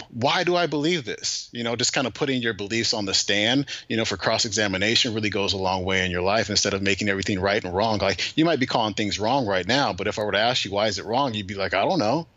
why 0.09 0.43
do 0.43 0.55
I 0.55 0.67
believe 0.67 1.05
this? 1.05 1.49
You 1.51 1.63
know, 1.63 1.75
just 1.75 1.93
kind 1.93 2.07
of 2.07 2.13
putting 2.13 2.41
your 2.41 2.53
beliefs 2.53 2.93
on 2.93 3.05
the 3.05 3.13
stand, 3.13 3.67
you 3.87 3.97
know, 3.97 4.05
for 4.05 4.17
cross 4.17 4.45
examination 4.45 5.13
really 5.13 5.29
goes 5.29 5.53
a 5.53 5.57
long 5.57 5.83
way 5.83 6.05
in 6.05 6.11
your 6.11 6.21
life 6.21 6.49
instead 6.49 6.73
of 6.73 6.81
making 6.81 7.09
everything 7.09 7.39
right 7.39 7.63
and 7.63 7.73
wrong. 7.73 7.99
Like 7.99 8.37
you 8.37 8.45
might 8.45 8.59
be 8.59 8.65
calling 8.65 8.93
things 8.93 9.19
wrong 9.19 9.45
right 9.45 9.67
now, 9.67 9.93
but 9.93 10.07
if 10.07 10.19
I 10.19 10.23
were 10.23 10.31
to 10.31 10.39
ask 10.39 10.65
you 10.65 10.71
why 10.71 10.87
is 10.87 10.99
it 10.99 11.05
wrong, 11.05 11.33
you'd 11.33 11.47
be 11.47 11.55
like, 11.55 11.73
I 11.73 11.85
don't 11.85 11.99
know. 11.99 12.27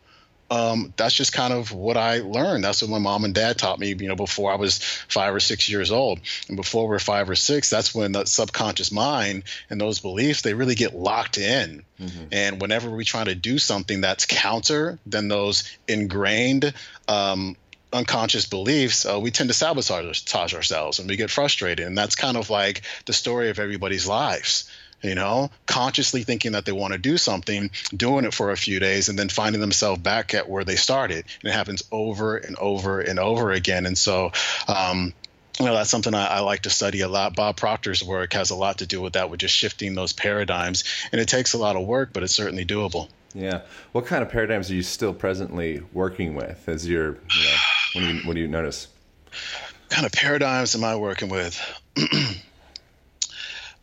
Um, 0.49 0.93
that's 0.95 1.13
just 1.13 1.33
kind 1.33 1.53
of 1.53 1.73
what 1.73 1.97
I 1.97 2.19
learned. 2.19 2.63
That's 2.63 2.81
what 2.81 2.89
my 2.89 2.99
mom 2.99 3.25
and 3.25 3.33
dad 3.33 3.57
taught 3.57 3.79
me, 3.79 3.89
you 3.89 4.07
know, 4.07 4.15
before 4.15 4.51
I 4.51 4.55
was 4.55 4.77
five 4.77 5.33
or 5.33 5.39
six 5.39 5.67
years 5.67 5.91
old. 5.91 6.19
And 6.47 6.55
before 6.55 6.87
we're 6.87 6.99
five 6.99 7.29
or 7.29 7.35
six, 7.35 7.69
that's 7.69 7.93
when 7.93 8.13
the 8.13 8.25
subconscious 8.25 8.91
mind 8.91 9.43
and 9.69 9.79
those 9.79 9.99
beliefs, 9.99 10.41
they 10.41 10.53
really 10.53 10.75
get 10.75 10.95
locked 10.95 11.37
in. 11.37 11.83
Mm-hmm. 11.99 12.25
And 12.31 12.61
whenever 12.61 12.89
we 12.89 13.03
try 13.03 13.25
to 13.25 13.35
do 13.35 13.57
something 13.59 14.01
that's 14.01 14.25
counter 14.25 14.99
than 15.05 15.27
those 15.27 15.69
ingrained, 15.87 16.73
um, 17.09 17.57
unconscious 17.91 18.45
beliefs, 18.45 19.05
uh, 19.05 19.19
we 19.19 19.31
tend 19.31 19.49
to 19.49 19.53
sabotage 19.53 20.53
ourselves 20.53 20.99
and 20.99 21.09
we 21.09 21.17
get 21.17 21.29
frustrated. 21.29 21.85
And 21.85 21.97
that's 21.97 22.15
kind 22.15 22.37
of 22.37 22.49
like 22.49 22.83
the 23.05 23.13
story 23.13 23.49
of 23.49 23.59
everybody's 23.59 24.07
lives 24.07 24.69
you 25.01 25.15
know, 25.15 25.51
consciously 25.65 26.23
thinking 26.23 26.53
that 26.53 26.65
they 26.65 26.71
want 26.71 26.93
to 26.93 26.99
do 26.99 27.17
something, 27.17 27.69
doing 27.95 28.25
it 28.25 28.33
for 28.33 28.51
a 28.51 28.57
few 28.57 28.79
days, 28.79 29.09
and 29.09 29.17
then 29.17 29.29
finding 29.29 29.61
themselves 29.61 30.01
back 30.01 30.33
at 30.33 30.49
where 30.49 30.63
they 30.63 30.75
started. 30.75 31.25
And 31.41 31.49
it 31.49 31.53
happens 31.53 31.83
over 31.91 32.37
and 32.37 32.55
over 32.57 32.99
and 32.99 33.19
over 33.19 33.51
again. 33.51 33.85
And 33.85 33.97
so, 33.97 34.31
um, 34.67 35.13
you 35.59 35.65
know, 35.65 35.73
that's 35.73 35.89
something 35.89 36.13
I, 36.13 36.27
I, 36.27 36.39
like 36.39 36.63
to 36.63 36.69
study 36.69 37.01
a 37.01 37.07
lot. 37.07 37.35
Bob 37.35 37.57
Proctor's 37.57 38.03
work 38.03 38.33
has 38.33 38.49
a 38.49 38.55
lot 38.55 38.79
to 38.79 38.85
do 38.85 39.01
with 39.01 39.13
that, 39.13 39.29
with 39.29 39.39
just 39.39 39.55
shifting 39.55 39.95
those 39.95 40.13
paradigms. 40.13 40.83
And 41.11 41.19
it 41.19 41.27
takes 41.27 41.53
a 41.53 41.57
lot 41.57 41.75
of 41.75 41.85
work, 41.85 42.13
but 42.13 42.23
it's 42.23 42.33
certainly 42.33 42.65
doable. 42.65 43.09
Yeah. 43.33 43.61
What 43.91 44.05
kind 44.05 44.23
of 44.23 44.29
paradigms 44.29 44.71
are 44.71 44.75
you 44.75 44.83
still 44.83 45.13
presently 45.13 45.81
working 45.93 46.35
with 46.35 46.67
as 46.67 46.87
you're, 46.87 47.09
you 47.09 47.43
know, 47.43 47.57
what 47.93 48.01
do 48.01 48.07
you, 48.07 48.27
what 48.27 48.33
do 48.35 48.41
you 48.41 48.47
notice? 48.47 48.87
What 49.25 49.89
kind 49.89 50.05
of 50.05 50.11
paradigms 50.11 50.75
am 50.75 50.83
I 50.83 50.95
working 50.95 51.29
with? 51.29 51.59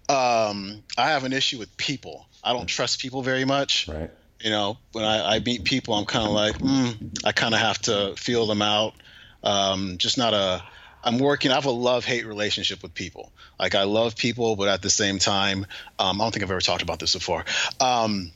um, 0.08 0.82
I 0.99 1.11
have 1.11 1.25
an 1.25 1.32
issue 1.32 1.58
with 1.58 1.76
people. 1.76 2.26
I 2.42 2.52
don't 2.52 2.66
trust 2.66 3.00
people 3.00 3.23
very 3.23 3.44
much. 3.44 3.88
Right. 3.88 4.11
You 4.40 4.50
know, 4.50 4.78
when 4.92 5.04
I, 5.04 5.37
I 5.37 5.40
meet 5.40 5.64
people, 5.64 5.94
I'm 5.94 6.04
kind 6.04 6.26
of 6.26 6.32
like, 6.32 6.58
mm, 6.58 7.18
I 7.25 7.32
kind 7.32 7.54
of 7.54 7.61
have 7.61 7.78
to 7.82 8.14
feel 8.16 8.46
them 8.46 8.61
out. 8.61 8.94
Um, 9.42 9.96
just 9.99 10.18
not 10.18 10.34
a. 10.34 10.62
I'm 11.02 11.18
working. 11.18 11.50
I 11.50 11.54
have 11.54 11.66
a 11.66 11.70
love 11.70 12.04
hate 12.04 12.26
relationship 12.26 12.82
with 12.82 12.94
people. 12.94 13.30
Like 13.58 13.75
I 13.75 13.84
love 13.84 14.16
people, 14.16 14.56
but 14.56 14.68
at 14.68 14.82
the 14.82 14.90
same 14.90 15.18
time, 15.18 15.66
um, 15.99 16.20
I 16.20 16.25
don't 16.25 16.32
think 16.32 16.42
I've 16.42 16.50
ever 16.50 16.61
talked 16.61 16.82
about 16.82 16.99
this 16.99 17.14
before. 17.14 17.44
Um, 17.80 18.32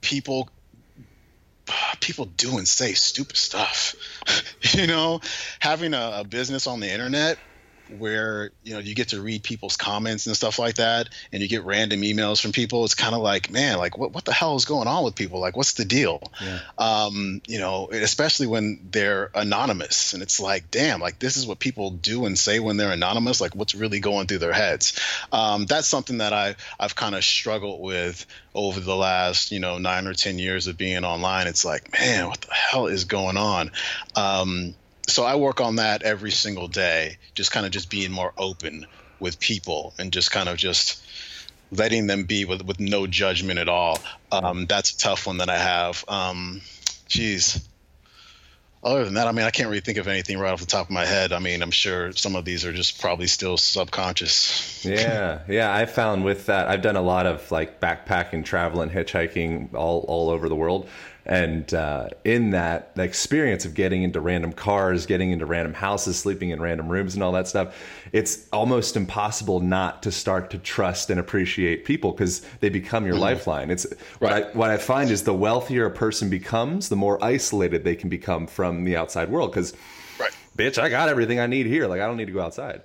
people 0.00 0.48
people 2.00 2.26
do 2.26 2.58
and 2.58 2.68
say 2.68 2.92
stupid 2.92 3.36
stuff. 3.36 3.94
you 4.74 4.86
know, 4.86 5.20
having 5.58 5.94
a, 5.94 6.20
a, 6.20 6.24
business 6.24 6.66
on 6.66 6.80
the 6.80 6.90
internet 6.90 7.38
where 7.88 8.50
you 8.62 8.72
know 8.72 8.80
you 8.80 8.94
get 8.94 9.08
to 9.08 9.20
read 9.20 9.42
people's 9.42 9.76
comments 9.76 10.26
and 10.26 10.36
stuff 10.36 10.58
like 10.58 10.76
that 10.76 11.08
and 11.32 11.42
you 11.42 11.48
get 11.48 11.64
random 11.64 12.00
emails 12.00 12.40
from 12.40 12.50
people 12.52 12.84
it's 12.84 12.94
kind 12.94 13.14
of 13.14 13.20
like 13.20 13.50
man 13.50 13.78
like 13.78 13.98
what, 13.98 14.12
what 14.12 14.24
the 14.24 14.32
hell 14.32 14.56
is 14.56 14.64
going 14.64 14.88
on 14.88 15.04
with 15.04 15.14
people? 15.14 15.40
Like 15.40 15.56
what's 15.56 15.74
the 15.74 15.84
deal? 15.84 16.22
Yeah. 16.42 16.60
um, 16.78 17.42
you 17.46 17.58
know 17.58 17.88
especially 17.90 18.46
when 18.46 18.88
they're 18.90 19.30
anonymous 19.34 20.14
and 20.14 20.22
it's 20.22 20.40
like 20.40 20.70
damn 20.70 21.00
like 21.00 21.18
this 21.18 21.36
is 21.36 21.46
what 21.46 21.58
people 21.58 21.90
do 21.90 22.24
and 22.24 22.38
say 22.38 22.58
when 22.58 22.76
they're 22.76 22.92
anonymous 22.92 23.40
like 23.40 23.54
what's 23.54 23.74
really 23.74 24.00
going 24.00 24.26
through 24.26 24.38
their 24.38 24.52
heads? 24.52 24.98
Um, 25.32 25.66
that's 25.66 25.88
something 25.88 26.18
that 26.18 26.32
I, 26.32 26.56
i've 26.78 26.94
kind 26.94 27.14
of 27.14 27.24
struggled 27.24 27.82
with 27.82 28.26
over 28.54 28.80
the 28.80 28.96
last 28.96 29.50
you 29.50 29.60
know 29.60 29.78
nine 29.78 30.06
or 30.06 30.14
ten 30.14 30.38
years 30.38 30.66
of 30.66 30.76
being 30.76 31.04
online. 31.04 31.46
It's 31.46 31.64
like 31.64 31.92
man 31.92 32.28
what 32.28 32.40
the 32.40 32.54
hell 32.54 32.86
is 32.86 33.04
going 33.04 33.36
on? 33.36 33.70
Um, 34.16 34.74
so 35.06 35.24
I 35.24 35.36
work 35.36 35.60
on 35.60 35.76
that 35.76 36.02
every 36.02 36.30
single 36.30 36.68
day, 36.68 37.18
just 37.34 37.52
kind 37.52 37.66
of 37.66 37.72
just 37.72 37.90
being 37.90 38.10
more 38.10 38.32
open 38.36 38.86
with 39.20 39.38
people 39.38 39.94
and 39.98 40.12
just 40.12 40.30
kind 40.30 40.48
of 40.48 40.56
just 40.56 41.02
letting 41.70 42.06
them 42.06 42.24
be 42.24 42.44
with, 42.44 42.62
with 42.64 42.80
no 42.80 43.06
judgment 43.06 43.58
at 43.58 43.68
all. 43.68 43.98
Um, 44.30 44.66
that's 44.66 44.92
a 44.92 44.98
tough 44.98 45.26
one 45.26 45.38
that 45.38 45.48
I 45.48 45.58
have. 45.58 46.04
Um, 46.08 46.60
geez. 47.08 47.66
Other 48.82 49.06
than 49.06 49.14
that, 49.14 49.26
I 49.26 49.32
mean, 49.32 49.46
I 49.46 49.50
can't 49.50 49.70
really 49.70 49.80
think 49.80 49.96
of 49.96 50.08
anything 50.08 50.38
right 50.38 50.52
off 50.52 50.60
the 50.60 50.66
top 50.66 50.86
of 50.86 50.90
my 50.90 51.06
head. 51.06 51.32
I 51.32 51.38
mean, 51.38 51.62
I'm 51.62 51.70
sure 51.70 52.12
some 52.12 52.36
of 52.36 52.44
these 52.44 52.66
are 52.66 52.72
just 52.72 53.00
probably 53.00 53.26
still 53.26 53.56
subconscious. 53.56 54.84
yeah, 54.84 55.40
yeah. 55.48 55.74
I 55.74 55.86
found 55.86 56.22
with 56.22 56.46
that, 56.46 56.68
I've 56.68 56.82
done 56.82 56.96
a 56.96 57.02
lot 57.02 57.24
of 57.24 57.50
like 57.50 57.80
backpacking, 57.80 58.44
traveling, 58.44 58.90
hitchhiking 58.90 59.72
all 59.72 60.04
all 60.06 60.28
over 60.28 60.50
the 60.50 60.54
world, 60.54 60.86
and 61.26 61.72
uh, 61.72 62.08
in 62.24 62.50
that 62.50 62.94
the 62.96 63.02
experience 63.02 63.64
of 63.64 63.74
getting 63.74 64.02
into 64.02 64.20
random 64.20 64.52
cars 64.52 65.06
getting 65.06 65.30
into 65.30 65.46
random 65.46 65.72
houses 65.72 66.18
sleeping 66.18 66.50
in 66.50 66.60
random 66.60 66.88
rooms 66.88 67.14
and 67.14 67.22
all 67.22 67.32
that 67.32 67.48
stuff 67.48 67.74
it's 68.12 68.46
almost 68.52 68.96
impossible 68.96 69.60
not 69.60 70.02
to 70.02 70.12
start 70.12 70.50
to 70.50 70.58
trust 70.58 71.10
and 71.10 71.18
appreciate 71.18 71.84
people 71.84 72.12
because 72.12 72.40
they 72.60 72.68
become 72.68 73.06
your 73.06 73.14
mm-hmm. 73.14 73.22
lifeline 73.22 73.70
it's 73.70 73.86
what 74.18 74.32
I, 74.32 74.42
what 74.52 74.70
I 74.70 74.76
find 74.76 75.10
is 75.10 75.22
the 75.24 75.34
wealthier 75.34 75.86
a 75.86 75.90
person 75.90 76.28
becomes 76.28 76.88
the 76.88 76.96
more 76.96 77.22
isolated 77.24 77.84
they 77.84 77.96
can 77.96 78.08
become 78.08 78.46
from 78.46 78.84
the 78.84 78.96
outside 78.96 79.30
world 79.30 79.50
because 79.50 79.72
right. 80.20 80.32
bitch 80.56 80.78
i 80.78 80.88
got 80.88 81.08
everything 81.08 81.40
i 81.40 81.46
need 81.46 81.66
here 81.66 81.86
like 81.86 82.00
i 82.00 82.06
don't 82.06 82.16
need 82.16 82.26
to 82.26 82.32
go 82.32 82.40
outside 82.40 82.82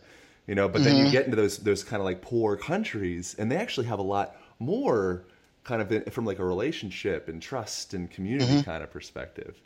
you 0.47 0.55
know 0.55 0.69
but 0.69 0.81
mm-hmm. 0.81 0.85
then 0.85 0.95
you 0.95 1.03
mm-hmm. 1.03 1.11
get 1.11 1.25
into 1.25 1.35
those 1.35 1.57
those 1.57 1.83
kind 1.83 1.99
of 1.99 2.05
like 2.05 2.21
poor 2.21 2.55
countries 2.55 3.35
and 3.37 3.51
they 3.51 3.57
actually 3.57 3.87
have 3.87 3.99
a 3.99 4.03
lot 4.03 4.35
more 4.59 5.23
kind 5.63 5.81
of 5.81 6.13
from 6.13 6.25
like 6.25 6.39
a 6.39 6.45
relationship 6.45 7.27
and 7.27 7.41
trust 7.41 7.93
and 7.93 8.09
community 8.09 8.51
mm-hmm. 8.51 8.61
kind 8.61 8.83
of 8.83 8.91
perspective. 8.91 9.59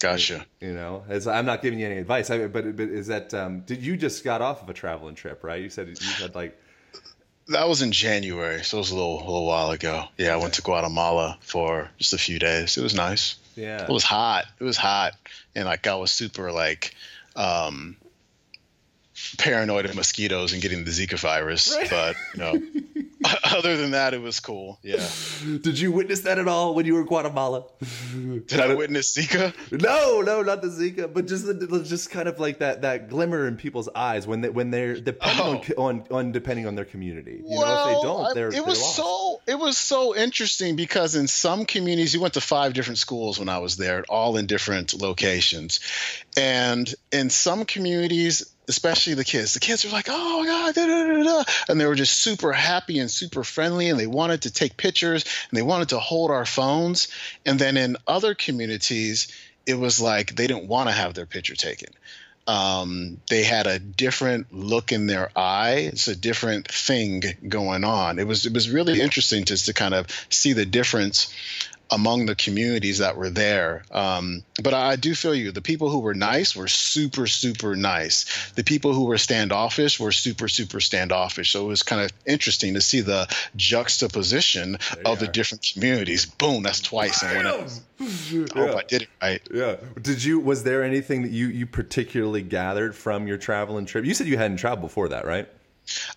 Gotcha. 0.00 0.46
You 0.60 0.72
know, 0.72 1.04
as 1.08 1.26
I'm 1.26 1.44
not 1.44 1.60
giving 1.60 1.78
you 1.78 1.86
any 1.86 1.98
advice, 1.98 2.30
I, 2.30 2.46
but, 2.46 2.76
but 2.76 2.88
is 2.88 3.08
that 3.08 3.34
um, 3.34 3.60
did 3.60 3.82
you 3.82 3.96
just 3.98 4.24
got 4.24 4.40
off 4.40 4.62
of 4.62 4.68
a 4.70 4.72
traveling 4.72 5.14
trip, 5.14 5.44
right? 5.44 5.62
You 5.62 5.68
said 5.68 5.88
you 5.88 6.10
had 6.18 6.34
like 6.34 6.58
that 7.48 7.68
was 7.68 7.82
in 7.82 7.92
January, 7.92 8.62
so 8.62 8.78
it 8.78 8.80
was 8.80 8.90
a 8.92 8.94
little 8.94 9.18
a 9.18 9.24
little 9.24 9.46
while 9.46 9.70
ago. 9.72 10.04
Yeah, 10.16 10.32
I 10.32 10.36
went 10.36 10.54
to 10.54 10.62
Guatemala 10.62 11.36
for 11.40 11.90
just 11.98 12.14
a 12.14 12.18
few 12.18 12.38
days. 12.38 12.78
It 12.78 12.82
was 12.82 12.94
nice. 12.94 13.36
Yeah, 13.56 13.82
it 13.82 13.90
was 13.90 14.04
hot. 14.04 14.46
It 14.58 14.64
was 14.64 14.78
hot, 14.78 15.12
and 15.54 15.66
like 15.66 15.86
I 15.86 15.96
was 15.96 16.10
super 16.10 16.50
like 16.50 16.94
um, 17.36 17.96
paranoid 19.38 19.84
of 19.84 19.94
mosquitoes 19.94 20.52
and 20.52 20.62
getting 20.62 20.84
the 20.84 20.90
Zika 20.90 21.18
virus, 21.18 21.74
right. 21.76 21.90
but 21.90 22.16
you 22.34 22.40
know. 22.40 23.02
other 23.44 23.76
than 23.76 23.90
that, 23.90 24.14
it 24.14 24.22
was 24.22 24.40
cool. 24.40 24.78
Yeah. 24.82 25.06
Did 25.60 25.78
you 25.78 25.92
witness 25.92 26.20
that 26.22 26.38
at 26.38 26.48
all 26.48 26.74
when 26.74 26.86
you 26.86 26.94
were 26.94 27.00
in 27.00 27.06
Guatemala? 27.06 27.64
Did 28.12 28.60
I 28.60 28.74
witness 28.74 29.14
Zika? 29.14 29.52
No, 29.70 30.22
no, 30.22 30.42
not 30.42 30.62
the 30.62 30.68
Zika, 30.68 31.12
but 31.12 31.26
just 31.26 31.44
the, 31.44 31.84
just 31.86 32.10
kind 32.10 32.28
of 32.28 32.40
like 32.40 32.58
that 32.60 32.82
that 32.82 33.10
glimmer 33.10 33.46
in 33.46 33.56
people's 33.56 33.88
eyes 33.94 34.26
when 34.26 34.40
they 34.40 34.48
when 34.48 34.70
they're 34.70 34.98
depending 35.00 35.74
oh. 35.76 35.82
on, 35.82 36.00
on, 36.00 36.06
on 36.10 36.32
depending 36.32 36.66
on 36.66 36.74
their 36.74 36.84
community. 36.86 37.42
You 37.44 37.58
well, 37.58 37.66
know, 37.66 37.90
if 37.90 37.96
they 37.96 38.02
don't, 38.02 38.34
they're 38.34 38.60
it 38.60 38.66
was 38.66 38.78
they're 38.78 39.04
so 39.04 39.40
it 39.46 39.58
was 39.58 39.76
so 39.76 40.16
interesting 40.16 40.76
because 40.76 41.14
in 41.14 41.28
some 41.28 41.66
communities, 41.66 42.14
you 42.14 42.20
went 42.20 42.34
to 42.34 42.40
five 42.40 42.72
different 42.72 42.98
schools 42.98 43.38
when 43.38 43.48
I 43.48 43.58
was 43.58 43.76
there, 43.76 44.02
all 44.08 44.36
in 44.38 44.46
different 44.46 45.00
locations, 45.00 45.80
and 46.40 46.94
in 47.12 47.30
some 47.30 47.64
communities 47.64 48.54
especially 48.68 49.14
the 49.14 49.24
kids. 49.24 49.54
The 49.54 49.60
kids 49.60 49.84
are 49.84 49.88
like, 49.90 50.06
"Oh 50.08 50.40
my 50.40 50.46
god!" 50.46 50.74
Da, 50.76 50.86
da, 50.86 51.22
da, 51.24 51.44
and 51.68 51.80
they 51.80 51.86
were 51.86 51.96
just 51.96 52.16
super 52.18 52.52
happy 52.52 53.00
and 53.00 53.10
super 53.10 53.42
friendly, 53.42 53.88
and 53.88 53.98
they 53.98 54.06
wanted 54.06 54.42
to 54.42 54.50
take 54.52 54.76
pictures 54.76 55.24
and 55.50 55.58
they 55.58 55.62
wanted 55.62 55.88
to 55.88 55.98
hold 55.98 56.30
our 56.30 56.46
phones. 56.46 57.08
And 57.44 57.58
then 57.58 57.76
in 57.76 57.96
other 58.06 58.34
communities, 58.36 59.26
it 59.66 59.74
was 59.74 60.00
like 60.00 60.36
they 60.36 60.46
didn't 60.46 60.68
want 60.68 60.88
to 60.88 60.94
have 60.94 61.14
their 61.14 61.26
picture 61.26 61.56
taken. 61.56 61.88
um, 62.46 63.20
they 63.28 63.44
had 63.44 63.66
a 63.66 63.78
different 63.78 64.52
look 64.52 64.92
in 64.92 65.06
their 65.06 65.30
eye. 65.36 65.90
It's 65.92 66.08
a 66.08 66.16
different 66.16 66.66
thing 66.68 67.22
going 67.46 67.84
on. 67.84 68.18
It 68.18 68.26
was 68.26 68.46
it 68.46 68.52
was 68.52 68.70
really 68.70 69.00
interesting 69.00 69.44
just 69.44 69.66
to 69.66 69.72
kind 69.74 69.94
of 69.94 70.06
see 70.30 70.52
the 70.52 70.66
difference 70.66 71.32
among 71.90 72.26
the 72.26 72.34
communities 72.34 72.98
that 72.98 73.16
were 73.16 73.30
there. 73.30 73.84
Um, 73.90 74.42
but 74.62 74.74
I 74.74 74.96
do 74.96 75.14
feel 75.14 75.34
you. 75.34 75.50
The 75.52 75.62
people 75.62 75.90
who 75.90 76.00
were 76.00 76.14
nice 76.14 76.54
were 76.54 76.68
super, 76.68 77.26
super 77.26 77.76
nice. 77.76 78.50
The 78.52 78.64
people 78.64 78.92
who 78.92 79.04
were 79.04 79.18
standoffish 79.18 79.98
were 79.98 80.12
super, 80.12 80.48
super 80.48 80.80
standoffish. 80.80 81.50
So 81.50 81.64
it 81.64 81.68
was 81.68 81.82
kind 81.82 82.02
of 82.02 82.10
interesting 82.26 82.74
to 82.74 82.80
see 82.80 83.00
the 83.00 83.28
juxtaposition 83.56 84.78
of 85.04 85.18
the 85.18 85.28
different 85.28 85.68
communities. 85.72 86.26
Boom, 86.26 86.62
that's 86.62 86.80
twice. 86.80 87.22
And 87.22 87.36
when 87.36 87.46
I, 87.46 87.66
I 88.00 88.66
hope 88.66 88.76
I 88.76 88.82
did 88.86 89.02
it 89.02 89.08
right. 89.20 89.42
Yeah. 89.52 89.76
Did 90.00 90.22
you? 90.22 90.40
Was 90.40 90.62
there 90.64 90.82
anything 90.84 91.22
that 91.22 91.32
you 91.32 91.48
you 91.48 91.66
particularly 91.66 92.42
gathered 92.42 92.94
from 92.94 93.26
your 93.26 93.36
travel 93.36 93.78
and 93.78 93.86
trip? 93.86 94.04
You 94.04 94.14
said 94.14 94.26
you 94.26 94.36
hadn't 94.36 94.58
traveled 94.58 94.82
before 94.82 95.08
that, 95.08 95.24
right? 95.24 95.48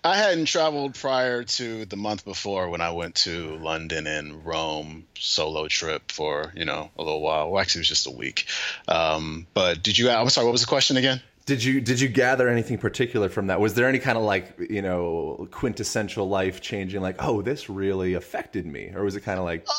I 0.02 0.16
hadn't 0.16 0.46
traveled 0.46 0.94
prior 0.94 1.44
to 1.44 1.84
the 1.84 1.96
month 1.96 2.24
before 2.24 2.68
when 2.68 2.80
I 2.80 2.90
went 2.90 3.14
to 3.16 3.56
London 3.56 4.06
and 4.06 4.44
Rome 4.44 5.06
solo 5.18 5.68
trip 5.68 6.12
for 6.12 6.52
you 6.54 6.64
know 6.64 6.90
a 6.96 7.02
little 7.02 7.20
while. 7.20 7.50
Well, 7.50 7.60
actually, 7.60 7.80
it 7.80 7.82
was 7.82 7.88
just 7.88 8.06
a 8.06 8.10
week. 8.10 8.46
Um, 8.88 9.46
but 9.54 9.82
did 9.82 9.98
you? 9.98 10.10
I'm 10.10 10.28
sorry. 10.30 10.46
What 10.46 10.52
was 10.52 10.60
the 10.62 10.66
question 10.66 10.96
again? 10.96 11.20
Did 11.46 11.62
you 11.62 11.80
did 11.80 12.00
you 12.00 12.08
gather 12.08 12.48
anything 12.48 12.78
particular 12.78 13.28
from 13.28 13.48
that? 13.48 13.60
Was 13.60 13.74
there 13.74 13.86
any 13.86 13.98
kind 13.98 14.16
of 14.16 14.24
like 14.24 14.54
you 14.58 14.82
know 14.82 15.46
quintessential 15.50 16.28
life 16.28 16.60
changing 16.60 17.02
like 17.02 17.16
oh 17.18 17.42
this 17.42 17.68
really 17.68 18.14
affected 18.14 18.64
me, 18.64 18.92
or 18.94 19.04
was 19.04 19.16
it 19.16 19.20
kind 19.20 19.38
of 19.38 19.44
like? 19.44 19.66
Uh, 19.68 19.72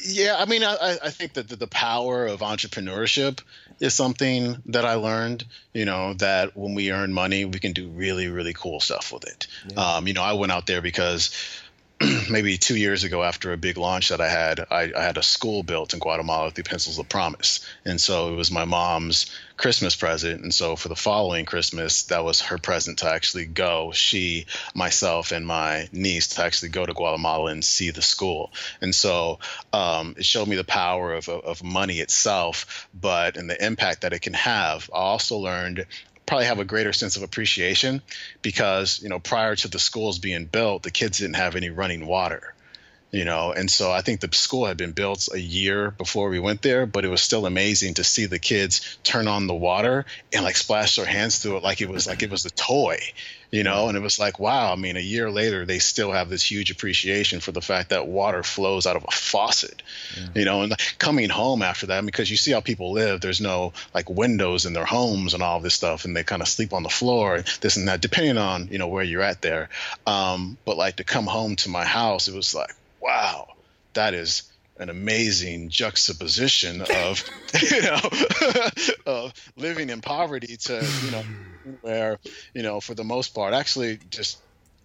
yeah, 0.00 0.36
I 0.38 0.46
mean, 0.46 0.64
I, 0.64 0.98
I 1.02 1.10
think 1.10 1.34
that 1.34 1.48
the, 1.48 1.56
the 1.56 1.66
power 1.66 2.26
of 2.26 2.40
entrepreneurship 2.40 3.40
is 3.78 3.94
something 3.94 4.56
that 4.66 4.84
I 4.84 4.94
learned. 4.94 5.44
You 5.72 5.84
know, 5.84 6.14
that 6.14 6.56
when 6.56 6.74
we 6.74 6.90
earn 6.90 7.12
money, 7.12 7.44
we 7.44 7.58
can 7.58 7.72
do 7.72 7.88
really, 7.88 8.28
really 8.28 8.52
cool 8.52 8.80
stuff 8.80 9.12
with 9.12 9.24
it. 9.24 9.46
Yeah. 9.68 9.96
Um, 9.96 10.06
you 10.06 10.12
know, 10.12 10.22
I 10.22 10.32
went 10.32 10.52
out 10.52 10.66
there 10.66 10.82
because 10.82 11.30
maybe 12.30 12.56
two 12.56 12.76
years 12.76 13.04
ago 13.04 13.22
after 13.22 13.52
a 13.52 13.58
big 13.58 13.76
launch 13.76 14.08
that 14.08 14.22
I 14.22 14.28
had, 14.28 14.60
I, 14.70 14.90
I, 14.96 15.02
had 15.02 15.18
a 15.18 15.22
school 15.22 15.62
built 15.62 15.92
in 15.92 16.00
Guatemala 16.00 16.50
through 16.50 16.64
Pencils 16.64 16.98
of 16.98 17.10
Promise. 17.10 17.60
And 17.84 18.00
so 18.00 18.32
it 18.32 18.36
was 18.36 18.50
my 18.50 18.64
mom's 18.64 19.30
Christmas 19.58 19.96
present. 19.96 20.42
And 20.42 20.54
so 20.54 20.76
for 20.76 20.88
the 20.88 20.96
following 20.96 21.44
Christmas, 21.44 22.04
that 22.04 22.24
was 22.24 22.40
her 22.40 22.56
present 22.56 23.00
to 23.00 23.10
actually 23.10 23.44
go, 23.44 23.92
she, 23.92 24.46
myself, 24.74 25.30
and 25.30 25.46
my 25.46 25.90
niece 25.92 26.28
to 26.28 26.42
actually 26.42 26.70
go 26.70 26.86
to 26.86 26.94
Guatemala 26.94 27.50
and 27.50 27.62
see 27.62 27.90
the 27.90 28.00
school. 28.00 28.50
And 28.80 28.94
so 28.94 29.38
um, 29.74 30.14
it 30.16 30.24
showed 30.24 30.48
me 30.48 30.56
the 30.56 30.64
power 30.64 31.12
of, 31.12 31.28
of 31.28 31.62
money 31.62 31.98
itself, 31.98 32.88
but 32.98 33.36
and 33.36 33.50
the 33.50 33.62
impact 33.62 34.02
that 34.02 34.14
it 34.14 34.22
can 34.22 34.34
have. 34.34 34.88
I 34.94 34.98
also 34.98 35.36
learned 35.36 35.84
probably 36.30 36.46
have 36.46 36.60
a 36.60 36.64
greater 36.64 36.92
sense 36.92 37.16
of 37.16 37.24
appreciation 37.24 38.00
because 38.40 39.02
you 39.02 39.08
know 39.08 39.18
prior 39.18 39.56
to 39.56 39.66
the 39.66 39.80
schools 39.80 40.20
being 40.20 40.44
built 40.44 40.84
the 40.84 40.90
kids 40.92 41.18
didn't 41.18 41.34
have 41.34 41.56
any 41.56 41.70
running 41.70 42.06
water 42.06 42.54
you 43.12 43.24
know 43.24 43.52
and 43.52 43.70
so 43.70 43.90
i 43.90 44.00
think 44.00 44.20
the 44.20 44.28
school 44.32 44.66
had 44.66 44.76
been 44.76 44.92
built 44.92 45.28
a 45.32 45.40
year 45.40 45.90
before 45.90 46.28
we 46.28 46.38
went 46.38 46.62
there 46.62 46.86
but 46.86 47.04
it 47.04 47.08
was 47.08 47.20
still 47.20 47.46
amazing 47.46 47.94
to 47.94 48.04
see 48.04 48.26
the 48.26 48.38
kids 48.38 48.98
turn 49.02 49.28
on 49.28 49.46
the 49.46 49.54
water 49.54 50.04
and 50.32 50.44
like 50.44 50.56
splash 50.56 50.96
their 50.96 51.06
hands 51.06 51.38
through 51.38 51.56
it 51.56 51.62
like 51.62 51.80
it 51.80 51.88
was 51.88 52.06
like 52.06 52.22
it 52.22 52.30
was 52.30 52.44
a 52.44 52.50
toy 52.50 52.98
you 53.52 53.64
know? 53.64 53.88
And 53.88 53.96
it 53.96 54.00
was 54.00 54.18
like 54.18 54.38
wow 54.38 54.72
i 54.72 54.76
mean 54.76 54.96
a 54.96 55.00
year 55.00 55.30
later 55.30 55.66
they 55.66 55.80
still 55.80 56.12
have 56.12 56.28
this 56.28 56.48
huge 56.48 56.70
appreciation 56.70 57.40
for 57.40 57.52
the 57.52 57.60
fact 57.60 57.90
that 57.90 58.06
water 58.06 58.44
flows 58.44 58.86
out 58.86 58.94
of 58.94 59.04
a 59.06 59.10
faucet 59.10 59.82
yeah. 60.16 60.28
you 60.34 60.44
know? 60.44 60.62
And 60.62 60.74
coming 60.98 61.30
home 61.30 61.62
after 61.62 61.86
that 61.86 62.06
because 62.06 62.30
you 62.30 62.36
see 62.36 62.52
how 62.52 62.60
people 62.60 62.92
live 62.92 63.20
there's 63.20 63.40
no 63.40 63.72
like 63.92 64.08
windows 64.08 64.66
in 64.66 64.72
their 64.72 64.84
homes 64.84 65.34
and 65.34 65.42
all 65.42 65.60
this 65.60 65.74
stuff 65.74 66.04
and 66.04 66.16
they 66.16 66.22
kind 66.22 66.42
of 66.42 66.48
sleep 66.48 66.72
on 66.72 66.84
the 66.84 66.88
floor 66.88 67.42
this 67.60 67.76
and 67.76 67.88
that 67.88 68.00
depending 68.00 68.38
on 68.38 68.68
you 68.70 68.78
know 68.78 68.88
where 68.88 69.04
you're 69.04 69.22
at 69.22 69.42
there. 69.42 69.68
Um, 70.06 70.56
but 70.64 70.76
like 70.76 70.96
to 70.96 71.04
come 71.04 71.26
home 71.26 71.56
to 71.56 71.68
my 71.68 71.84
house 71.84 72.28
it 72.28 72.34
was 72.34 72.54
like 72.54 72.70
wow, 73.00 73.46
that 73.94 74.14
is 74.14 74.42
an 74.78 74.88
amazing 74.88 75.68
juxtaposition 75.70 76.82
of 76.82 77.24
you 77.70 77.82
know 77.82 78.00
of 79.06 79.32
living 79.56 79.90
in 79.90 80.00
poverty 80.00 80.56
to 80.56 80.94
you 81.00 81.10
know 81.10 81.24
where 81.62 82.18
you 82.54 82.62
know 82.62 82.80
for 82.80 82.94
the 82.94 83.04
most 83.04 83.34
part 83.34 83.52
actually 83.54 83.98
just 84.08 84.42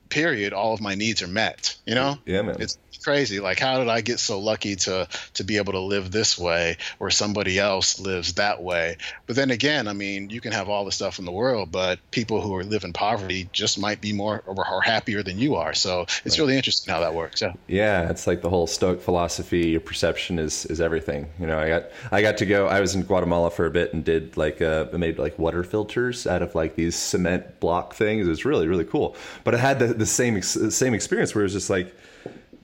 period 0.09 0.53
all 0.53 0.73
of 0.73 0.81
my 0.81 0.95
needs 0.95 1.21
are 1.21 1.27
met 1.27 1.75
you 1.85 1.95
know 1.95 2.17
yeah 2.25 2.41
man 2.41 2.55
it's 2.59 2.77
crazy. 3.05 3.39
Like, 3.39 3.59
how 3.59 3.77
did 3.77 3.87
I 3.87 4.01
get 4.01 4.19
so 4.19 4.39
lucky 4.39 4.75
to 4.77 5.07
to 5.35 5.43
be 5.43 5.57
able 5.57 5.73
to 5.73 5.79
live 5.79 6.11
this 6.11 6.37
way, 6.37 6.77
where 6.97 7.11
somebody 7.11 7.59
else 7.59 7.99
lives 7.99 8.33
that 8.33 8.61
way? 8.61 8.97
But 9.27 9.35
then 9.35 9.51
again, 9.51 9.87
I 9.87 9.93
mean, 9.93 10.31
you 10.31 10.41
can 10.41 10.51
have 10.51 10.67
all 10.67 10.83
the 10.83 10.91
stuff 10.91 11.19
in 11.19 11.25
the 11.25 11.31
world, 11.31 11.71
but 11.71 11.99
people 12.11 12.41
who 12.41 12.55
are 12.55 12.63
live 12.63 12.83
in 12.83 12.93
poverty 12.93 13.47
just 13.53 13.79
might 13.79 14.01
be 14.01 14.11
more 14.11 14.43
or, 14.47 14.67
or 14.67 14.81
happier 14.81 15.21
than 15.21 15.37
you 15.37 15.55
are. 15.55 15.73
So 15.73 16.01
it's 16.01 16.25
right. 16.25 16.39
really 16.39 16.57
interesting 16.57 16.91
how 16.91 17.01
that 17.01 17.13
works. 17.13 17.41
Yeah. 17.41 17.53
Yeah, 17.67 18.09
it's 18.09 18.25
like 18.25 18.41
the 18.41 18.49
whole 18.49 18.67
Stoic 18.67 19.01
philosophy. 19.01 19.69
Your 19.69 19.81
perception 19.81 20.39
is 20.39 20.65
is 20.65 20.81
everything. 20.81 21.27
You 21.39 21.45
know, 21.45 21.59
I 21.59 21.67
got 21.67 21.83
I 22.11 22.21
got 22.23 22.37
to 22.37 22.45
go. 22.45 22.67
I 22.67 22.81
was 22.81 22.95
in 22.95 23.03
Guatemala 23.03 23.51
for 23.51 23.67
a 23.67 23.71
bit 23.71 23.93
and 23.93 24.03
did 24.03 24.35
like 24.35 24.61
uh, 24.61 24.87
made 24.93 25.19
like 25.19 25.37
water 25.37 25.63
filters 25.63 26.25
out 26.25 26.41
of 26.41 26.55
like 26.55 26.75
these 26.75 26.95
cement 26.95 27.59
block 27.59 27.93
things. 27.93 28.25
It 28.25 28.29
was 28.29 28.45
really 28.45 28.67
really 28.67 28.85
cool. 28.85 29.15
But 29.43 29.53
it 29.53 29.59
had 29.59 29.77
the 29.77 29.93
the 29.97 30.05
same 30.05 30.41
same 30.41 30.93
experience 30.93 31.35
where 31.35 31.45
it's 31.45 31.53
just 31.53 31.69
like 31.69 31.95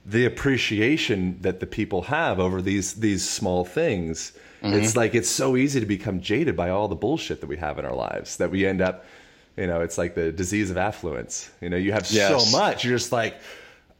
the 0.04 0.24
appreciation 0.24 1.38
that 1.42 1.60
the 1.60 1.66
people 1.66 2.02
have 2.02 2.40
over 2.40 2.60
these 2.62 2.94
these 2.94 3.28
small 3.28 3.64
things. 3.64 4.32
Mm-hmm. 4.62 4.74
It's 4.74 4.96
like 4.96 5.14
it's 5.14 5.28
so 5.28 5.56
easy 5.56 5.80
to 5.80 5.86
become 5.86 6.20
jaded 6.20 6.56
by 6.56 6.70
all 6.70 6.88
the 6.88 6.94
bullshit 6.94 7.40
that 7.40 7.48
we 7.48 7.56
have 7.56 7.78
in 7.78 7.84
our 7.84 7.94
lives 7.94 8.36
that 8.36 8.50
we 8.50 8.64
end 8.64 8.80
up, 8.80 9.04
you 9.56 9.66
know, 9.66 9.80
it's 9.80 9.98
like 9.98 10.14
the 10.14 10.30
disease 10.30 10.70
of 10.70 10.76
affluence. 10.76 11.50
You 11.60 11.68
know, 11.68 11.76
you 11.76 11.92
have 11.92 12.08
yes. 12.10 12.30
so 12.30 12.56
much, 12.56 12.84
you're 12.84 12.96
just 12.96 13.10
like, 13.10 13.36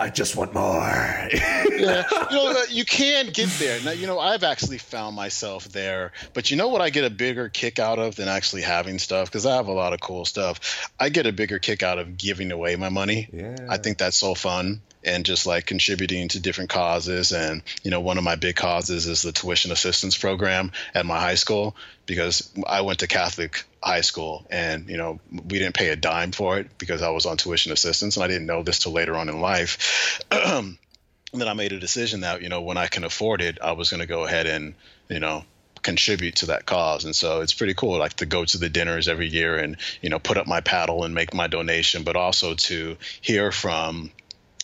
I 0.02 0.08
just 0.08 0.34
want 0.34 0.52
more. 0.52 0.62
yeah, 1.32 2.02
you 2.28 2.36
know, 2.36 2.50
uh, 2.50 2.62
you 2.68 2.84
can 2.84 3.26
get 3.26 3.48
there. 3.60 3.80
Now, 3.82 3.92
you 3.92 4.08
know, 4.08 4.18
I've 4.18 4.42
actually 4.42 4.78
found 4.78 5.14
myself 5.14 5.66
there. 5.66 6.10
But 6.34 6.50
you 6.50 6.56
know 6.56 6.66
what 6.66 6.80
I 6.80 6.90
get 6.90 7.04
a 7.04 7.10
bigger 7.10 7.48
kick 7.48 7.78
out 7.78 8.00
of 8.00 8.16
than 8.16 8.26
actually 8.26 8.62
having 8.62 8.98
stuff? 8.98 9.28
Because 9.28 9.46
I 9.46 9.54
have 9.54 9.68
a 9.68 9.72
lot 9.72 9.92
of 9.92 10.00
cool 10.00 10.24
stuff. 10.24 10.90
I 10.98 11.08
get 11.08 11.26
a 11.28 11.32
bigger 11.32 11.60
kick 11.60 11.84
out 11.84 12.00
of 12.00 12.16
giving 12.16 12.50
away 12.50 12.74
my 12.74 12.88
money. 12.88 13.28
Yeah. 13.32 13.54
I 13.68 13.76
think 13.76 13.98
that's 13.98 14.18
so 14.18 14.34
fun 14.34 14.82
and 15.04 15.24
just 15.24 15.46
like 15.46 15.66
contributing 15.66 16.28
to 16.28 16.40
different 16.40 16.70
causes. 16.70 17.32
And, 17.32 17.62
you 17.82 17.90
know, 17.90 18.00
one 18.00 18.18
of 18.18 18.24
my 18.24 18.36
big 18.36 18.56
causes 18.56 19.06
is 19.06 19.22
the 19.22 19.32
tuition 19.32 19.72
assistance 19.72 20.16
program 20.16 20.72
at 20.94 21.06
my 21.06 21.20
high 21.20 21.34
school 21.34 21.76
because 22.06 22.50
I 22.66 22.82
went 22.82 23.00
to 23.00 23.06
Catholic 23.06 23.64
high 23.82 24.00
school 24.02 24.46
and, 24.50 24.88
you 24.88 24.96
know, 24.96 25.20
we 25.30 25.58
didn't 25.58 25.74
pay 25.74 25.88
a 25.88 25.96
dime 25.96 26.32
for 26.32 26.58
it 26.58 26.78
because 26.78 27.02
I 27.02 27.10
was 27.10 27.26
on 27.26 27.36
tuition 27.36 27.72
assistance 27.72 28.16
and 28.16 28.24
I 28.24 28.28
didn't 28.28 28.46
know 28.46 28.62
this 28.62 28.78
till 28.78 28.92
later 28.92 29.16
on 29.16 29.28
in 29.28 29.40
life. 29.40 30.20
and 30.30 30.78
then 31.32 31.48
I 31.48 31.54
made 31.54 31.72
a 31.72 31.80
decision 31.80 32.20
that, 32.20 32.42
you 32.42 32.48
know, 32.48 32.62
when 32.62 32.76
I 32.76 32.86
can 32.86 33.04
afford 33.04 33.40
it, 33.40 33.58
I 33.60 33.72
was 33.72 33.90
going 33.90 34.00
to 34.00 34.06
go 34.06 34.24
ahead 34.24 34.46
and, 34.46 34.74
you 35.08 35.20
know, 35.20 35.44
contribute 35.82 36.36
to 36.36 36.46
that 36.46 36.64
cause 36.64 37.04
and 37.04 37.14
so 37.14 37.40
it's 37.40 37.52
pretty 37.52 37.74
cool 37.74 37.98
like 37.98 38.14
to 38.14 38.26
go 38.26 38.44
to 38.44 38.58
the 38.58 38.68
dinners 38.68 39.08
every 39.08 39.26
year 39.28 39.58
and 39.58 39.76
you 40.00 40.08
know 40.08 40.18
put 40.18 40.36
up 40.36 40.46
my 40.46 40.60
paddle 40.60 41.02
and 41.04 41.12
make 41.12 41.34
my 41.34 41.48
donation 41.48 42.04
but 42.04 42.14
also 42.14 42.54
to 42.54 42.96
hear 43.20 43.50
from 43.50 44.10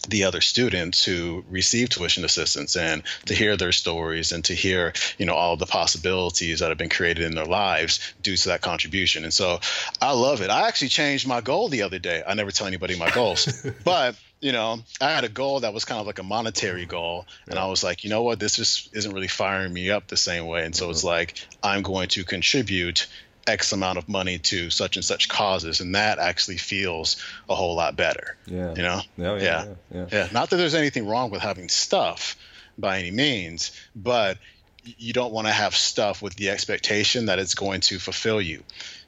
the 0.09 0.25
other 0.25 0.41
students 0.41 1.05
who 1.05 1.45
receive 1.51 1.89
tuition 1.89 2.25
assistance 2.25 2.77
and 2.77 3.03
to 3.27 3.35
hear 3.35 3.57
their 3.57 3.73
stories 3.73 4.33
and 4.33 4.45
to 4.47 4.55
hear 4.55 4.93
you 5.19 5.27
know 5.27 5.35
all 5.35 5.57
the 5.57 5.67
possibilities 5.67 6.61
that 6.61 6.71
have 6.71 6.79
been 6.79 6.89
created 6.89 7.25
in 7.25 7.35
their 7.35 7.45
lives 7.45 8.01
due 8.23 8.37
to 8.37 8.49
that 8.49 8.61
contribution. 8.61 9.25
And 9.25 9.33
so 9.33 9.61
i 10.01 10.13
love 10.13 10.41
it. 10.41 10.51
I 10.51 10.69
actually 10.69 10.89
changed 10.89 11.27
my 11.27 11.41
goal 11.41 11.69
the 11.69 11.83
other 11.83 11.99
day. 11.99 12.23
I 12.27 12.35
never 12.35 12.51
tell 12.51 12.67
anybody 12.67 12.99
my 12.99 13.11
goals. 13.11 13.67
But 13.85 14.17
you 14.41 14.53
know 14.53 14.79
i 15.01 15.11
had 15.11 15.25
a 15.25 15.29
goal 15.29 15.61
that 15.61 15.75
was 15.75 15.85
kind 15.85 16.01
of 16.01 16.07
like 16.07 16.19
a 16.19 16.23
monetary 16.23 16.87
goal. 16.87 17.27
And 17.49 17.59
i 17.59 17.67
was 17.67 17.83
like 17.85 18.05
you 18.05 18.11
know 18.11 18.23
what? 18.23 18.41
This 18.41 18.57
just 18.57 18.97
isn't 18.97 19.13
really 19.13 19.29
firing 19.29 19.73
me 19.73 19.91
up 19.91 20.07
the 20.07 20.17
same 20.17 20.47
way. 20.47 20.65
And 20.65 20.75
so 20.75 20.91
it's 20.91 21.01
mm-hmm. 21.01 21.09
like 21.09 21.47
i'm 21.63 21.83
going 21.83 22.09
to 22.09 22.25
contribute 22.25 23.07
X 23.49 23.73
amount 23.73 23.99
of 23.99 24.09
money 24.09 24.39
to 24.39 24.71
such 24.71 24.97
and 24.97 25.05
such 25.05 25.29
causes, 25.29 25.81
and 25.81 25.95
that 25.95 26.19
actually 26.19 26.59
feels 26.59 27.17
a 27.49 27.55
whole 27.55 27.75
lot 27.75 27.97
better. 27.97 28.37
Yeah. 28.47 28.75
You 28.75 28.83
know? 28.83 29.01
Oh, 29.19 29.37
yeah, 29.37 29.41
yeah, 29.41 29.75
yeah, 29.91 30.07
yeah. 30.13 30.29
Not 30.33 30.51
that 30.51 30.57
there's 30.57 30.75
anything 30.75 31.07
wrong 31.07 31.31
with 31.31 31.41
having 31.41 31.69
stuff 31.69 32.37
by 32.77 32.99
any 32.99 33.11
means, 33.11 33.73
but 33.97 34.39
you 34.85 35.13
don't 35.13 35.33
want 35.33 35.47
to 35.47 35.53
have 35.53 35.75
stuff 35.75 36.23
with 36.23 36.37
the 36.37 36.51
expectation 36.51 37.27
that 37.27 37.39
it's 37.39 37.55
going 37.55 37.81
to 37.83 37.99
fulfill 37.99 38.41
you 38.41 38.63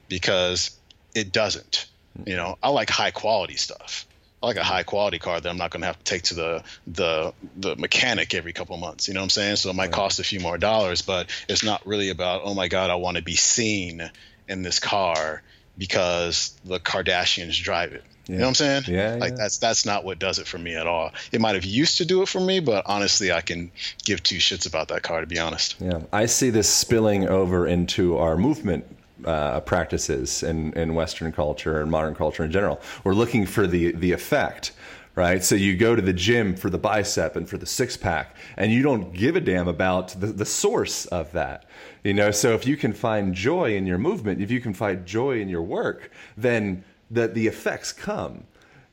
because 0.09 0.77
it 1.15 1.31
doesn't. 1.31 1.87
Hmm. 2.17 2.29
You 2.29 2.35
know, 2.35 2.57
I 2.61 2.69
like 2.69 2.89
high 2.89 3.11
quality 3.11 3.55
stuff. 3.55 4.05
I 4.43 4.47
like 4.47 4.57
a 4.57 4.63
high 4.63 4.83
quality 4.83 5.19
car 5.19 5.39
that 5.39 5.47
I'm 5.47 5.57
not 5.57 5.69
going 5.69 5.81
to 5.81 5.87
have 5.87 5.99
to 5.99 6.03
take 6.03 6.23
to 6.23 6.33
the 6.33 6.63
the 6.87 7.33
the 7.57 7.75
mechanic 7.75 8.33
every 8.33 8.53
couple 8.53 8.75
months. 8.77 9.07
You 9.07 9.13
know 9.13 9.19
what 9.19 9.25
I'm 9.25 9.29
saying? 9.29 9.55
So 9.57 9.69
it 9.69 9.75
might 9.75 9.91
cost 9.91 10.19
a 10.19 10.23
few 10.23 10.39
more 10.39 10.57
dollars, 10.57 11.03
but 11.03 11.29
it's 11.47 11.63
not 11.63 11.85
really 11.85 12.09
about 12.09 12.41
oh 12.43 12.55
my 12.55 12.67
god, 12.67 12.89
I 12.89 12.95
want 12.95 13.17
to 13.17 13.23
be 13.23 13.35
seen 13.35 14.09
in 14.47 14.63
this 14.63 14.79
car 14.79 15.41
because 15.77 16.53
the 16.65 16.79
Kardashians 16.79 17.61
drive 17.61 17.93
it. 17.93 18.03
Yeah. 18.27 18.33
You 18.33 18.37
know 18.39 18.45
what 18.45 18.49
I'm 18.49 18.53
saying? 18.55 18.83
Yeah. 18.87 19.15
Like 19.19 19.31
yeah. 19.31 19.37
that's 19.37 19.57
that's 19.57 19.85
not 19.85 20.03
what 20.03 20.19
does 20.19 20.39
it 20.39 20.47
for 20.47 20.57
me 20.57 20.75
at 20.75 20.87
all. 20.87 21.11
It 21.31 21.41
might 21.41 21.55
have 21.55 21.65
used 21.65 21.97
to 21.97 22.05
do 22.05 22.21
it 22.21 22.27
for 22.27 22.39
me, 22.39 22.59
but 22.59 22.83
honestly, 22.85 23.31
I 23.31 23.41
can 23.41 23.71
give 24.05 24.21
two 24.21 24.37
shits 24.37 24.67
about 24.67 24.89
that 24.89 25.01
car 25.01 25.21
to 25.21 25.27
be 25.27 25.39
honest. 25.39 25.75
Yeah. 25.79 26.01
I 26.13 26.27
see 26.27 26.49
this 26.49 26.69
spilling 26.69 27.27
over 27.27 27.67
into 27.67 28.17
our 28.17 28.37
movement 28.37 28.85
uh, 29.25 29.59
practices 29.61 30.43
in, 30.43 30.73
in 30.73 30.95
Western 30.95 31.31
culture 31.31 31.81
and 31.81 31.91
modern 31.91 32.15
culture 32.15 32.43
in 32.43 32.51
general. 32.51 32.81
We're 33.03 33.13
looking 33.13 33.45
for 33.45 33.67
the 33.67 33.91
the 33.93 34.11
effect, 34.11 34.71
right? 35.15 35.43
So 35.43 35.55
you 35.55 35.75
go 35.75 35.95
to 35.95 36.01
the 36.01 36.13
gym 36.13 36.55
for 36.55 36.69
the 36.69 36.77
bicep 36.77 37.35
and 37.35 37.47
for 37.47 37.57
the 37.57 37.65
six 37.65 37.97
pack, 37.97 38.35
and 38.57 38.71
you 38.71 38.81
don't 38.81 39.13
give 39.13 39.35
a 39.35 39.41
damn 39.41 39.67
about 39.67 40.09
the, 40.09 40.27
the 40.27 40.45
source 40.45 41.05
of 41.07 41.31
that. 41.33 41.65
You 42.03 42.13
know, 42.13 42.31
so 42.31 42.53
if 42.53 42.65
you 42.65 42.77
can 42.77 42.93
find 42.93 43.33
joy 43.33 43.75
in 43.75 43.85
your 43.85 43.97
movement, 43.97 44.41
if 44.41 44.51
you 44.51 44.61
can 44.61 44.73
find 44.73 45.05
joy 45.05 45.39
in 45.39 45.49
your 45.49 45.63
work, 45.63 46.11
then 46.37 46.83
the 47.09 47.27
the 47.27 47.47
effects 47.47 47.91
come. 47.91 48.45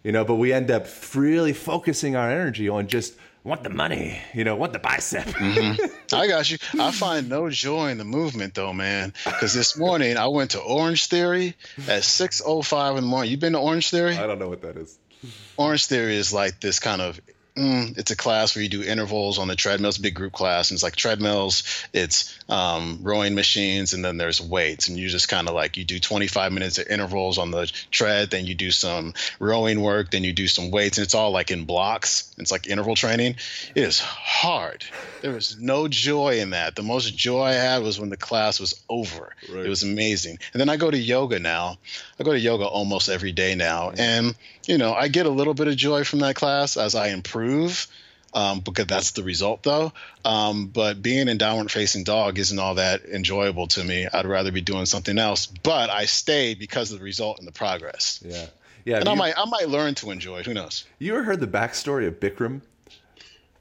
You 0.05 0.13
know, 0.13 0.25
but 0.25 0.37
we 0.37 0.53
end 0.53 0.71
up 0.71 0.87
really 1.15 1.53
focusing 1.53 2.17
our 2.17 2.31
energy 2.31 2.69
on 2.69 2.87
just 2.87 3.15
want 3.45 3.63
the 3.63 3.71
money, 3.71 4.21
you 4.35 4.45
know, 4.45 4.55
want 4.57 4.73
the 4.73 4.79
bicep. 4.79 5.27
Mm-hmm. 5.27 6.15
I 6.15 6.27
got 6.29 6.51
you. 6.51 6.59
I 6.79 6.91
find 6.91 7.29
no 7.29 7.51
joy 7.51 7.91
in 7.91 7.99
the 7.99 8.05
movement 8.05 8.55
though, 8.55 8.73
man. 8.73 9.13
Because 9.25 9.55
this 9.55 9.77
morning 9.77 10.17
I 10.17 10.29
went 10.29 10.53
to 10.53 10.61
Orange 10.61 11.07
Theory 11.07 11.55
at 11.89 12.03
6:05 12.03 12.91
in 12.91 12.97
the 12.97 13.03
morning. 13.03 13.31
You 13.31 13.37
been 13.37 13.55
to 13.55 13.59
Orange 13.59 13.91
Theory? 13.91 14.17
I 14.17 14.27
don't 14.27 14.39
know 14.39 14.49
what 14.49 14.63
that 14.63 14.77
is. 14.77 14.99
Orange 15.57 15.87
Theory 15.87 16.17
is 16.17 16.33
like 16.33 16.61
this 16.61 16.79
kind 16.79 17.01
of 17.01 17.21
Mm, 17.59 17.99
it's 17.99 18.13
a 18.13 18.17
class 18.17 18.55
where 18.55 18.63
you 18.63 18.69
do 18.69 18.85
intervals 18.85 19.39
on 19.39 19.49
the 19.49 19.57
treadmills, 19.57 19.99
big 19.99 20.15
group 20.15 20.33
class, 20.33 20.71
and 20.71 20.77
it's 20.77 20.83
like 20.85 20.95
treadmills, 20.95 21.65
it's 21.93 22.38
um, 22.49 23.01
rowing 23.03 23.35
machines, 23.35 23.93
and 23.93 24.05
then 24.05 24.17
there's 24.17 24.41
weights, 24.41 24.89
and 24.89 24.99
you 24.99 25.09
just 25.09 25.29
kind 25.29 25.49
of 25.49 25.55
like 25.55 25.77
you 25.77 25.85
do 25.85 25.99
25 25.99 26.53
minutes 26.53 26.79
of 26.79 26.87
intervals 26.89 27.39
on 27.39 27.51
the 27.51 27.71
tread, 27.91 28.31
then 28.31 28.47
you 28.47 28.55
do 28.55 28.71
some 28.71 29.15
rowing 29.39 29.81
work, 29.81 30.11
then 30.11 30.25
you 30.25 30.33
do 30.33 30.47
some 30.47 30.71
weights, 30.71 30.99
and 30.99 31.05
it's 31.05 31.15
all 31.15 31.31
like 31.31 31.51
in 31.51 31.65
blocks. 31.65 32.35
It's 32.39 32.51
like 32.51 32.67
interval 32.67 32.95
training. 32.95 33.37
It 33.75 33.83
is 33.83 34.01
hard. 34.01 34.85
There 35.21 35.33
was 35.33 35.59
no 35.59 35.89
joy 35.89 36.41
in 36.41 36.51
that. 36.51 36.77
The 36.77 36.83
most 36.83 37.17
joy 37.17 37.43
I 37.43 37.53
had 37.53 37.83
was 37.83 37.99
when 37.99 38.11
the 38.11 38.17
class 38.17 38.61
was 38.61 38.83
over. 38.89 39.35
Right. 39.53 39.67
It 39.67 39.69
was 39.69 39.83
amazing. 39.83 40.39
And 40.53 40.61
then 40.61 40.69
I 40.69 40.77
go 40.77 40.91
to 40.91 40.99
yoga 40.99 41.39
now. 41.39 41.79
I 42.19 42.25
go 42.25 42.33
to 42.33 42.39
yoga 42.39 42.65
almost 42.65 43.09
every 43.09 43.33
day 43.33 43.55
now, 43.55 43.91
and 43.97 44.35
you 44.67 44.79
know 44.79 44.95
I 44.95 45.09
get 45.09 45.27
a 45.27 45.31
little 45.31 45.55
bit 45.55 45.69
of 45.69 45.77
joy 45.77 46.05
from 46.05 46.21
that 46.21 46.37
class 46.37 46.77
as 46.77 46.95
I 46.95 47.09
improve 47.09 47.29
improve 47.29 47.87
um, 48.35 48.61
because 48.61 48.87
that's 48.87 49.13
the 49.13 49.23
result 49.23 49.63
though. 49.63 49.93
Um, 50.25 50.67
but 50.67 51.03
being 51.03 51.29
in 51.29 51.39
downward 51.39 51.71
facing 51.71 52.05
dog 52.05 52.39
isn't 52.39 52.59
all 52.59 52.77
that 52.77 53.05
enjoyable 53.05 53.67
to 53.69 53.85
me. 53.85 54.07
I'd 54.13 54.27
rather 54.27 54.53
be 54.53 54.61
doing 54.61 54.87
something 54.87 55.19
else. 55.19 55.47
But 55.47 55.91
I 55.91 56.05
stay 56.05 56.55
because 56.55 56.93
of 56.93 56.99
the 56.99 57.05
result 57.05 57.39
and 57.39 57.49
the 57.49 57.53
progress. 57.53 58.23
Yeah, 58.25 58.47
yeah. 58.85 58.97
And 58.97 59.07
you, 59.07 59.13
I 59.13 59.15
might 59.15 59.35
I 59.39 59.45
might 59.47 59.69
learn 59.69 59.95
to 59.97 60.11
enjoy 60.11 60.41
it. 60.41 60.47
Who 60.47 60.55
knows? 60.55 60.85
You 60.99 61.15
ever 61.15 61.25
heard 61.25 61.41
the 61.41 61.47
backstory 61.47 62.07
of 62.07 62.21
Bikram? 62.21 62.61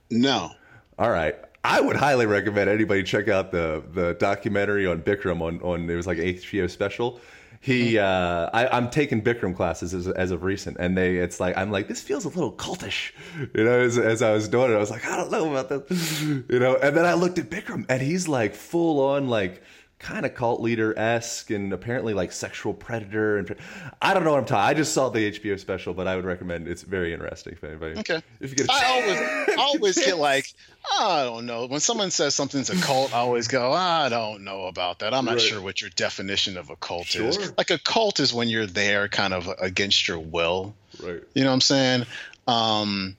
No. 0.10 0.52
All 0.98 1.10
right. 1.10 1.36
I 1.64 1.82
would 1.82 1.98
highly 1.98 2.26
recommend 2.26 2.70
anybody 2.70 3.04
check 3.04 3.28
out 3.28 3.52
the 3.52 3.84
the 3.94 4.14
documentary 4.14 4.86
on 4.86 5.02
Bikram 5.02 5.42
on 5.42 5.62
on 5.62 5.90
it 5.90 5.96
was 5.96 6.08
like 6.08 6.18
HBO 6.18 6.70
special 6.70 7.20
he 7.60 7.98
uh, 7.98 8.50
I, 8.54 8.78
am 8.78 8.90
taking 8.90 9.22
Bikram 9.22 9.56
classes 9.56 9.94
as, 9.94 10.08
as, 10.08 10.32
of 10.32 10.44
recent, 10.44 10.78
and 10.80 10.98
they 10.98 11.18
it's 11.18 11.40
like 11.40 11.58
I'm 11.58 11.72
like 11.72 11.88
this 11.88 12.02
feels 12.02 12.26
a 12.26 12.30
little 12.30 12.52
cultish, 12.52 13.12
you 13.54 13.64
know. 13.64 13.80
As, 13.80 13.98
as, 13.98 14.22
I 14.22 14.32
was 14.32 14.48
doing 14.48 14.72
it, 14.72 14.76
I 14.76 14.80
was 14.80 14.92
like 14.92 15.06
I 15.06 15.16
don't 15.16 15.32
know 15.32 15.52
about 15.52 15.70
this, 15.70 16.22
you 16.22 16.60
know. 16.60 16.76
And 16.76 16.96
then 16.96 17.06
I 17.06 17.14
looked 17.14 17.40
at 17.40 17.50
Bikram, 17.50 17.86
and 17.90 18.02
he's 18.02 18.28
like 18.28 18.56
full 18.56 19.00
on 19.00 19.28
like 19.28 19.62
kind 20.00 20.26
of 20.26 20.36
cult 20.36 20.62
leader 20.62 20.98
esque, 20.98 21.50
and 21.50 21.74
apparently 21.74 22.14
like 22.14 22.32
sexual 22.32 22.74
predator. 22.74 23.38
And 23.38 23.56
I 24.02 24.14
don't 24.14 24.24
know 24.24 24.32
what 24.32 24.40
I'm 24.40 24.46
talking. 24.46 24.70
I 24.70 24.74
just 24.74 24.94
saw 24.94 25.10
the 25.10 25.32
HBO 25.32 25.60
special, 25.60 25.94
but 25.94 26.08
I 26.08 26.16
would 26.16 26.26
recommend 26.26 26.68
it's 26.68 26.84
very 26.84 27.14
interesting 27.14 27.54
if 27.54 27.64
anybody. 27.64 28.00
Okay. 28.00 28.22
If 28.40 28.52
you 28.52 28.56
get, 28.58 28.70
I 28.70 28.86
always 28.86 29.20
I 29.20 29.56
always 29.58 29.96
get 29.96 30.18
like 30.18 30.54
I 31.00 31.24
don't 31.24 31.46
know 31.46 31.66
when 31.68 31.80
someone 31.80 32.12
says 32.12 32.36
something's 32.36 32.70
a 32.70 32.76
cult. 32.76 33.14
I 33.14 33.20
always 33.20 33.48
go 33.48 33.72
I 33.72 34.10
don't 34.10 34.44
know 34.44 34.66
about 34.66 35.00
that. 35.00 35.14
I'm 35.14 35.26
not 35.26 35.34
right. 35.34 35.42
sure 35.42 35.62
what 35.62 35.82
your 35.82 35.90
definition 35.92 36.58
of 36.58 36.70
a 36.70 36.76
cult 36.76 37.08
sure. 37.08 37.28
is. 37.28 37.58
Like 37.58 37.72
a 37.72 37.80
cult 37.80 38.20
is 38.20 38.34
when 38.34 38.50
you're 38.50 38.68
there 38.68 39.08
kind 39.08 39.34
of 39.34 39.50
against 39.60 40.08
your 40.08 40.20
will. 40.20 40.76
Right. 41.02 41.22
You 41.34 41.44
know 41.44 41.50
what 41.50 41.56
I'm 41.56 41.62
saying? 41.62 42.06
Um, 42.48 43.18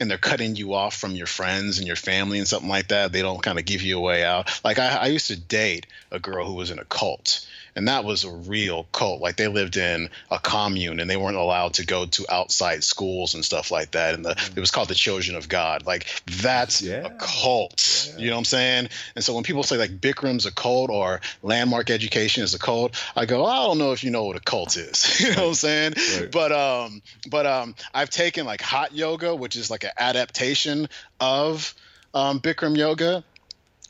and 0.00 0.10
they're 0.10 0.18
cutting 0.18 0.56
you 0.56 0.74
off 0.74 0.96
from 0.96 1.12
your 1.12 1.26
friends 1.26 1.78
and 1.78 1.86
your 1.86 1.96
family 1.96 2.38
and 2.38 2.48
something 2.48 2.68
like 2.68 2.88
that. 2.88 3.12
They 3.12 3.22
don't 3.22 3.42
kind 3.42 3.58
of 3.58 3.64
give 3.64 3.82
you 3.82 3.98
a 3.98 4.00
way 4.00 4.24
out. 4.24 4.60
Like 4.64 4.78
I, 4.78 4.96
I 4.96 5.06
used 5.06 5.28
to 5.28 5.36
date 5.36 5.86
a 6.10 6.18
girl 6.18 6.46
who 6.46 6.54
was 6.54 6.70
in 6.70 6.78
a 6.78 6.84
cult, 6.84 7.46
and 7.76 7.88
that 7.88 8.04
was 8.04 8.24
a 8.24 8.30
real 8.30 8.84
cult. 8.90 9.20
Like 9.20 9.36
they 9.36 9.48
lived 9.48 9.76
in 9.76 10.08
a 10.30 10.38
commune 10.38 10.98
and 10.98 11.08
they 11.08 11.18
weren't 11.18 11.36
allowed 11.36 11.74
to 11.74 11.84
go 11.84 12.06
to 12.06 12.24
outside 12.28 12.82
schools 12.82 13.34
and 13.34 13.44
stuff 13.44 13.70
like 13.70 13.90
that. 13.92 14.14
And 14.14 14.24
the, 14.24 14.30
it 14.56 14.58
was 14.58 14.70
called 14.70 14.88
the 14.88 14.94
Children 14.94 15.36
of 15.36 15.48
God. 15.48 15.86
Like 15.86 16.06
that's 16.24 16.80
yeah. 16.80 17.06
a 17.06 17.10
cult. 17.10 18.08
Yeah. 18.12 18.18
You 18.18 18.30
know 18.30 18.36
what 18.36 18.38
I'm 18.38 18.44
saying? 18.46 18.88
And 19.14 19.22
so 19.22 19.34
when 19.34 19.44
people 19.44 19.62
say 19.62 19.76
like 19.76 20.00
Bikram's 20.00 20.46
a 20.46 20.52
cult 20.52 20.88
or 20.88 21.20
landmark 21.42 21.90
education 21.90 22.42
is 22.42 22.54
a 22.54 22.58
cult, 22.58 23.00
I 23.14 23.26
go, 23.26 23.44
I 23.44 23.66
don't 23.66 23.78
know 23.78 23.92
if 23.92 24.02
you 24.02 24.10
know 24.10 24.24
what 24.24 24.36
a 24.36 24.40
cult 24.40 24.76
is. 24.76 25.20
you 25.20 25.34
know 25.34 25.42
what 25.42 25.48
I'm 25.48 25.54
saying? 25.54 25.92
Right. 25.96 26.32
But 26.32 26.52
um, 26.52 27.02
but 27.28 27.46
um, 27.46 27.74
I've 27.92 28.10
taken 28.10 28.46
like 28.46 28.62
hot 28.62 28.94
yoga, 28.94 29.36
which 29.36 29.54
is 29.54 29.70
like 29.70 29.84
an 29.84 29.90
adaptation 29.98 30.88
of 31.20 31.74
um, 32.14 32.40
Bikram 32.40 32.76
yoga 32.76 33.22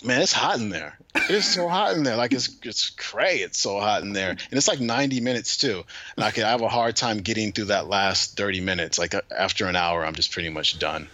man, 0.07 0.23
it's 0.23 0.33
hot 0.33 0.59
in 0.59 0.69
there. 0.69 0.99
It's 1.29 1.47
so 1.47 1.69
hot 1.69 1.97
in 1.97 2.03
there. 2.03 2.17
Like 2.17 2.33
it's 2.33 2.57
it's 2.63 2.91
cray. 2.91 3.39
It's 3.39 3.59
so 3.59 3.81
hot 3.81 4.03
in 4.03 4.13
there, 4.13 4.31
and 4.31 4.53
it's 4.53 4.69
like 4.69 4.81
90 4.81 5.21
minutes 5.21 5.57
too. 5.57 5.85
And 6.17 6.25
I 6.25 6.31
can 6.31 6.45
I 6.45 6.51
have 6.51 6.63
a 6.63 6.69
hard 6.69 6.97
time 6.97 7.19
getting 7.19 7.53
through 7.53 7.67
that 7.67 7.89
last 7.89 8.37
30 8.37 8.61
minutes. 8.61 8.99
Like 8.99 9.15
after 9.37 9.67
an 9.67 9.77
hour, 9.77 10.05
I'm 10.05 10.15
just 10.15 10.31
pretty 10.31 10.51
much 10.51 10.79
done. 10.79 11.09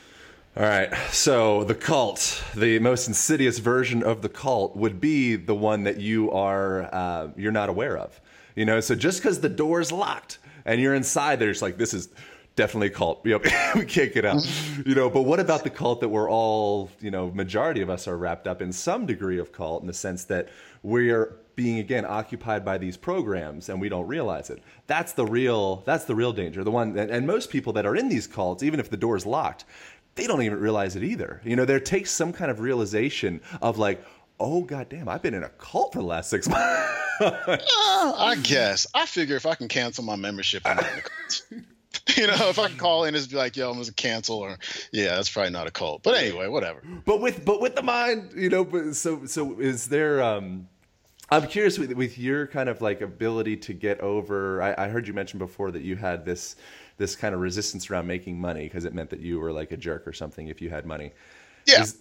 All 0.55 0.65
right. 0.65 0.93
So 1.11 1.65
the 1.65 1.75
cult, 1.75 2.45
the 2.55 2.79
most 2.79 3.09
insidious 3.09 3.59
version 3.59 4.03
of 4.03 4.21
the 4.21 4.29
cult, 4.29 4.77
would 4.77 5.01
be 5.01 5.37
the 5.37 5.55
one 5.55 5.85
that 5.85 5.99
you 5.99 6.31
are 6.31 6.95
uh, 6.95 7.29
you're 7.37 7.53
not 7.53 7.69
aware 7.69 7.97
of. 7.97 8.21
You 8.55 8.67
know, 8.67 8.81
so 8.81 8.95
just 8.95 9.23
because 9.23 9.41
the 9.41 9.49
door's 9.49 9.91
locked 9.91 10.39
and 10.67 10.81
you're 10.81 10.95
inside, 10.95 11.39
there's 11.39 11.63
like 11.63 11.79
this 11.79 11.95
is 11.95 12.09
definitely 12.57 12.89
a 12.89 12.91
cult. 12.91 13.25
Yep, 13.27 13.45
we 13.77 13.85
can't 13.85 14.13
get 14.13 14.25
out. 14.25 14.47
You 14.85 14.95
know, 14.95 15.09
but 15.11 15.23
what 15.23 15.41
about 15.41 15.65
the 15.65 15.71
cult 15.71 16.01
that 16.01 16.09
we're 16.09 16.31
all, 16.31 16.91
you 17.01 17.11
know, 17.11 17.31
majority 17.31 17.81
of 17.81 17.91
us 17.91 18.07
are 18.09 18.17
wrapped 18.17 18.47
up 18.47 18.63
in 18.63 18.73
some 18.73 19.07
degree 19.07 19.39
of 19.39 19.53
cult 19.53 19.83
in 19.83 19.87
the 19.87 19.95
sense 19.95 20.25
that 20.25 20.49
we're 20.83 21.37
being 21.55 21.79
again 21.79 22.05
occupied 22.07 22.65
by 22.65 22.79
these 22.79 22.97
programs 22.97 23.69
and 23.69 23.81
we 23.81 23.89
don't 23.89 24.07
realize 24.07 24.51
it. 24.51 24.63
That's 24.87 25.13
the 25.13 25.27
real 25.27 25.83
that's 25.85 26.05
the 26.05 26.15
real 26.15 26.33
danger. 26.33 26.65
The 26.65 26.71
one 26.71 26.99
and, 26.99 27.11
and 27.11 27.27
most 27.27 27.51
people 27.51 27.73
that 27.75 27.87
are 27.87 27.97
in 27.97 28.09
these 28.09 28.27
cults, 28.27 28.63
even 28.63 28.81
if 28.81 28.91
the 28.91 28.97
door 28.97 29.17
is 29.17 29.27
locked, 29.27 29.65
they 30.15 30.27
don't 30.27 30.43
even 30.43 30.59
realize 30.59 30.97
it 30.97 31.05
either. 31.05 31.41
You 31.45 31.57
know, 31.57 31.65
there 31.65 31.81
takes 31.81 32.11
some 32.11 32.33
kind 32.33 32.51
of 32.51 32.61
realization 32.61 33.41
of 33.61 33.79
like, 33.79 34.03
oh 34.41 34.63
goddamn, 34.63 35.09
I've 35.09 35.23
been 35.23 35.35
in 35.35 35.45
a 35.45 35.51
cult 35.51 35.93
for 35.93 35.99
the 35.99 36.07
last 36.07 36.31
six 36.31 36.49
months. 36.49 36.65
uh, 37.21 37.59
I 38.19 38.37
guess. 38.43 38.87
I 38.95 39.07
figure 39.07 39.37
if 39.37 39.47
I 39.47 39.55
can 39.55 39.69
cancel 39.69 40.05
my 40.05 40.17
membership, 40.17 40.63
I'm 40.65 40.79
in 40.79 40.85
a 40.85 41.03
cult. 41.03 41.43
you 42.17 42.27
know, 42.27 42.49
if 42.49 42.59
I 42.59 42.69
can 42.69 42.79
call 42.79 43.05
in 43.05 43.15
and 43.15 43.29
be 43.29 43.37
like, 43.37 43.57
"Yo, 43.57 43.71
I'm 43.71 43.79
gonna 43.79 43.93
cancel," 43.93 44.39
or 44.39 44.59
yeah, 44.93 45.15
that's 45.15 45.31
probably 45.31 45.53
not 45.53 45.67
a 45.67 45.71
cult. 45.71 46.03
But 46.03 46.17
anyway, 46.17 46.49
whatever. 46.49 46.83
But 47.05 47.21
with 47.21 47.45
but 47.45 47.61
with 47.61 47.77
the 47.77 47.83
mind, 47.83 48.33
you 48.35 48.49
know. 48.49 48.65
But 48.65 48.97
so 48.97 49.25
so 49.27 49.61
is 49.61 49.87
there? 49.87 50.23
um 50.23 50.69
I'm 51.33 51.47
curious 51.47 51.79
with, 51.79 51.93
with 51.93 52.19
your 52.19 52.47
kind 52.47 52.69
of 52.69 52.83
like 52.83 53.01
ability 53.01 53.57
to 53.57 53.73
get 53.73 54.01
over. 54.01 54.61
I, 54.61 54.75
I 54.77 54.89
heard 54.89 55.09
you 55.09 55.15
mention 55.15 55.39
before 55.39 55.71
that 55.71 55.81
you 55.81 55.97
had 55.97 56.27
this 56.27 56.57
this 56.99 57.17
kind 57.17 57.35
of 57.35 57.41
resistance 57.41 57.91
around 57.91 58.07
making 58.07 58.39
money 58.39 58.65
because 58.65 58.85
it 58.85 58.93
meant 58.93 59.09
that 59.11 59.21
you 59.21 59.41
were 59.41 59.51
like 59.51 59.73
a 59.73 59.77
jerk 59.79 60.07
or 60.07 60.13
something 60.13 60.49
if 60.49 60.61
you 60.61 60.69
had 60.69 60.85
money. 60.85 61.13
Yeah. 61.67 61.83
Is, 61.83 61.97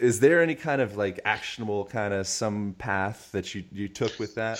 is 0.00 0.20
there 0.20 0.42
any 0.42 0.56
kind 0.56 0.82
of 0.82 0.96
like 0.96 1.20
actionable 1.24 1.84
kind 1.84 2.12
of 2.12 2.26
some 2.26 2.74
path 2.78 3.30
that 3.32 3.54
you 3.54 3.62
you 3.70 3.88
took 3.88 4.18
with 4.18 4.34
that? 4.34 4.58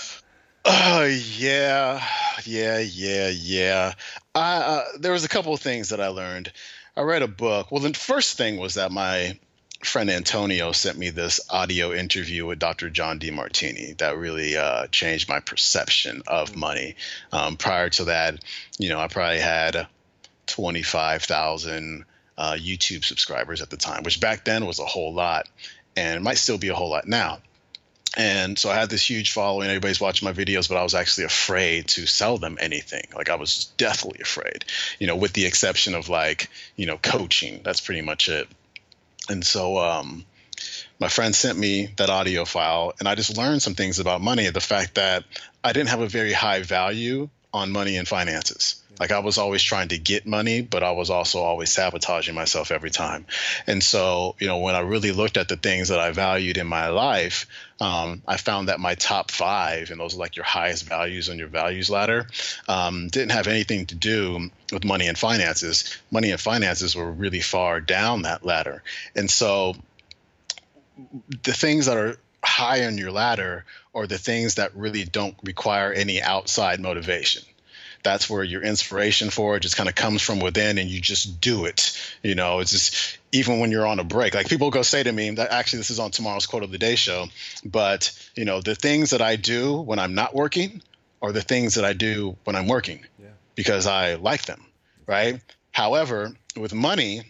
Oh 0.65 1.05
yeah, 1.05 2.03
yeah, 2.45 2.79
yeah, 2.79 3.29
yeah. 3.29 3.93
I, 4.35 4.55
uh, 4.57 4.83
there 4.99 5.13
was 5.13 5.23
a 5.23 5.29
couple 5.29 5.53
of 5.53 5.61
things 5.61 5.89
that 5.89 6.01
I 6.01 6.07
learned. 6.07 6.51
I 6.97 7.01
read 7.01 7.21
a 7.21 7.27
book. 7.27 7.71
Well, 7.71 7.81
the 7.81 7.93
first 7.93 8.37
thing 8.37 8.57
was 8.57 8.73
that 8.73 8.91
my 8.91 9.39
friend 9.83 10.09
Antonio 10.09 10.73
sent 10.73 10.97
me 10.97 11.11
this 11.11 11.39
audio 11.49 11.93
interview 11.93 12.45
with 12.45 12.59
Dr. 12.59 12.89
John 12.89 13.19
Demartini 13.19 13.97
that 13.99 14.17
really 14.17 14.57
uh, 14.57 14.87
changed 14.87 15.29
my 15.29 15.39
perception 15.39 16.23
of 16.27 16.55
money. 16.55 16.95
Um, 17.31 17.55
prior 17.55 17.89
to 17.91 18.05
that, 18.05 18.43
you 18.77 18.89
know, 18.89 18.99
I 18.99 19.07
probably 19.07 19.39
had 19.39 19.87
twenty 20.45 20.83
five 20.83 21.23
thousand 21.23 22.03
uh, 22.37 22.57
YouTube 22.59 23.05
subscribers 23.05 23.61
at 23.61 23.69
the 23.69 23.77
time, 23.77 24.03
which 24.03 24.19
back 24.19 24.43
then 24.43 24.65
was 24.65 24.79
a 24.79 24.85
whole 24.85 25.13
lot, 25.13 25.47
and 25.95 26.17
it 26.17 26.21
might 26.21 26.37
still 26.37 26.57
be 26.57 26.67
a 26.67 26.75
whole 26.75 26.89
lot 26.89 27.07
now 27.07 27.39
and 28.17 28.57
so 28.57 28.69
I 28.69 28.75
had 28.75 28.89
this 28.89 29.07
huge 29.07 29.31
following. 29.31 29.67
Everybody's 29.67 30.01
watching 30.01 30.27
my 30.27 30.33
videos, 30.33 30.67
but 30.67 30.77
I 30.77 30.83
was 30.83 30.95
actually 30.95 31.25
afraid 31.25 31.87
to 31.89 32.07
sell 32.07 32.37
them 32.37 32.57
anything. 32.59 33.03
Like 33.15 33.29
I 33.29 33.35
was 33.35 33.65
deathly 33.77 34.19
afraid, 34.21 34.65
you 34.99 35.07
know, 35.07 35.15
with 35.15 35.33
the 35.33 35.45
exception 35.45 35.93
of 35.95 36.09
like, 36.09 36.49
you 36.75 36.85
know, 36.85 36.97
coaching. 36.97 37.61
That's 37.63 37.81
pretty 37.81 38.01
much 38.01 38.29
it. 38.29 38.47
And 39.29 39.45
so, 39.45 39.77
um, 39.77 40.25
my 40.99 41.07
friend 41.07 41.33
sent 41.33 41.57
me 41.57 41.87
that 41.95 42.09
audio 42.09 42.43
file, 42.43 42.93
and 42.99 43.07
I 43.07 43.15
just 43.15 43.37
learned 43.37 43.61
some 43.61 43.75
things 43.75 43.99
about 43.99 44.21
money. 44.21 44.49
The 44.49 44.59
fact 44.59 44.95
that 44.95 45.23
I 45.63 45.71
didn't 45.71 45.89
have 45.89 46.01
a 46.01 46.07
very 46.07 46.33
high 46.33 46.61
value 46.61 47.29
on 47.53 47.71
money 47.71 47.95
and 47.95 48.07
finances. 48.07 48.81
Like 48.99 49.11
I 49.11 49.19
was 49.19 49.37
always 49.37 49.63
trying 49.63 49.89
to 49.89 49.97
get 49.97 50.27
money, 50.27 50.61
but 50.61 50.83
I 50.83 50.91
was 50.91 51.09
also 51.09 51.39
always 51.39 51.71
sabotaging 51.71 52.35
myself 52.35 52.69
every 52.69 52.89
time. 52.89 53.25
And 53.65 53.81
so, 53.81 54.35
you 54.39 54.47
know, 54.47 54.59
when 54.59 54.75
I 54.75 54.79
really 54.79 55.13
looked 55.13 55.37
at 55.37 55.47
the 55.47 55.55
things 55.55 55.87
that 55.87 55.99
I 55.99 56.11
valued 56.11 56.57
in 56.57 56.67
my 56.67 56.89
life, 56.89 57.47
um, 57.81 58.21
I 58.27 58.37
found 58.37 58.67
that 58.67 58.79
my 58.79 58.95
top 58.95 59.31
five, 59.31 59.91
and 59.91 59.99
those 59.99 60.15
are 60.15 60.19
like 60.19 60.35
your 60.35 60.45
highest 60.45 60.85
values 60.85 61.29
on 61.29 61.37
your 61.39 61.47
values 61.47 61.89
ladder, 61.89 62.27
um, 62.67 63.07
didn't 63.07 63.31
have 63.31 63.47
anything 63.47 63.85
to 63.87 63.95
do 63.95 64.49
with 64.71 64.83
money 64.83 65.07
and 65.07 65.17
finances. 65.17 65.97
Money 66.11 66.31
and 66.31 66.39
finances 66.39 66.95
were 66.95 67.09
really 67.09 67.41
far 67.41 67.79
down 67.79 68.23
that 68.23 68.45
ladder. 68.45 68.83
And 69.15 69.31
so 69.31 69.75
the 71.43 71.53
things 71.53 71.85
that 71.85 71.97
are 71.97 72.17
high 72.43 72.85
on 72.85 72.97
your 72.97 73.11
ladder 73.11 73.65
are 73.95 74.07
the 74.07 74.17
things 74.17 74.55
that 74.55 74.75
really 74.75 75.05
don't 75.05 75.35
require 75.43 75.93
any 75.93 76.21
outside 76.21 76.79
motivation 76.79 77.43
that's 78.03 78.29
where 78.29 78.43
your 78.43 78.61
inspiration 78.61 79.29
for 79.29 79.55
it 79.55 79.61
just 79.61 79.75
kind 79.75 79.89
of 79.89 79.95
comes 79.95 80.21
from 80.21 80.39
within 80.39 80.77
and 80.77 80.89
you 80.89 81.01
just 81.01 81.41
do 81.41 81.65
it 81.65 81.97
you 82.23 82.35
know 82.35 82.59
it's 82.59 82.71
just 82.71 83.17
even 83.31 83.59
when 83.59 83.71
you're 83.71 83.87
on 83.87 83.99
a 83.99 84.03
break 84.03 84.33
like 84.33 84.47
people 84.49 84.69
go 84.69 84.81
say 84.81 85.03
to 85.03 85.11
me 85.11 85.29
that 85.31 85.51
actually 85.51 85.77
this 85.77 85.91
is 85.91 85.99
on 85.99 86.11
tomorrow's 86.11 86.45
quote 86.45 86.63
of 86.63 86.71
the 86.71 86.77
day 86.77 86.95
show 86.95 87.25
but 87.65 88.11
you 88.35 88.45
know 88.45 88.61
the 88.61 88.75
things 88.75 89.11
that 89.11 89.21
i 89.21 89.35
do 89.35 89.77
when 89.77 89.99
i'm 89.99 90.15
not 90.15 90.33
working 90.33 90.81
are 91.21 91.31
the 91.31 91.41
things 91.41 91.75
that 91.75 91.85
i 91.85 91.93
do 91.93 92.35
when 92.43 92.55
i'm 92.55 92.67
working 92.67 93.05
yeah. 93.21 93.27
because 93.55 93.87
i 93.87 94.15
like 94.15 94.45
them 94.45 94.65
right 95.07 95.41
however 95.71 96.31
with 96.55 96.73
money 96.73 97.21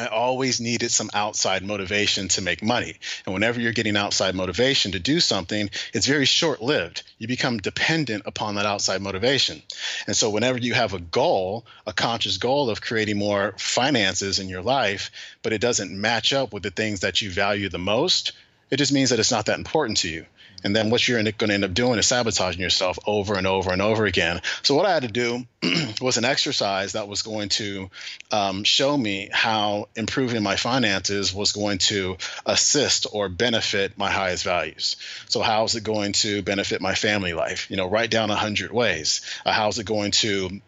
I 0.00 0.06
always 0.06 0.62
needed 0.62 0.90
some 0.90 1.10
outside 1.12 1.62
motivation 1.62 2.28
to 2.28 2.40
make 2.40 2.62
money. 2.62 2.94
And 3.26 3.34
whenever 3.34 3.60
you're 3.60 3.74
getting 3.74 3.98
outside 3.98 4.34
motivation 4.34 4.92
to 4.92 4.98
do 4.98 5.20
something, 5.20 5.68
it's 5.92 6.06
very 6.06 6.24
short 6.24 6.62
lived. 6.62 7.02
You 7.18 7.28
become 7.28 7.58
dependent 7.58 8.22
upon 8.24 8.54
that 8.54 8.64
outside 8.64 9.02
motivation. 9.02 9.60
And 10.06 10.16
so, 10.16 10.30
whenever 10.30 10.56
you 10.56 10.72
have 10.72 10.94
a 10.94 11.00
goal, 11.00 11.66
a 11.86 11.92
conscious 11.92 12.38
goal 12.38 12.70
of 12.70 12.80
creating 12.80 13.18
more 13.18 13.54
finances 13.58 14.38
in 14.38 14.48
your 14.48 14.62
life, 14.62 15.10
but 15.42 15.52
it 15.52 15.60
doesn't 15.60 15.92
match 15.92 16.32
up 16.32 16.54
with 16.54 16.62
the 16.62 16.70
things 16.70 17.00
that 17.00 17.20
you 17.20 17.30
value 17.30 17.68
the 17.68 17.78
most, 17.78 18.32
it 18.70 18.78
just 18.78 18.92
means 18.92 19.10
that 19.10 19.18
it's 19.18 19.30
not 19.30 19.46
that 19.46 19.58
important 19.58 19.98
to 19.98 20.08
you. 20.08 20.24
And 20.62 20.74
then 20.74 20.90
what 20.90 21.06
you're 21.06 21.22
going 21.22 21.48
to 21.48 21.54
end 21.54 21.64
up 21.64 21.74
doing 21.74 21.98
is 21.98 22.06
sabotaging 22.06 22.60
yourself 22.60 22.98
over 23.06 23.34
and 23.34 23.46
over 23.46 23.72
and 23.72 23.82
over 23.82 24.04
again. 24.04 24.40
So 24.62 24.74
what 24.74 24.86
I 24.86 24.92
had 24.92 25.02
to 25.02 25.08
do 25.08 25.44
was 26.00 26.16
an 26.16 26.24
exercise 26.24 26.92
that 26.92 27.08
was 27.08 27.22
going 27.22 27.48
to 27.50 27.90
um, 28.30 28.64
show 28.64 28.96
me 28.96 29.28
how 29.32 29.88
improving 29.96 30.42
my 30.42 30.56
finances 30.56 31.34
was 31.34 31.52
going 31.52 31.78
to 31.78 32.16
assist 32.46 33.06
or 33.12 33.28
benefit 33.28 33.96
my 33.98 34.10
highest 34.10 34.44
values. 34.44 34.96
So 35.28 35.40
how 35.40 35.64
is 35.64 35.74
it 35.74 35.84
going 35.84 36.12
to 36.12 36.42
benefit 36.42 36.80
my 36.80 36.94
family 36.94 37.32
life? 37.32 37.70
You 37.70 37.76
know, 37.76 37.88
write 37.88 38.10
down 38.10 38.30
a 38.30 38.36
hundred 38.36 38.72
ways. 38.72 39.20
Uh, 39.44 39.52
how 39.52 39.68
is 39.68 39.78
it 39.78 39.86
going 39.86 40.10
to 40.12 40.60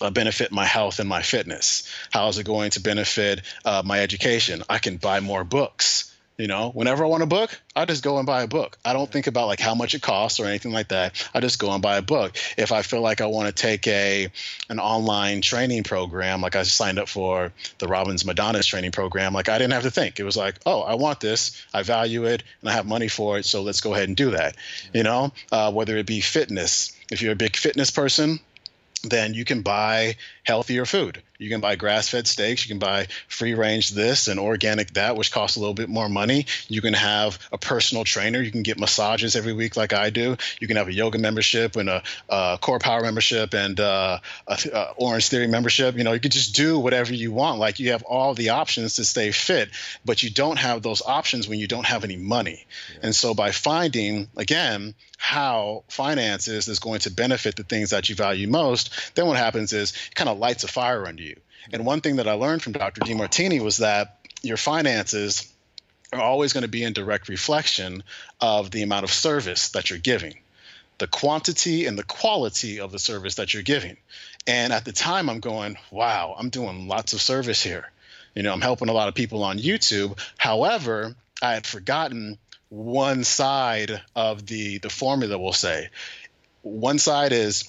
uh, 0.00 0.10
benefit 0.10 0.52
my 0.52 0.64
health 0.64 0.98
and 0.98 1.08
my 1.08 1.22
fitness? 1.22 1.88
How 2.10 2.28
is 2.28 2.38
it 2.38 2.44
going 2.44 2.70
to 2.72 2.80
benefit 2.80 3.42
uh, 3.64 3.82
my 3.84 4.00
education? 4.00 4.62
I 4.68 4.78
can 4.78 4.96
buy 4.96 5.20
more 5.20 5.44
books. 5.44 6.11
You 6.38 6.46
know, 6.46 6.70
whenever 6.70 7.04
I 7.04 7.08
want 7.08 7.22
a 7.22 7.26
book, 7.26 7.60
I 7.76 7.84
just 7.84 8.02
go 8.02 8.16
and 8.16 8.26
buy 8.26 8.42
a 8.42 8.48
book. 8.48 8.78
I 8.84 8.94
don't 8.94 9.10
think 9.10 9.26
about 9.26 9.48
like 9.48 9.60
how 9.60 9.74
much 9.74 9.94
it 9.94 10.00
costs 10.00 10.40
or 10.40 10.46
anything 10.46 10.72
like 10.72 10.88
that. 10.88 11.28
I 11.34 11.40
just 11.40 11.58
go 11.58 11.70
and 11.70 11.82
buy 11.82 11.98
a 11.98 12.02
book. 12.02 12.36
If 12.56 12.72
I 12.72 12.82
feel 12.82 13.02
like 13.02 13.20
I 13.20 13.26
want 13.26 13.48
to 13.48 13.52
take 13.52 13.86
a 13.86 14.28
an 14.70 14.80
online 14.80 15.42
training 15.42 15.84
program, 15.84 16.40
like 16.40 16.56
I 16.56 16.62
signed 16.62 16.98
up 16.98 17.08
for 17.08 17.52
the 17.78 17.86
Robbins 17.86 18.24
Madanes 18.24 18.66
training 18.66 18.92
program, 18.92 19.34
like 19.34 19.50
I 19.50 19.58
didn't 19.58 19.74
have 19.74 19.82
to 19.82 19.90
think. 19.90 20.18
It 20.18 20.24
was 20.24 20.36
like, 20.36 20.56
oh, 20.64 20.80
I 20.80 20.94
want 20.94 21.20
this, 21.20 21.62
I 21.74 21.82
value 21.82 22.24
it, 22.24 22.42
and 22.60 22.70
I 22.70 22.72
have 22.72 22.86
money 22.86 23.08
for 23.08 23.38
it, 23.38 23.44
so 23.44 23.62
let's 23.62 23.82
go 23.82 23.92
ahead 23.92 24.08
and 24.08 24.16
do 24.16 24.30
that. 24.30 24.56
You 24.94 25.02
know, 25.02 25.32
uh, 25.50 25.70
whether 25.70 25.96
it 25.98 26.06
be 26.06 26.20
fitness. 26.20 26.96
If 27.10 27.20
you're 27.20 27.32
a 27.32 27.36
big 27.36 27.56
fitness 27.56 27.90
person, 27.90 28.40
then 29.04 29.34
you 29.34 29.44
can 29.44 29.62
buy 29.62 30.16
healthier 30.44 30.84
food. 30.84 31.22
You 31.42 31.48
can 31.48 31.60
buy 31.60 31.76
grass 31.76 32.08
fed 32.08 32.26
steaks. 32.26 32.64
You 32.64 32.68
can 32.68 32.78
buy 32.78 33.08
free 33.26 33.54
range 33.54 33.90
this 33.90 34.28
and 34.28 34.38
organic 34.38 34.92
that, 34.94 35.16
which 35.16 35.32
costs 35.32 35.56
a 35.56 35.60
little 35.60 35.74
bit 35.74 35.88
more 35.88 36.08
money. 36.08 36.46
You 36.68 36.80
can 36.80 36.94
have 36.94 37.38
a 37.50 37.58
personal 37.58 38.04
trainer. 38.04 38.40
You 38.40 38.52
can 38.52 38.62
get 38.62 38.78
massages 38.78 39.34
every 39.34 39.52
week, 39.52 39.76
like 39.76 39.92
I 39.92 40.10
do. 40.10 40.36
You 40.60 40.68
can 40.68 40.76
have 40.76 40.88
a 40.88 40.92
yoga 40.92 41.18
membership 41.18 41.76
and 41.76 41.88
a, 41.88 42.02
a 42.28 42.58
CorePower 42.62 43.02
membership 43.02 43.54
and 43.54 43.78
uh, 43.78 44.18
a, 44.46 44.58
a 44.72 44.82
Orange 44.96 45.28
Theory 45.28 45.48
membership. 45.48 45.96
You 45.96 46.04
know, 46.04 46.12
you 46.12 46.20
can 46.20 46.30
just 46.30 46.54
do 46.54 46.78
whatever 46.78 47.12
you 47.12 47.32
want. 47.32 47.58
Like 47.58 47.80
you 47.80 47.90
have 47.90 48.04
all 48.04 48.34
the 48.34 48.50
options 48.50 48.96
to 48.96 49.04
stay 49.04 49.32
fit, 49.32 49.70
but 50.04 50.22
you 50.22 50.30
don't 50.30 50.58
have 50.58 50.82
those 50.82 51.02
options 51.02 51.48
when 51.48 51.58
you 51.58 51.66
don't 51.66 51.86
have 51.86 52.04
any 52.04 52.16
money. 52.16 52.66
Yeah. 52.94 53.00
And 53.02 53.14
so 53.14 53.34
by 53.34 53.50
finding, 53.50 54.28
again, 54.36 54.94
how 55.22 55.84
finances 55.86 56.66
is 56.66 56.80
going 56.80 56.98
to 56.98 57.10
benefit 57.10 57.54
the 57.54 57.62
things 57.62 57.90
that 57.90 58.08
you 58.08 58.16
value 58.16 58.48
most, 58.48 59.14
then 59.14 59.24
what 59.28 59.36
happens 59.36 59.72
is 59.72 59.92
kind 60.16 60.28
of 60.28 60.31
lights 60.38 60.64
a 60.64 60.68
fire 60.68 61.06
under 61.06 61.22
you. 61.22 61.40
And 61.72 61.86
one 61.86 62.00
thing 62.00 62.16
that 62.16 62.28
I 62.28 62.32
learned 62.32 62.62
from 62.62 62.72
Dr. 62.72 63.02
Demartini 63.02 63.60
was 63.60 63.78
that 63.78 64.18
your 64.42 64.56
finances 64.56 65.52
are 66.12 66.20
always 66.20 66.52
going 66.52 66.62
to 66.62 66.68
be 66.68 66.82
in 66.82 66.92
direct 66.92 67.28
reflection 67.28 68.02
of 68.40 68.70
the 68.70 68.82
amount 68.82 69.04
of 69.04 69.12
service 69.12 69.70
that 69.70 69.90
you're 69.90 69.98
giving, 69.98 70.38
the 70.98 71.06
quantity 71.06 71.86
and 71.86 71.98
the 71.98 72.02
quality 72.02 72.80
of 72.80 72.92
the 72.92 72.98
service 72.98 73.36
that 73.36 73.54
you're 73.54 73.62
giving. 73.62 73.96
And 74.46 74.72
at 74.72 74.84
the 74.84 74.92
time, 74.92 75.30
I'm 75.30 75.40
going, 75.40 75.78
wow, 75.90 76.34
I'm 76.36 76.50
doing 76.50 76.88
lots 76.88 77.12
of 77.12 77.20
service 77.20 77.62
here. 77.62 77.90
You 78.34 78.42
know, 78.42 78.52
I'm 78.52 78.60
helping 78.60 78.88
a 78.88 78.92
lot 78.92 79.08
of 79.08 79.14
people 79.14 79.44
on 79.44 79.58
YouTube. 79.58 80.18
However, 80.36 81.14
I 81.40 81.54
had 81.54 81.66
forgotten 81.66 82.38
one 82.68 83.22
side 83.22 84.00
of 84.16 84.46
the 84.46 84.78
the 84.78 84.88
formula 84.88 85.38
we'll 85.38 85.52
say 85.52 85.90
one 86.62 86.98
side 86.98 87.32
is 87.32 87.68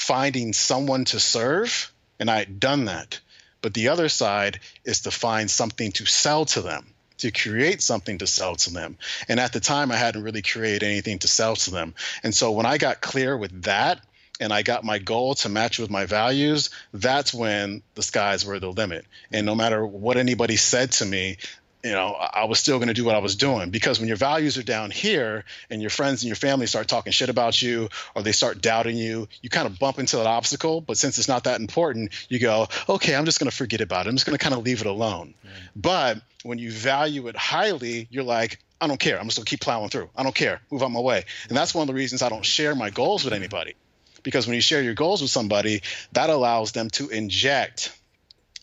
finding 0.00 0.54
someone 0.54 1.04
to 1.04 1.20
serve 1.20 1.92
and 2.18 2.30
i 2.30 2.38
had 2.38 2.58
done 2.58 2.86
that. 2.86 3.20
But 3.60 3.74
the 3.74 3.88
other 3.88 4.08
side 4.08 4.60
is 4.82 5.00
to 5.00 5.10
find 5.10 5.50
something 5.50 5.92
to 5.92 6.06
sell 6.06 6.46
to 6.46 6.62
them 6.62 6.86
to 7.18 7.30
create 7.30 7.82
something 7.82 8.16
to 8.16 8.26
sell 8.26 8.56
to 8.56 8.70
them. 8.70 8.96
And 9.28 9.38
at 9.38 9.52
the 9.52 9.60
time 9.60 9.92
i 9.92 9.96
hadn't 9.96 10.22
really 10.22 10.40
created 10.40 10.82
anything 10.82 11.18
to 11.18 11.28
sell 11.28 11.54
to 11.54 11.70
them. 11.70 11.94
And 12.22 12.34
so 12.34 12.52
when 12.52 12.64
i 12.64 12.78
got 12.78 13.02
clear 13.02 13.36
with 13.36 13.64
that 13.64 14.00
and 14.40 14.54
I 14.54 14.62
got 14.62 14.84
my 14.84 14.98
goal 14.98 15.34
to 15.34 15.50
match 15.50 15.78
with 15.78 15.90
my 15.90 16.06
values, 16.06 16.70
that's 16.94 17.34
when 17.34 17.82
the 17.94 18.02
skies 18.02 18.42
were 18.42 18.58
the 18.58 18.72
limit. 18.72 19.04
And 19.30 19.44
no 19.44 19.54
matter 19.54 19.84
what 19.84 20.16
anybody 20.16 20.56
said 20.56 20.92
to 20.92 21.04
me, 21.04 21.36
you 21.82 21.92
know, 21.92 22.14
I 22.14 22.44
was 22.44 22.58
still 22.58 22.78
going 22.78 22.88
to 22.88 22.94
do 22.94 23.04
what 23.04 23.14
I 23.14 23.20
was 23.20 23.36
doing 23.36 23.70
because 23.70 23.98
when 23.98 24.08
your 24.08 24.16
values 24.16 24.58
are 24.58 24.62
down 24.62 24.90
here 24.90 25.44
and 25.70 25.80
your 25.80 25.90
friends 25.90 26.22
and 26.22 26.28
your 26.28 26.36
family 26.36 26.66
start 26.66 26.88
talking 26.88 27.12
shit 27.12 27.30
about 27.30 27.60
you 27.60 27.88
or 28.14 28.22
they 28.22 28.32
start 28.32 28.60
doubting 28.60 28.96
you, 28.96 29.28
you 29.40 29.48
kind 29.48 29.66
of 29.66 29.78
bump 29.78 29.98
into 29.98 30.16
that 30.16 30.26
obstacle. 30.26 30.82
But 30.82 30.98
since 30.98 31.18
it's 31.18 31.28
not 31.28 31.44
that 31.44 31.58
important, 31.58 32.12
you 32.28 32.38
go, 32.38 32.68
okay, 32.88 33.14
I'm 33.14 33.24
just 33.24 33.40
going 33.40 33.50
to 33.50 33.56
forget 33.56 33.80
about 33.80 34.06
it. 34.06 34.10
I'm 34.10 34.16
just 34.16 34.26
going 34.26 34.36
to 34.36 34.42
kind 34.42 34.54
of 34.54 34.62
leave 34.62 34.82
it 34.82 34.86
alone. 34.86 35.34
But 35.74 36.18
when 36.42 36.58
you 36.58 36.70
value 36.70 37.28
it 37.28 37.36
highly, 37.36 38.08
you're 38.10 38.24
like, 38.24 38.58
I 38.78 38.86
don't 38.86 39.00
care. 39.00 39.18
I'm 39.18 39.26
just 39.26 39.38
going 39.38 39.46
to 39.46 39.50
keep 39.50 39.60
plowing 39.60 39.88
through. 39.88 40.10
I 40.14 40.22
don't 40.22 40.34
care. 40.34 40.60
Move 40.70 40.82
on 40.82 40.92
my 40.92 41.00
way. 41.00 41.24
And 41.48 41.56
that's 41.56 41.74
one 41.74 41.82
of 41.82 41.88
the 41.88 41.94
reasons 41.94 42.20
I 42.20 42.28
don't 42.28 42.44
share 42.44 42.74
my 42.74 42.90
goals 42.90 43.24
with 43.24 43.32
anybody. 43.32 43.74
Because 44.22 44.46
when 44.46 44.54
you 44.54 44.60
share 44.60 44.82
your 44.82 44.94
goals 44.94 45.22
with 45.22 45.30
somebody, 45.30 45.80
that 46.12 46.28
allows 46.28 46.72
them 46.72 46.90
to 46.90 47.08
inject 47.08 47.96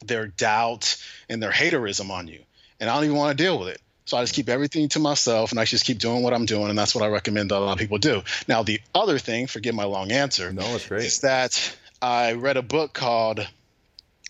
their 0.06 0.28
doubt 0.28 1.04
and 1.30 1.42
their 1.42 1.52
haterism 1.52 2.12
on 2.12 2.28
you 2.28 2.44
and 2.80 2.90
I 2.90 2.96
don't 2.96 3.06
even 3.06 3.18
want 3.18 3.38
to 3.38 3.44
deal 3.44 3.58
with 3.60 3.70
it. 3.70 3.82
So 4.06 4.16
I 4.16 4.24
just 4.24 4.34
keep 4.34 4.48
everything 4.48 4.88
to 4.90 5.00
myself 5.00 5.52
and 5.52 5.60
I 5.60 5.66
just 5.66 5.86
keep 5.86 6.00
doing 6.00 6.24
what 6.24 6.34
I'm 6.34 6.46
doing. 6.46 6.70
And 6.70 6.80
that's 6.80 6.96
what 6.96 7.04
I 7.04 7.08
recommend 7.08 7.52
that 7.52 7.58
a 7.58 7.60
lot 7.60 7.74
of 7.74 7.80
people 7.80 7.98
do. 7.98 8.24
Now, 8.48 8.64
the 8.64 8.80
other 8.96 9.20
thing, 9.20 9.48
forgive 9.48 9.76
my 9.76 9.84
long 9.84 10.14
answer, 10.14 10.54
no, 10.54 10.64
it's 10.76 10.88
great. 10.88 11.04
is 11.04 11.20
that 11.20 11.78
I 12.02 12.34
read 12.34 12.56
a 12.56 12.62
book 12.62 12.94
called 12.94 13.46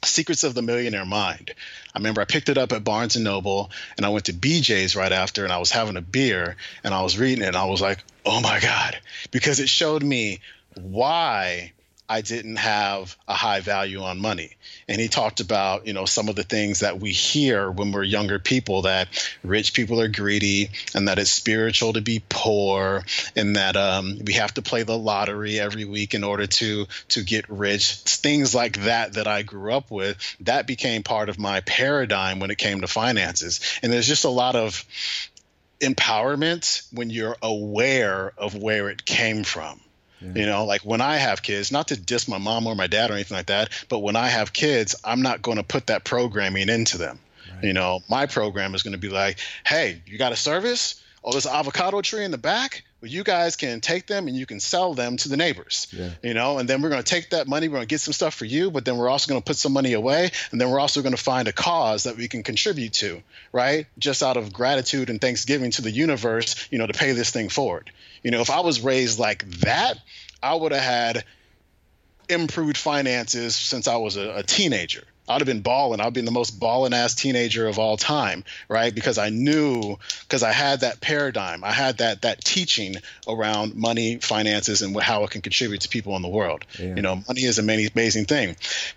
Secrets 0.03 0.43
of 0.43 0.55
the 0.55 0.63
Millionaire 0.63 1.05
Mind. 1.05 1.53
I 1.93 1.99
remember 1.99 2.21
I 2.21 2.25
picked 2.25 2.49
it 2.49 2.57
up 2.57 2.71
at 2.71 2.83
Barnes 2.83 3.15
and 3.15 3.25
Noble 3.25 3.69
and 3.97 4.05
I 4.05 4.09
went 4.09 4.25
to 4.25 4.33
BJ's 4.33 4.95
right 4.95 5.11
after 5.11 5.43
and 5.43 5.53
I 5.53 5.59
was 5.59 5.69
having 5.69 5.97
a 5.97 6.01
beer 6.01 6.55
and 6.83 6.93
I 6.93 7.03
was 7.03 7.17
reading 7.19 7.43
it 7.43 7.49
and 7.49 7.55
I 7.55 7.65
was 7.65 7.81
like, 7.81 7.99
oh 8.25 8.41
my 8.41 8.59
God, 8.59 8.97
because 9.29 9.59
it 9.59 9.69
showed 9.69 10.01
me 10.01 10.39
why 10.75 11.73
I 12.09 12.21
didn't 12.21 12.55
have 12.55 13.17
a 13.27 13.33
high 13.33 13.59
value 13.59 14.01
on 14.01 14.19
money. 14.19 14.55
And 14.87 15.01
he 15.01 15.09
talked 15.09 15.41
about, 15.41 15.87
you 15.87 15.91
know, 15.91 16.05
some 16.05 16.29
of 16.29 16.37
the 16.37 16.43
things 16.43 16.79
that 16.79 17.01
we 17.01 17.11
hear 17.11 17.69
when 17.69 17.91
we're 17.91 18.03
younger 18.03 18.39
people 18.39 18.83
that 18.83 19.09
rich 19.43 19.73
people 19.73 19.99
are 19.99 20.07
greedy 20.07 20.69
and 20.95 21.09
that 21.09 21.19
it's 21.19 21.31
spiritual 21.31 21.93
to 21.93 22.01
be 22.01 22.23
poor 22.29 23.03
and 23.35 23.57
that 23.57 23.75
um, 23.75 24.19
we 24.25 24.33
have 24.33 24.53
to 24.53 24.61
play 24.61 24.83
the 24.83 24.97
lottery 24.97 25.59
every 25.59 25.83
week 25.83 26.13
in 26.13 26.23
order 26.23 26.47
to 26.47 26.85
to 27.09 27.23
get 27.23 27.49
rich. 27.49 27.95
Things 27.95 28.55
like 28.55 28.83
that 28.83 29.13
that 29.13 29.27
I 29.27 29.41
grew 29.41 29.73
up 29.73 29.91
with, 29.91 30.17
that 30.41 30.65
became 30.65 31.03
part 31.03 31.27
of 31.27 31.37
my 31.37 31.59
paradigm 31.59 32.39
when 32.39 32.51
it 32.51 32.57
came 32.57 32.81
to 32.81 32.87
finances. 32.87 33.59
And 33.83 33.91
there's 33.91 34.07
just 34.07 34.23
a 34.23 34.29
lot 34.29 34.55
of 34.55 34.85
empowerment 35.81 36.87
when 36.93 37.09
you're 37.09 37.35
aware 37.41 38.31
of 38.37 38.55
where 38.55 38.89
it 38.89 39.03
came 39.03 39.43
from 39.43 39.81
yeah. 40.21 40.31
You 40.33 40.45
know, 40.45 40.65
like 40.65 40.81
when 40.81 41.01
I 41.01 41.17
have 41.17 41.43
kids, 41.43 41.71
not 41.71 41.89
to 41.89 41.99
diss 41.99 42.27
my 42.27 42.37
mom 42.37 42.65
or 42.67 42.75
my 42.75 42.87
dad 42.87 43.11
or 43.11 43.13
anything 43.13 43.37
like 43.37 43.47
that, 43.47 43.69
but 43.89 43.99
when 43.99 44.15
I 44.15 44.27
have 44.27 44.53
kids, 44.53 44.95
I'm 45.03 45.21
not 45.21 45.41
going 45.41 45.57
to 45.57 45.63
put 45.63 45.87
that 45.87 46.03
programming 46.03 46.69
into 46.69 46.97
them. 46.97 47.19
Right. 47.53 47.65
You 47.65 47.73
know, 47.73 48.01
my 48.09 48.25
program 48.25 48.73
is 48.75 48.83
going 48.83 48.93
to 48.93 48.99
be 48.99 49.09
like, 49.09 49.39
hey, 49.65 50.01
you 50.05 50.17
got 50.17 50.31
a 50.31 50.35
service? 50.35 51.01
Oh, 51.23 51.31
there's 51.31 51.45
an 51.45 51.53
avocado 51.53 52.01
tree 52.01 52.23
in 52.23 52.31
the 52.31 52.37
back? 52.37 52.83
Well, 53.01 53.11
you 53.11 53.23
guys 53.23 53.55
can 53.55 53.79
take 53.79 54.07
them 54.07 54.27
and 54.27 54.35
you 54.35 54.45
can 54.47 54.59
sell 54.59 54.93
them 54.95 55.17
to 55.17 55.29
the 55.29 55.37
neighbors, 55.37 55.87
Yeah. 55.91 56.09
you 56.23 56.33
know, 56.33 56.57
and 56.57 56.67
then 56.67 56.81
we're 56.81 56.89
going 56.89 57.03
to 57.03 57.09
take 57.09 57.29
that 57.29 57.47
money, 57.47 57.67
we're 57.67 57.75
going 57.75 57.87
to 57.87 57.93
get 57.93 58.01
some 58.01 58.13
stuff 58.13 58.33
for 58.33 58.45
you, 58.45 58.71
but 58.71 58.85
then 58.85 58.97
we're 58.97 59.09
also 59.09 59.29
going 59.29 59.39
to 59.39 59.45
put 59.45 59.55
some 59.55 59.71
money 59.71 59.93
away, 59.93 60.31
and 60.51 60.59
then 60.59 60.71
we're 60.71 60.79
also 60.79 61.01
going 61.03 61.15
to 61.15 61.21
find 61.21 61.47
a 61.47 61.51
cause 61.51 62.03
that 62.03 62.17
we 62.17 62.27
can 62.27 62.41
contribute 62.41 62.93
to, 62.93 63.21
right? 63.51 63.85
Just 63.99 64.23
out 64.23 64.35
of 64.37 64.51
gratitude 64.51 65.09
and 65.11 65.21
thanksgiving 65.21 65.69
to 65.71 65.81
the 65.83 65.91
universe, 65.91 66.67
you 66.71 66.79
know, 66.79 66.87
to 66.87 66.93
pay 66.93 67.11
this 67.11 67.29
thing 67.29 67.49
forward. 67.49 67.91
You 68.23 68.31
know, 68.31 68.41
if 68.41 68.49
I 68.49 68.61
was 68.61 68.81
raised 68.81 69.19
like 69.19 69.47
that, 69.61 69.99
I 70.41 70.55
would 70.55 70.71
have 70.71 70.81
had 70.81 71.23
improved 72.29 72.77
finances 72.77 73.55
since 73.55 73.87
I 73.87 73.97
was 73.97 74.17
a, 74.17 74.37
a 74.37 74.43
teenager. 74.43 75.03
I'd 75.27 75.41
have 75.41 75.45
been 75.45 75.61
balling. 75.61 75.99
I'd 75.99 76.13
been 76.13 76.25
the 76.25 76.31
most 76.31 76.59
balling 76.59 76.93
ass 76.93 77.15
teenager 77.15 77.67
of 77.67 77.79
all 77.79 77.97
time, 77.97 78.43
right? 78.69 78.93
Because 78.93 79.17
I 79.17 79.29
knew, 79.29 79.97
because 80.21 80.43
I 80.43 80.51
had 80.51 80.81
that 80.81 81.01
paradigm, 81.01 81.63
I 81.63 81.71
had 81.71 81.97
that 81.97 82.21
that 82.21 82.43
teaching 82.43 82.95
around 83.27 83.75
money, 83.75 84.17
finances, 84.17 84.81
and 84.81 84.99
how 84.99 85.23
it 85.23 85.31
can 85.31 85.41
contribute 85.41 85.81
to 85.81 85.89
people 85.89 86.15
in 86.15 86.21
the 86.21 86.29
world. 86.29 86.65
Yeah. 86.79 86.95
You 86.95 87.01
know, 87.01 87.23
money 87.27 87.43
is 87.43 87.59
a 87.59 87.63
many 87.63 87.87
amazing 87.87 88.25
thing. 88.25 88.55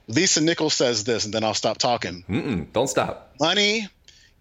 Lisa 0.09 0.41
Nichols 0.41 0.74
says 0.74 1.05
this, 1.05 1.24
and 1.24 1.35
then 1.35 1.45
I'll 1.45 1.55
stop 1.55 1.78
talking. 1.78 2.24
Mm-mm, 2.28 2.72
don't 2.72 2.89
stop. 2.89 3.35
Money 3.41 3.89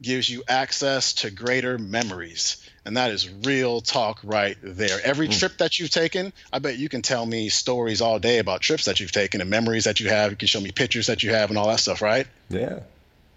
gives 0.01 0.29
you 0.29 0.43
access 0.47 1.13
to 1.13 1.31
greater 1.31 1.77
memories. 1.77 2.63
And 2.89 2.97
that 2.97 3.11
is 3.11 3.29
real 3.45 3.81
talk 3.81 4.19
right 4.23 4.57
there. 4.63 4.99
Every 5.03 5.27
trip 5.27 5.59
that 5.59 5.77
you've 5.77 5.91
taken, 5.91 6.33
I 6.51 6.57
bet 6.57 6.79
you 6.79 6.89
can 6.89 7.03
tell 7.03 7.23
me 7.23 7.49
stories 7.49 8.01
all 8.01 8.17
day 8.17 8.39
about 8.39 8.61
trips 8.61 8.85
that 8.85 8.99
you've 8.99 9.11
taken 9.11 9.41
and 9.41 9.49
memories 9.51 9.83
that 9.83 9.99
you 9.99 10.09
have. 10.09 10.31
You 10.31 10.37
can 10.37 10.47
show 10.47 10.59
me 10.59 10.71
pictures 10.71 11.05
that 11.05 11.21
you 11.21 11.31
have 11.31 11.51
and 11.51 11.59
all 11.59 11.67
that 11.67 11.79
stuff, 11.79 12.01
right? 12.01 12.25
Yeah. 12.49 12.79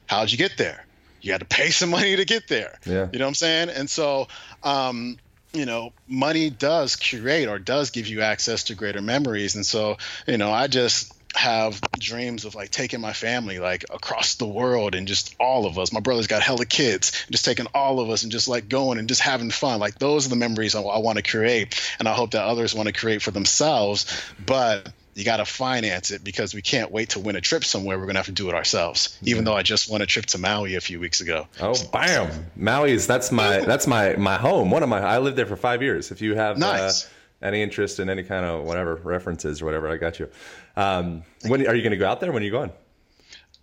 How'd 0.06 0.32
you 0.32 0.38
get 0.38 0.56
there? 0.56 0.86
You 1.20 1.32
had 1.32 1.42
to 1.42 1.44
pay 1.44 1.68
some 1.68 1.90
money 1.90 2.16
to 2.16 2.24
get 2.24 2.48
there. 2.48 2.78
Yeah. 2.86 3.08
You 3.12 3.18
know 3.18 3.26
what 3.26 3.28
I'm 3.28 3.34
saying? 3.34 3.68
And 3.68 3.90
so, 3.90 4.28
um, 4.62 5.18
you 5.52 5.66
know, 5.66 5.92
money 6.08 6.48
does 6.48 6.96
curate 6.96 7.46
or 7.46 7.58
does 7.58 7.90
give 7.90 8.06
you 8.06 8.22
access 8.22 8.64
to 8.64 8.74
greater 8.74 9.02
memories. 9.02 9.54
And 9.54 9.66
so, 9.66 9.98
you 10.26 10.38
know, 10.38 10.50
I 10.50 10.66
just 10.66 11.12
have 11.34 11.80
dreams 11.98 12.44
of 12.44 12.54
like 12.54 12.70
taking 12.70 13.00
my 13.00 13.12
family 13.12 13.58
like 13.58 13.84
across 13.90 14.34
the 14.36 14.46
world 14.46 14.94
and 14.94 15.08
just 15.08 15.34
all 15.38 15.66
of 15.66 15.78
us. 15.78 15.92
My 15.92 16.00
brother's 16.00 16.26
got 16.26 16.42
hella 16.42 16.66
kids, 16.66 17.26
just 17.30 17.44
taking 17.44 17.66
all 17.74 18.00
of 18.00 18.10
us 18.10 18.22
and 18.22 18.32
just 18.32 18.48
like 18.48 18.68
going 18.68 18.98
and 18.98 19.08
just 19.08 19.20
having 19.20 19.50
fun. 19.50 19.80
Like 19.80 19.98
those 19.98 20.26
are 20.26 20.30
the 20.30 20.36
memories 20.36 20.74
I, 20.74 20.82
I 20.82 20.98
want 20.98 21.16
to 21.18 21.22
create, 21.22 21.80
and 21.98 22.08
I 22.08 22.12
hope 22.14 22.32
that 22.32 22.44
others 22.44 22.74
want 22.74 22.86
to 22.88 22.92
create 22.92 23.22
for 23.22 23.30
themselves. 23.30 24.06
But 24.44 24.92
you 25.14 25.24
got 25.24 25.36
to 25.38 25.44
finance 25.44 26.10
it 26.10 26.24
because 26.24 26.54
we 26.54 26.62
can't 26.62 26.90
wait 26.90 27.10
to 27.10 27.20
win 27.20 27.36
a 27.36 27.40
trip 27.40 27.64
somewhere. 27.64 27.98
We're 27.98 28.06
gonna 28.06 28.18
have 28.18 28.26
to 28.26 28.32
do 28.32 28.48
it 28.48 28.54
ourselves. 28.54 29.18
Even 29.22 29.44
though 29.44 29.54
I 29.54 29.62
just 29.62 29.90
won 29.90 30.00
a 30.02 30.06
trip 30.06 30.26
to 30.26 30.38
Maui 30.38 30.74
a 30.74 30.80
few 30.80 31.00
weeks 31.00 31.20
ago. 31.20 31.48
Oh, 31.60 31.74
bam! 31.92 32.46
Maui's 32.56 33.06
that's 33.06 33.30
my 33.30 33.60
that's 33.60 33.86
my 33.86 34.16
my 34.16 34.36
home. 34.36 34.70
One 34.70 34.82
of 34.82 34.88
my 34.88 35.00
I 35.00 35.18
lived 35.18 35.36
there 35.36 35.46
for 35.46 35.56
five 35.56 35.82
years. 35.82 36.10
If 36.10 36.22
you 36.22 36.34
have 36.34 36.56
Nice. 36.58 37.04
uh, 37.04 37.08
any 37.42 37.62
interest 37.62 38.00
in 38.00 38.08
any 38.08 38.22
kind 38.22 38.44
of 38.44 38.64
whatever 38.64 38.96
references 38.96 39.60
or 39.62 39.64
whatever, 39.64 39.88
I 39.88 39.96
got 39.96 40.18
you. 40.18 40.28
Um, 40.76 41.22
when 41.46 41.66
are 41.66 41.74
you 41.74 41.82
going 41.82 41.92
to 41.92 41.96
go 41.96 42.08
out 42.08 42.20
there? 42.20 42.32
When 42.32 42.42
are 42.42 42.46
you 42.46 42.52
going? 42.52 42.72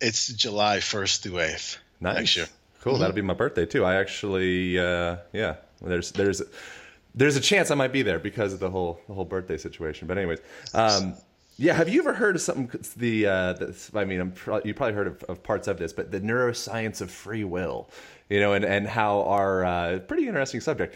It's 0.02 0.28
July 0.28 0.78
1st 0.78 1.22
through 1.22 1.34
8th 1.34 1.78
Nice. 2.00 2.16
next 2.16 2.38
year. 2.38 2.48
Cool. 2.82 2.98
That'll 2.98 3.16
be 3.16 3.22
my 3.22 3.34
birthday 3.34 3.66
too. 3.66 3.84
I 3.84 3.96
actually, 3.96 4.80
uh, 4.80 5.18
yeah. 5.34 5.56
There's 5.82 6.12
there's 6.12 6.42
there's 7.16 7.36
a 7.36 7.42
chance 7.42 7.72
I 7.72 7.76
might 7.76 7.92
be 7.92 8.02
there 8.02 8.20
because 8.20 8.54
of 8.54 8.60
the 8.60 8.70
whole 8.70 9.00
the 9.08 9.14
whole 9.14 9.26
birthday 9.26 9.58
situation. 9.58 10.08
But 10.08 10.18
anyways, 10.18 10.40
um, 10.74 11.16
yeah. 11.58 11.74
Have 11.74 11.90
you 11.90 12.00
ever 12.02 12.14
heard 12.14 12.36
of 12.36 12.42
something? 12.42 12.70
The, 12.98 13.26
uh, 13.28 13.54
the 13.54 13.92
I 13.96 14.06
mean, 14.06 14.20
I'm 14.22 14.32
pro- 14.32 14.62
you 14.64 14.74
probably 14.74 14.96
heard 14.96 15.08
of, 15.08 15.24
of 15.24 15.44
parts 15.44 15.68
of 15.68 15.78
this, 15.78 15.94
but 15.94 16.12
the 16.12 16.20
neuroscience 16.22 17.02
of 17.02 17.12
free 17.12 17.44
will, 17.44 17.90
you 18.30 18.40
know, 18.40 18.54
and 18.54 18.64
and 18.66 18.88
how 18.88 19.24
our 19.24 19.64
uh, 19.66 20.00
pretty 20.00 20.28
interesting 20.28 20.62
subject. 20.62 20.96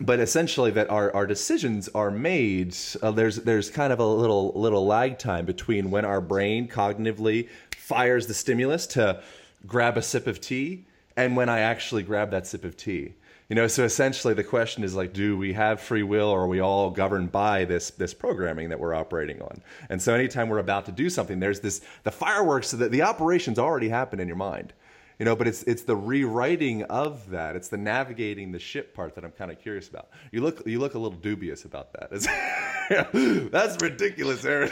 But 0.00 0.20
essentially 0.20 0.70
that 0.72 0.90
our, 0.90 1.14
our 1.14 1.26
decisions 1.26 1.88
are 1.94 2.10
made 2.10 2.76
uh, 3.02 3.12
there's 3.12 3.36
there's 3.36 3.70
kind 3.70 3.92
of 3.92 3.98
a 3.98 4.06
little 4.06 4.52
little 4.54 4.86
lag 4.86 5.18
time 5.18 5.46
between 5.46 5.90
when 5.90 6.04
our 6.04 6.20
brain 6.20 6.68
cognitively 6.68 7.48
fires 7.76 8.26
the 8.26 8.34
stimulus 8.34 8.86
to 8.88 9.22
grab 9.66 9.96
a 9.96 10.02
sip 10.02 10.26
of 10.26 10.40
tea 10.40 10.84
and 11.16 11.34
when 11.34 11.48
I 11.48 11.60
actually 11.60 12.02
grab 12.02 12.30
that 12.32 12.46
sip 12.46 12.64
of 12.64 12.76
tea. 12.76 13.14
You 13.48 13.54
know, 13.54 13.68
so 13.68 13.84
essentially 13.84 14.34
the 14.34 14.44
question 14.44 14.82
is 14.82 14.94
like, 14.94 15.12
do 15.12 15.38
we 15.38 15.52
have 15.52 15.80
free 15.80 16.02
will 16.02 16.28
or 16.28 16.42
are 16.42 16.48
we 16.48 16.60
all 16.60 16.90
governed 16.90 17.32
by 17.32 17.64
this 17.64 17.90
this 17.90 18.12
programming 18.12 18.68
that 18.68 18.80
we're 18.80 18.94
operating 18.94 19.40
on? 19.40 19.62
And 19.88 20.02
so 20.02 20.12
anytime 20.12 20.50
we're 20.50 20.58
about 20.58 20.84
to 20.86 20.92
do 20.92 21.08
something, 21.08 21.40
there's 21.40 21.60
this 21.60 21.80
the 22.02 22.10
fireworks 22.10 22.72
the, 22.72 22.90
the 22.90 23.02
operations 23.02 23.58
already 23.58 23.88
happen 23.88 24.20
in 24.20 24.28
your 24.28 24.36
mind 24.36 24.74
you 25.18 25.24
know 25.24 25.36
but 25.36 25.46
it's 25.46 25.62
it's 25.64 25.82
the 25.82 25.96
rewriting 25.96 26.82
of 26.84 27.30
that 27.30 27.56
it's 27.56 27.68
the 27.68 27.76
navigating 27.76 28.52
the 28.52 28.58
ship 28.58 28.94
part 28.94 29.14
that 29.14 29.24
i'm 29.24 29.30
kind 29.30 29.50
of 29.50 29.60
curious 29.60 29.88
about 29.88 30.08
you 30.32 30.40
look 30.40 30.66
you 30.66 30.78
look 30.78 30.94
a 30.94 30.98
little 30.98 31.18
dubious 31.18 31.64
about 31.64 31.92
that 31.92 33.48
that's 33.52 33.82
ridiculous 33.82 34.44
aaron 34.44 34.70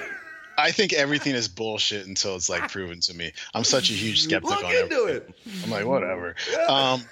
I 0.57 0.71
think 0.71 0.93
everything 0.93 1.35
is 1.35 1.49
bullshit 1.49 2.07
until 2.07 2.37
it's 2.37 2.49
like 2.49 2.71
proven 2.71 3.01
to 3.01 3.15
me. 3.15 3.33
I'm 3.55 3.65
such 3.65 3.91
a 3.91 3.93
huge 3.93 4.23
skeptic 4.25 4.51
look 4.51 4.65
on 4.65 4.75
into 4.75 4.97
everything. 4.97 5.35
it 5.47 5.65
I'm 5.65 5.71
like, 5.71 5.87
whatever. 5.87 6.37
Um, 6.69 7.03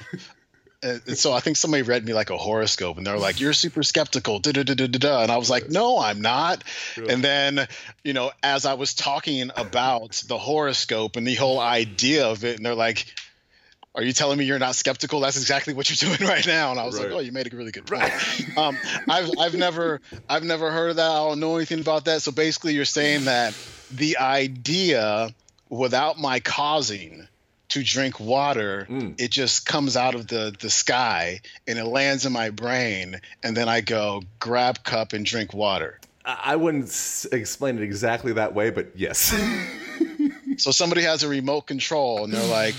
and 0.82 1.16
so 1.18 1.32
I 1.32 1.40
think 1.40 1.56
somebody 1.56 1.82
read 1.82 2.04
me 2.04 2.12
like 2.12 2.30
a 2.30 2.36
horoscope, 2.36 2.96
and 2.98 3.06
they're 3.06 3.18
like, 3.18 3.38
"You're 3.40 3.52
super 3.52 3.82
skeptical." 3.82 4.40
Da, 4.40 4.52
da, 4.52 4.62
da, 4.64 4.74
da, 4.74 4.86
da. 4.86 5.22
And 5.22 5.30
I 5.30 5.36
was 5.36 5.48
like, 5.50 5.68
"No, 5.68 5.98
I'm 5.98 6.20
not." 6.20 6.64
And 7.08 7.22
then, 7.22 7.66
you 8.04 8.12
know, 8.12 8.32
as 8.42 8.66
I 8.66 8.74
was 8.74 8.94
talking 8.94 9.50
about 9.56 10.22
the 10.26 10.38
horoscope 10.38 11.16
and 11.16 11.26
the 11.26 11.34
whole 11.36 11.60
idea 11.60 12.26
of 12.26 12.44
it, 12.44 12.56
and 12.56 12.66
they're 12.66 12.74
like, 12.74 13.06
"Are 13.94 14.02
you 14.02 14.12
telling 14.12 14.38
me 14.38 14.44
you're 14.44 14.58
not 14.58 14.74
skeptical? 14.74 15.20
That's 15.20 15.36
exactly 15.36 15.74
what 15.74 15.88
you're 15.88 16.10
doing 16.16 16.28
right 16.28 16.46
now." 16.46 16.72
And 16.72 16.80
I 16.80 16.84
was 16.84 16.96
Right. 16.98 17.08
like, 17.08 17.16
"Oh, 17.16 17.20
you 17.20 17.32
made 17.32 17.52
a 17.52 17.56
really 17.56 17.72
good 17.72 17.86
point." 17.86 18.12
um, 18.56 18.78
I've 19.08 19.30
I've 19.38 19.54
never 19.54 20.00
I've 20.28 20.44
never 20.44 20.70
heard 20.70 20.90
of 20.90 20.96
that. 20.96 21.10
I 21.10 21.18
don't 21.28 21.40
know 21.40 21.56
anything 21.56 21.80
about 21.80 22.06
that. 22.06 22.22
So 22.22 22.32
basically, 22.32 22.74
you're 22.74 22.84
saying 22.84 23.26
that 23.26 23.54
the 23.90 24.18
idea, 24.18 25.34
without 25.68 26.18
my 26.18 26.40
causing 26.40 27.28
to 27.72 27.82
drink 27.82 28.18
water, 28.20 28.86
mm. 28.88 29.20
it 29.20 29.30
just 29.30 29.66
comes 29.66 29.96
out 29.96 30.14
of 30.14 30.26
the 30.26 30.54
the 30.58 30.70
sky 30.70 31.40
and 31.66 31.78
it 31.78 31.84
lands 31.84 32.26
in 32.26 32.32
my 32.32 32.50
brain, 32.50 33.20
and 33.42 33.56
then 33.56 33.68
I 33.68 33.80
go 33.80 34.22
grab 34.38 34.84
cup 34.84 35.12
and 35.12 35.24
drink 35.24 35.52
water. 35.54 36.00
I 36.24 36.52
I 36.52 36.56
wouldn't 36.56 36.84
s- 36.84 37.26
explain 37.32 37.78
it 37.78 37.82
exactly 37.82 38.32
that 38.34 38.54
way, 38.54 38.70
but 38.70 38.92
yes. 38.94 39.34
So 40.58 40.70
somebody 40.70 41.02
has 41.02 41.22
a 41.22 41.28
remote 41.28 41.62
control 41.62 42.24
and 42.24 42.32
they're 42.32 42.46
like, 42.46 42.74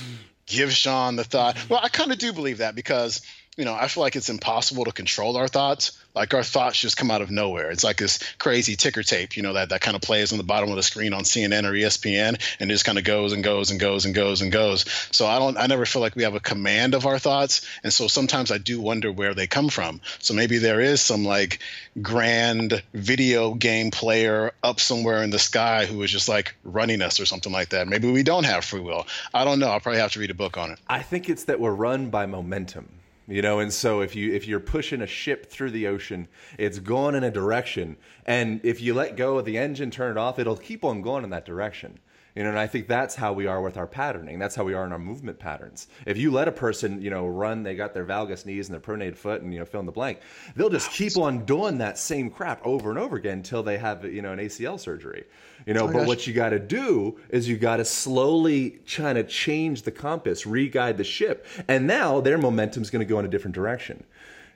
give 0.46 0.72
Sean 0.72 1.16
the 1.16 1.24
thought. 1.24 1.58
Well, 1.70 1.80
I 1.84 1.90
kind 1.90 2.12
of 2.12 2.18
do 2.18 2.32
believe 2.32 2.60
that 2.60 2.76
because, 2.76 3.22
you 3.58 3.66
know, 3.66 3.74
I 3.74 3.88
feel 3.88 4.02
like 4.02 4.16
it's 4.16 4.30
impossible 4.30 4.86
to 4.86 4.92
control 4.92 5.38
our 5.38 5.48
thoughts. 5.48 5.98
Like 6.16 6.34
our 6.34 6.44
thoughts 6.44 6.80
just 6.80 6.98
come 6.98 7.12
out 7.12 7.22
of 7.22 7.30
nowhere. 7.30 7.72
It's 7.72 7.84
like 7.84 7.98
this 7.98 8.20
crazy 8.38 8.76
ticker 8.76 9.04
tape, 9.04 9.36
you 9.38 9.44
know, 9.44 9.54
that, 9.54 9.70
that 9.70 9.82
kind 9.82 9.96
of 9.96 10.02
plays 10.02 10.32
on 10.32 10.38
the 10.38 10.44
bottom 10.44 10.70
of 10.70 10.76
the 10.76 10.84
screen 10.84 11.14
on 11.14 11.24
CNN 11.24 11.66
or 11.66 11.74
ESPN 11.74 12.40
and 12.60 12.70
just 12.70 12.86
kind 12.86 12.98
of 12.98 13.04
goes 13.04 13.32
and 13.32 13.44
goes 13.44 13.72
and 13.72 13.80
goes 13.80 14.06
and 14.06 14.14
goes 14.14 14.42
and 14.42 14.52
goes. 14.52 14.86
So 15.12 15.26
I 15.26 15.40
don't, 15.40 15.58
I 15.58 15.68
never 15.68 15.86
feel 15.86 16.02
like 16.02 16.16
we 16.16 16.24
have 16.24 16.36
a 16.36 16.40
command 16.40 16.94
of 16.96 17.06
our 17.06 17.20
thoughts. 17.20 17.68
And 17.84 17.94
so 17.94 18.08
sometimes 18.08 18.52
I 18.52 18.58
do 18.58 18.80
wonder 18.80 19.12
where 19.12 19.34
they 19.34 19.48
come 19.48 19.70
from. 19.70 20.02
So 20.20 20.34
maybe 20.34 20.58
there 20.58 20.80
is 20.80 21.02
some 21.02 21.24
like 21.26 21.60
grand 22.02 22.84
video 22.94 23.54
game 23.54 23.92
player 23.92 24.54
up 24.64 24.80
somewhere 24.80 25.24
in 25.24 25.30
the 25.30 25.40
sky 25.40 25.86
who 25.86 26.02
is 26.04 26.12
just 26.12 26.30
like 26.30 26.56
running 26.64 27.02
us 27.02 27.20
or 27.20 27.26
something 27.26 27.52
like 27.52 27.70
that. 27.70 27.88
Maybe 27.88 28.12
we 28.12 28.24
don't 28.24 28.46
have 28.46 28.66
free 28.66 28.82
will. 28.82 29.06
I 29.34 29.46
don't 29.46 29.60
know. 29.60 29.70
I'll 29.70 29.80
probably 29.80 30.02
have 30.02 30.14
to 30.14 30.20
read 30.20 30.32
a 30.32 30.36
book 30.36 30.58
on 30.58 30.72
it. 30.72 30.80
I 30.88 31.02
think 31.02 31.30
it's 31.30 31.46
that 31.46 31.60
we're 31.60 31.74
run 31.74 32.10
by 32.10 32.26
momentum, 32.26 32.90
you 33.28 33.42
know, 33.42 33.60
and 33.60 33.72
so 33.72 34.02
if 34.02 34.16
you 34.16 34.34
if 34.34 34.48
you're 34.48 34.60
pushing 34.60 35.02
a 35.02 35.08
ship 35.08 35.50
through 35.50 35.72
the 35.72 35.88
ocean, 35.88 36.28
it's 36.58 36.80
going 36.80 37.16
in 37.16 37.24
a 37.24 37.32
direction, 37.32 37.98
and 38.26 38.60
if 38.64 38.82
you 38.82 38.94
let 38.94 39.16
go 39.16 39.38
of 39.38 39.46
the 39.46 39.58
engine, 39.58 39.92
turn 39.92 40.12
it 40.12 40.18
off, 40.18 40.40
it'll 40.40 40.58
keep 40.58 40.84
on 40.84 41.02
going 41.02 41.24
in 41.24 41.30
that 41.30 41.46
direction. 41.46 42.00
You 42.36 42.42
know, 42.42 42.50
and 42.50 42.58
I 42.58 42.66
think 42.66 42.88
that's 42.88 43.14
how 43.14 43.32
we 43.32 43.46
are 43.46 43.62
with 43.62 43.78
our 43.78 43.86
patterning. 43.86 44.40
That's 44.40 44.56
how 44.56 44.64
we 44.64 44.74
are 44.74 44.86
in 44.86 44.92
our 44.92 45.00
movement 45.00 45.38
patterns. 45.38 45.88
If 46.08 46.18
you 46.18 46.32
let 46.32 46.48
a 46.48 46.52
person, 46.52 47.00
you 47.00 47.12
know, 47.12 47.28
run, 47.28 47.62
they 47.62 47.76
got 47.76 47.94
their 47.94 48.06
valgus 48.06 48.44
knees 48.44 48.70
and 48.70 48.74
their 48.74 48.82
pronated 48.82 49.18
foot, 49.18 49.44
and 49.44 49.54
you 49.54 49.60
know, 49.60 49.66
fill 49.66 49.82
in 49.82 49.86
the 49.86 49.92
blank, 49.92 50.20
they'll 50.56 50.70
just 50.70 50.90
keep 50.92 51.16
on 51.16 51.46
doing 51.46 51.78
that 51.78 52.00
same 52.00 52.32
crap 52.32 52.66
over 52.66 52.90
and 52.90 52.98
over 52.98 53.18
again 53.18 53.38
until 53.38 53.62
they 53.62 53.78
have, 53.78 54.04
you 54.04 54.24
know, 54.24 54.34
an 54.34 54.40
ACL 54.40 54.80
surgery. 54.80 55.26
You 55.68 55.76
know, 55.76 55.84
oh 55.84 55.88
but 55.88 56.00
gosh. 56.00 56.08
what 56.08 56.28
you 56.28 56.34
got 56.34 56.50
to 56.50 56.60
do 56.60 57.20
is 57.30 57.48
you 57.48 57.56
got 57.56 57.78
to 57.78 57.86
slowly 57.86 58.80
try 58.86 59.14
to 59.14 59.24
change 59.24 59.84
the 59.84 59.92
compass, 59.92 60.46
re-guide 60.48 60.98
the 60.98 61.04
ship, 61.04 61.46
and 61.68 61.86
now 61.86 62.20
their 62.20 62.40
momentum's 62.40 62.90
going 62.90 63.06
to 63.06 63.10
go 63.10 63.20
in 63.20 63.26
a 63.26 63.30
different 63.30 63.54
direction. 63.54 64.04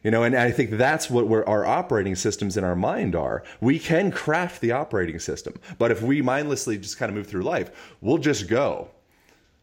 You 0.07 0.11
know, 0.11 0.23
and 0.23 0.37
I 0.37 0.51
think 0.51 0.69
that's 0.69 1.09
what 1.09 1.27
we're, 1.27 1.43
our 1.43 1.65
operating 1.65 2.15
systems 2.15 2.55
in 2.55 2.63
our 2.63 2.77
mind 2.77 3.13
are. 3.13 3.43
We 3.59 3.77
can 3.77 4.09
craft 4.09 4.61
the 4.61 4.71
operating 4.71 5.19
system, 5.19 5.55
but 5.77 5.91
if 5.91 6.01
we 6.01 6.21
mindlessly 6.21 6.77
just 6.77 6.97
kind 6.97 7.09
of 7.09 7.17
move 7.17 7.27
through 7.27 7.41
life, 7.41 7.95
we'll 7.99 8.17
just 8.17 8.47
go. 8.47 8.87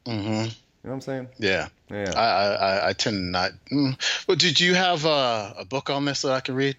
Mm-hmm. 0.04 0.28
You 0.28 0.34
know 0.34 0.50
what 0.82 0.92
I'm 0.92 1.00
saying? 1.00 1.28
Yeah. 1.38 1.68
Yeah. 1.90 2.12
I, 2.14 2.66
I, 2.66 2.88
I- 2.90 2.92
tend 2.92 3.32
not. 3.32 3.52
Mm. 3.72 3.96
Well, 4.28 4.36
did 4.36 4.60
you 4.60 4.74
have 4.74 5.06
uh, 5.06 5.54
a 5.56 5.64
book 5.64 5.88
on 5.88 6.04
this 6.04 6.20
that 6.20 6.32
I 6.32 6.40
could 6.40 6.56
read? 6.56 6.76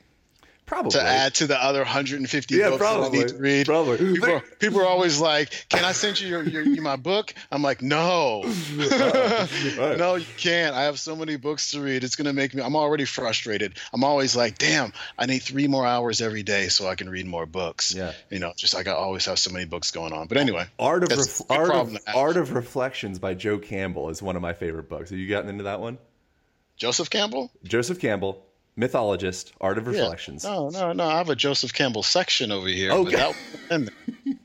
Probably. 0.65 0.91
to 0.91 1.01
add 1.01 1.35
to 1.35 1.47
the 1.47 1.61
other 1.61 1.79
150 1.79 2.55
Yeah, 2.55 2.69
books 2.69 2.81
that 2.81 2.99
I 3.03 3.09
need 3.09 3.27
to 3.27 3.37
read. 3.37 3.65
Probably. 3.67 3.97
People, 3.97 4.29
are, 4.31 4.39
people 4.59 4.81
are 4.81 4.85
always 4.87 5.19
like, 5.19 5.65
"Can 5.69 5.85
I 5.85 5.91
send 5.91 6.19
you 6.19 6.27
your, 6.27 6.43
your, 6.43 6.61
your 6.63 6.83
my 6.83 6.95
book?" 6.95 7.33
I'm 7.51 7.61
like, 7.61 7.81
"No, 7.83 8.43
Right. 8.45 9.97
no, 9.97 10.15
you 10.15 10.25
can't. 10.37 10.75
I 10.75 10.83
have 10.83 10.99
so 10.99 11.15
many 11.15 11.35
books 11.35 11.71
to 11.71 11.81
read. 11.81 12.03
It's 12.03 12.15
gonna 12.15 12.33
make 12.33 12.53
me. 12.53 12.61
I'm 12.61 12.75
already 12.75 13.05
frustrated. 13.05 13.77
I'm 13.93 14.03
always 14.03 14.35
like, 14.35 14.57
damn, 14.57 14.93
I 15.17 15.25
need 15.25 15.39
three 15.39 15.67
more 15.67 15.85
hours 15.85 16.21
every 16.21 16.43
day 16.43 16.67
so 16.69 16.87
I 16.87 16.95
can 16.95 17.09
read 17.09 17.25
more 17.25 17.45
books. 17.45 17.93
Yeah. 17.93 18.13
you 18.29 18.39
know, 18.39 18.53
just 18.55 18.73
like 18.73 18.87
I 18.87 18.91
always 18.91 19.25
have 19.25 19.39
so 19.39 19.51
many 19.51 19.65
books 19.65 19.91
going 19.91 20.13
on. 20.13 20.27
But 20.27 20.37
anyway, 20.37 20.65
Art 20.79 21.03
of 21.03 21.09
Ref- 21.17 21.41
Art 21.49 21.71
of. 21.71 21.97
Art 22.13 22.37
of 22.37 22.53
Reflections 22.53 23.19
by 23.19 23.33
Joe 23.33 23.57
Campbell 23.57 24.09
is 24.09 24.21
one 24.21 24.35
of 24.35 24.41
my 24.41 24.53
favorite 24.53 24.89
books. 24.89 25.09
Have 25.09 25.19
you 25.19 25.27
gotten 25.29 25.49
into 25.49 25.65
that 25.65 25.79
one? 25.79 25.97
Joseph 26.77 27.09
Campbell. 27.09 27.51
Joseph 27.63 27.99
Campbell, 27.99 28.44
mythologist, 28.75 29.53
Art 29.61 29.77
of 29.77 29.85
Yeah. 29.85 30.01
Reflections. 30.01 30.43
No, 30.43 30.69
no, 30.69 30.93
no. 30.93 31.05
I 31.05 31.17
have 31.17 31.29
a 31.29 31.35
Joseph 31.35 31.73
Campbell 31.73 32.03
section 32.03 32.51
over 32.51 32.67
here. 32.67 32.91
Okay. 32.91 33.15
that 33.15 33.27
wasn't 33.29 33.71
in 33.71 33.85
there. 33.85 34.35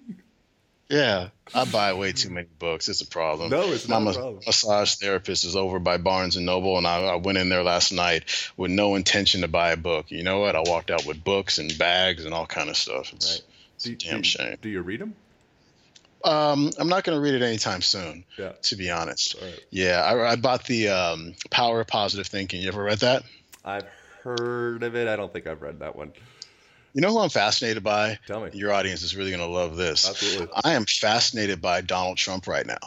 yeah, 0.88 1.28
I 1.54 1.64
buy 1.66 1.92
way 1.94 2.12
too 2.12 2.30
many 2.30 2.48
books. 2.58 2.88
It's 2.88 3.00
a 3.00 3.06
problem. 3.06 3.50
No, 3.50 3.72
it's 3.72 3.86
My 3.88 3.98
not 4.00 4.10
a 4.10 4.18
problem. 4.18 4.42
massage 4.46 4.94
therapist 4.96 5.44
is 5.44 5.54
over 5.56 5.78
by 5.78 5.98
Barnes 5.98 6.36
and 6.36 6.46
Noble, 6.46 6.78
and 6.78 6.86
I, 6.86 7.00
I 7.04 7.16
went 7.16 7.38
in 7.38 7.48
there 7.48 7.62
last 7.62 7.92
night 7.92 8.24
with 8.56 8.70
no 8.70 8.94
intention 8.96 9.42
to 9.42 9.48
buy 9.48 9.70
a 9.70 9.76
book. 9.76 10.10
You 10.10 10.22
know 10.22 10.40
what? 10.40 10.56
I 10.56 10.60
walked 10.66 10.90
out 10.90 11.06
with 11.06 11.22
books 11.22 11.58
and 11.58 11.76
bags 11.78 12.24
and 12.24 12.34
all 12.34 12.46
kind 12.46 12.68
of 12.70 12.76
stuff. 12.76 13.12
It's, 13.12 13.32
Right. 13.34 13.42
it's 13.76 13.86
a 13.86 13.88
Do, 13.90 13.96
damn 13.96 14.18
do- 14.22 14.24
shame. 14.28 14.56
Do 14.62 14.68
you 14.68 14.82
read 14.82 15.00
them? 15.00 15.14
Um, 16.22 16.70
I'm 16.78 16.88
not 16.88 17.04
going 17.04 17.16
to 17.16 17.22
read 17.22 17.32
it 17.34 17.42
anytime 17.42 17.80
soon. 17.80 18.24
Yeah. 18.36 18.52
To 18.64 18.76
be 18.76 18.90
honest. 18.90 19.36
Right. 19.40 19.58
Yeah, 19.70 20.02
I, 20.02 20.32
I 20.32 20.36
bought 20.36 20.64
the 20.64 20.88
um, 20.90 21.34
Power 21.50 21.80
of 21.80 21.86
Positive 21.86 22.26
Thinking. 22.26 22.60
You 22.60 22.68
ever 22.68 22.82
read 22.84 22.98
that? 22.98 23.22
I've 23.64 23.84
heard 24.22 24.82
of 24.82 24.94
it. 24.96 25.08
I 25.08 25.16
don't 25.16 25.32
think 25.32 25.46
I've 25.46 25.62
read 25.62 25.80
that 25.80 25.96
one. 25.96 26.12
You 26.92 27.02
know 27.02 27.10
who 27.10 27.20
I'm 27.20 27.28
fascinated 27.30 27.84
by? 27.84 28.18
Tell 28.26 28.40
me. 28.40 28.50
Your 28.52 28.72
audience 28.72 29.02
is 29.02 29.14
really 29.16 29.30
going 29.30 29.42
to 29.42 29.46
love 29.46 29.76
this. 29.76 30.08
Absolutely. 30.08 30.48
I 30.64 30.72
am 30.72 30.86
fascinated 30.86 31.60
by 31.60 31.82
Donald 31.82 32.16
Trump 32.16 32.48
right 32.48 32.66
now. 32.66 32.78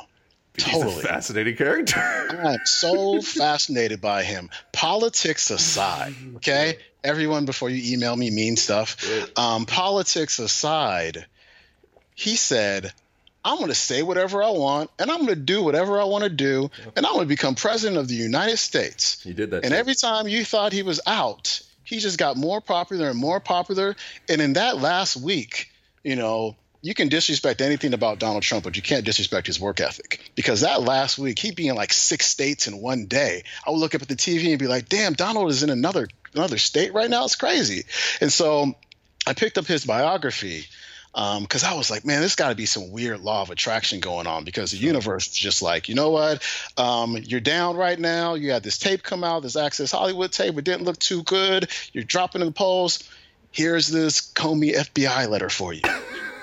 He's 0.56 0.68
a 0.68 0.72
Totally. 0.72 1.02
fascinating 1.04 1.56
character. 1.56 2.00
I 2.44 2.54
am 2.54 2.60
so 2.66 3.22
fascinated 3.22 4.02
by 4.02 4.24
him. 4.24 4.50
Politics 4.72 5.50
aside, 5.50 6.14
okay? 6.36 6.78
Everyone, 7.04 7.46
before 7.46 7.70
you 7.70 7.94
email 7.94 8.16
me 8.16 8.30
mean 8.30 8.56
stuff, 8.56 8.98
um, 9.38 9.66
politics 9.66 10.40
aside, 10.40 11.26
he 12.14 12.36
said, 12.36 12.94
I'm 13.46 13.58
going 13.58 13.70
to 13.70 13.76
say 13.76 14.04
whatever 14.04 14.42
I 14.42 14.50
want, 14.52 14.90
and 14.98 15.12
I'm 15.12 15.18
going 15.18 15.30
to 15.30 15.36
do 15.36 15.64
whatever 15.64 16.00
I 16.00 16.06
want 16.06 16.24
to 16.24 16.30
do, 16.30 16.72
and 16.96 17.06
I'm 17.06 17.14
going 17.14 17.26
to 17.26 17.30
become 17.30 17.56
president 17.56 18.00
of 18.00 18.08
the 18.08 18.16
United 18.16 18.58
States. 18.58 19.22
he 19.22 19.34
did 19.34 19.52
that. 19.52 19.58
And 19.58 19.66
shit. 19.66 19.74
every 19.74 19.96
time 19.96 20.28
you 20.28 20.46
thought 20.46 20.72
he 20.72 20.84
was 20.84 21.02
out, 21.06 21.62
he 21.84 22.00
just 22.00 22.18
got 22.18 22.38
more 22.38 22.62
popular 22.62 23.10
and 23.10 23.20
more 23.20 23.40
popular. 23.40 23.96
And 24.30 24.42
in 24.42 24.54
that 24.54 24.78
last 24.78 25.18
week, 25.18 25.70
you 26.04 26.16
know, 26.16 26.56
you 26.82 26.94
can 26.94 27.08
disrespect 27.08 27.62
anything 27.62 27.94
about 27.94 28.20
Donald 28.20 28.44
Trump, 28.44 28.66
but 28.66 28.76
you 28.76 28.82
can't 28.82 29.06
disrespect 29.06 29.48
his 29.48 29.60
work 29.60 29.80
ethic. 29.80 30.20
Because 30.36 30.62
that 30.62 30.82
last 30.82 31.18
week, 31.18 31.40
he'd 31.40 31.56
be 31.56 31.70
in 31.70 31.76
like 31.76 31.94
six 31.94 32.26
states 32.26 32.68
in 32.68 32.82
one 32.82 33.06
day. 33.06 33.44
I 33.66 33.72
would 33.72 33.78
look 33.78 33.96
up 33.96 34.02
at 34.02 34.10
the 34.10 34.16
TV 34.16 34.50
and 34.50 34.60
be 34.60 34.68
like, 34.68 34.90
damn, 34.90 35.14
Donald 35.14 35.50
is 35.50 35.64
in 35.64 35.70
another 35.70 36.08
another 36.34 36.58
state 36.58 36.94
right 36.94 37.10
now. 37.10 37.26
It's 37.26 37.36
crazy. 37.36 37.84
And 38.20 38.32
so 38.32 38.74
I 39.26 39.34
picked 39.34 39.58
up 39.58 39.66
his 39.66 39.86
biography 39.86 40.66
because 41.14 41.64
I 41.64 41.76
was 41.76 41.92
like, 41.92 42.06
man, 42.06 42.20
there's 42.20 42.36
got 42.36 42.50
to 42.50 42.56
be 42.56 42.66
some 42.66 42.92
weird 42.92 43.22
law 43.22 43.44
of 43.44 43.52
attraction 43.52 44.00
going 44.00 44.26
on 44.26 44.44
because 44.44 44.72
the 44.72 44.78
universe 44.78 45.28
is 45.28 45.34
just 45.34 45.62
like, 45.62 45.88
you 45.88 45.96
know 45.96 46.10
what? 46.10 46.44
Um, 46.76 47.18
you're 47.18 47.40
down 47.40 47.78
right 47.78 48.00
now. 48.00 48.34
You 48.34 48.52
had 48.52 48.64
this 48.64 48.78
tape 48.78 49.04
come 49.04 49.24
out, 49.24 49.44
this 49.44 49.56
Access 49.56 49.92
Hollywood 49.92 50.32
tape. 50.32 50.58
It 50.58 50.66
didn't 50.66 50.86
look 50.86 50.98
too 50.98 51.24
good. 51.24 51.70
You're 51.92 52.04
dropping 52.04 52.42
in 52.42 52.48
the 52.48 52.54
polls. 52.54 53.08
Here's 53.52 53.88
this 53.88 54.34
Comey 54.34 54.74
FBI 54.76 55.30
letter 55.30 55.50
for 55.50 55.74
you. 55.74 55.84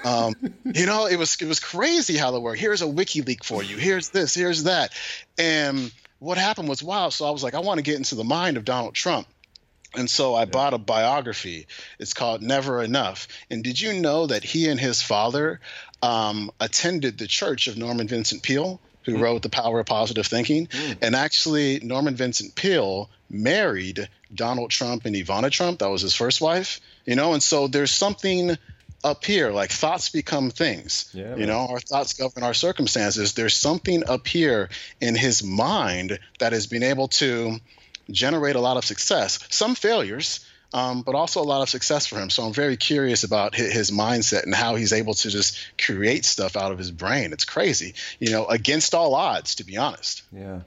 Um, 0.05 0.35
you 0.65 0.87
know, 0.87 1.07
it 1.07 1.17
was 1.17 1.37
it 1.41 1.49
was 1.49 1.61
crazy 1.61 2.17
how 2.17 2.35
it 2.35 2.41
worked. 2.41 2.61
Here's 2.61 2.83
a 2.83 2.87
WikiLeak 2.87 3.45
for 3.45 3.63
you. 3.63 3.77
Here's 3.77 4.11
this. 4.11 4.35
Here's 4.35 4.65
that. 4.65 4.93
And 5.37 5.93
what 6.21 6.39
happened 6.39 6.69
was 6.69 6.83
wild. 6.83 7.13
So 7.13 7.27
I 7.27 7.31
was 7.31 7.43
like, 7.43 7.55
I 7.55 7.61
want 7.61 7.79
to 7.79 7.83
get 7.83 7.97
into 7.97 8.15
the 8.15 8.25
mind 8.25 8.57
of 8.57 8.65
Donald 8.65 8.95
Trump. 8.95 9.27
And 9.95 10.09
so 10.09 10.35
I 10.35 10.45
bought 10.45 10.75
a 10.75 10.79
biography. 10.79 11.67
It's 11.99 12.15
called 12.15 12.43
Never 12.43 12.83
Enough. 12.83 13.27
And 13.51 13.65
did 13.65 13.81
you 13.81 14.01
know 14.01 14.27
that 14.27 14.45
he 14.45 14.69
and 14.69 14.79
his 14.79 15.03
father 15.03 15.61
um, 16.03 16.51
attended 16.61 17.19
the 17.19 17.27
church 17.27 17.67
of 17.67 17.77
Norman 17.77 18.07
Vincent 18.07 18.43
Peale, 18.43 18.81
who 19.05 19.19
wrote 19.19 19.43
The 19.43 19.49
Power 19.49 19.81
of 19.81 19.87
Positive 19.87 20.27
Thinking? 20.27 20.69
And 21.03 21.17
actually, 21.17 21.81
Norman 21.81 22.15
Vincent 22.15 22.55
Peale 22.55 23.11
married 23.29 24.09
Donald 24.33 24.71
Trump 24.71 25.07
and 25.07 25.17
Ivana 25.17 25.51
Trump. 25.51 25.81
That 25.81 25.91
was 25.91 26.03
his 26.03 26.15
first 26.15 26.41
wife. 26.41 26.81
You 27.05 27.17
know, 27.17 27.33
and 27.33 27.43
so 27.43 27.67
there's 27.67 27.91
something 27.91 28.57
up 29.03 29.25
here 29.25 29.51
like 29.51 29.71
thoughts 29.71 30.11
become 30.11 30.51
things 30.51 31.11
Yeah, 31.15 31.35
you 31.37 31.47
know 31.47 31.69
our 31.71 31.81
thoughts 31.81 32.13
govern 32.13 32.43
our 32.43 32.53
circumstances 32.53 33.33
there's 33.33 33.55
something 33.55 34.07
up 34.07 34.27
here 34.27 34.69
in 35.01 35.15
his 35.15 35.43
mind 35.43 36.19
that 36.39 36.53
has 36.53 36.67
been 36.67 36.83
able 36.83 37.09
to 37.09 37.59
generate 38.13 38.57
a 38.57 38.61
lot 38.61 38.77
of 38.77 38.85
success, 38.85 39.39
some 39.51 39.75
failures, 39.75 40.41
um, 40.73 41.03
but 41.03 41.15
also 41.15 41.43
a 41.43 41.45
lot 41.45 41.63
of 41.63 41.69
success 41.69 42.07
for 42.07 42.19
him. 42.21 42.31
So 42.31 42.45
I'm 42.45 42.53
very 42.53 42.77
curious 42.77 43.25
about 43.25 43.55
his, 43.55 43.73
his 43.73 43.91
mindset 43.91 44.45
and 44.45 44.55
how 44.55 44.77
he's 44.77 44.93
able 44.93 45.15
to 45.15 45.31
just 45.31 45.59
create 45.79 46.25
stuff 46.25 46.57
out 46.57 46.73
of 46.73 46.79
his 46.79 46.91
brain. 46.91 47.33
It's 47.33 47.45
crazy, 47.45 47.95
you 48.19 48.31
know, 48.31 48.47
against 48.47 48.95
all 48.95 49.15
odds, 49.15 49.57
to 49.57 49.65
be 49.65 49.77
honest. 49.77 50.23
Yeah. 50.33 50.61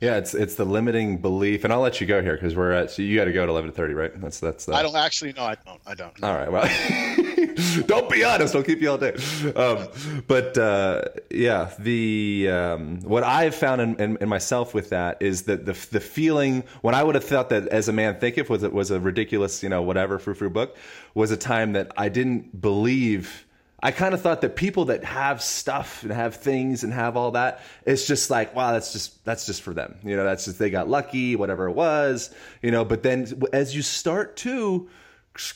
Yeah, 0.00 0.16
it's 0.16 0.34
it's 0.34 0.56
the 0.56 0.64
limiting 0.64 1.18
belief, 1.18 1.64
and 1.64 1.72
I'll 1.72 1.80
let 1.80 2.00
you 2.00 2.06
go 2.06 2.22
here 2.22 2.34
because 2.34 2.54
we're 2.54 2.72
at. 2.72 2.90
So 2.90 3.02
you 3.02 3.16
got 3.16 3.26
to 3.26 3.32
go 3.32 3.42
at 3.42 3.48
eleven 3.48 3.70
thirty, 3.72 3.94
right? 3.94 4.18
That's 4.20 4.40
that's. 4.40 4.66
The, 4.66 4.74
I 4.74 4.82
don't 4.82 4.96
actually 4.96 5.32
know. 5.32 5.44
I 5.44 5.56
don't. 5.64 5.80
I 5.86 5.94
don't. 5.94 6.22
All 6.22 6.34
right. 6.34 6.50
Well, 6.50 6.64
don't 7.86 8.08
be 8.10 8.24
honest. 8.24 8.54
I'll 8.54 8.62
keep 8.62 8.80
you 8.80 8.90
all 8.90 8.98
day. 8.98 9.14
Um, 9.54 9.88
but 10.26 10.56
uh, 10.56 11.04
yeah, 11.30 11.70
the 11.78 12.48
um, 12.50 13.00
what 13.00 13.24
I've 13.24 13.54
found 13.54 13.80
in, 13.80 13.96
in, 13.96 14.16
in 14.18 14.28
myself 14.28 14.74
with 14.74 14.90
that 14.90 15.20
is 15.20 15.42
that 15.42 15.66
the 15.66 15.72
the 15.90 16.00
feeling 16.00 16.64
when 16.82 16.94
I 16.94 17.02
would 17.02 17.14
have 17.14 17.24
thought 17.24 17.48
that 17.50 17.68
as 17.68 17.88
a 17.88 17.92
man 17.92 18.18
thinketh 18.18 18.48
was 18.50 18.62
it 18.62 18.72
was 18.72 18.90
a 18.90 19.00
ridiculous, 19.00 19.62
you 19.62 19.68
know, 19.68 19.82
whatever 19.82 20.18
frou 20.18 20.34
frou 20.34 20.50
book 20.50 20.76
was 21.14 21.30
a 21.30 21.36
time 21.36 21.72
that 21.72 21.92
I 21.96 22.08
didn't 22.08 22.60
believe. 22.60 23.46
I 23.82 23.92
kind 23.92 24.12
of 24.12 24.20
thought 24.20 24.42
that 24.42 24.56
people 24.56 24.86
that 24.86 25.04
have 25.04 25.40
stuff 25.42 26.02
and 26.02 26.12
have 26.12 26.36
things 26.36 26.84
and 26.84 26.92
have 26.92 27.16
all 27.16 27.30
that, 27.30 27.62
it's 27.86 28.06
just 28.06 28.28
like, 28.28 28.54
wow, 28.54 28.72
that's 28.72 28.92
just 28.92 29.24
that's 29.24 29.46
just 29.46 29.62
for 29.62 29.72
them. 29.72 29.96
You 30.04 30.16
know, 30.16 30.24
that's 30.24 30.44
just 30.44 30.58
they 30.58 30.70
got 30.70 30.88
lucky, 30.88 31.34
whatever 31.34 31.66
it 31.66 31.72
was. 31.72 32.34
You 32.62 32.70
know, 32.70 32.84
but 32.84 33.02
then 33.02 33.42
as 33.52 33.74
you 33.74 33.82
start 33.82 34.36
to 34.38 34.88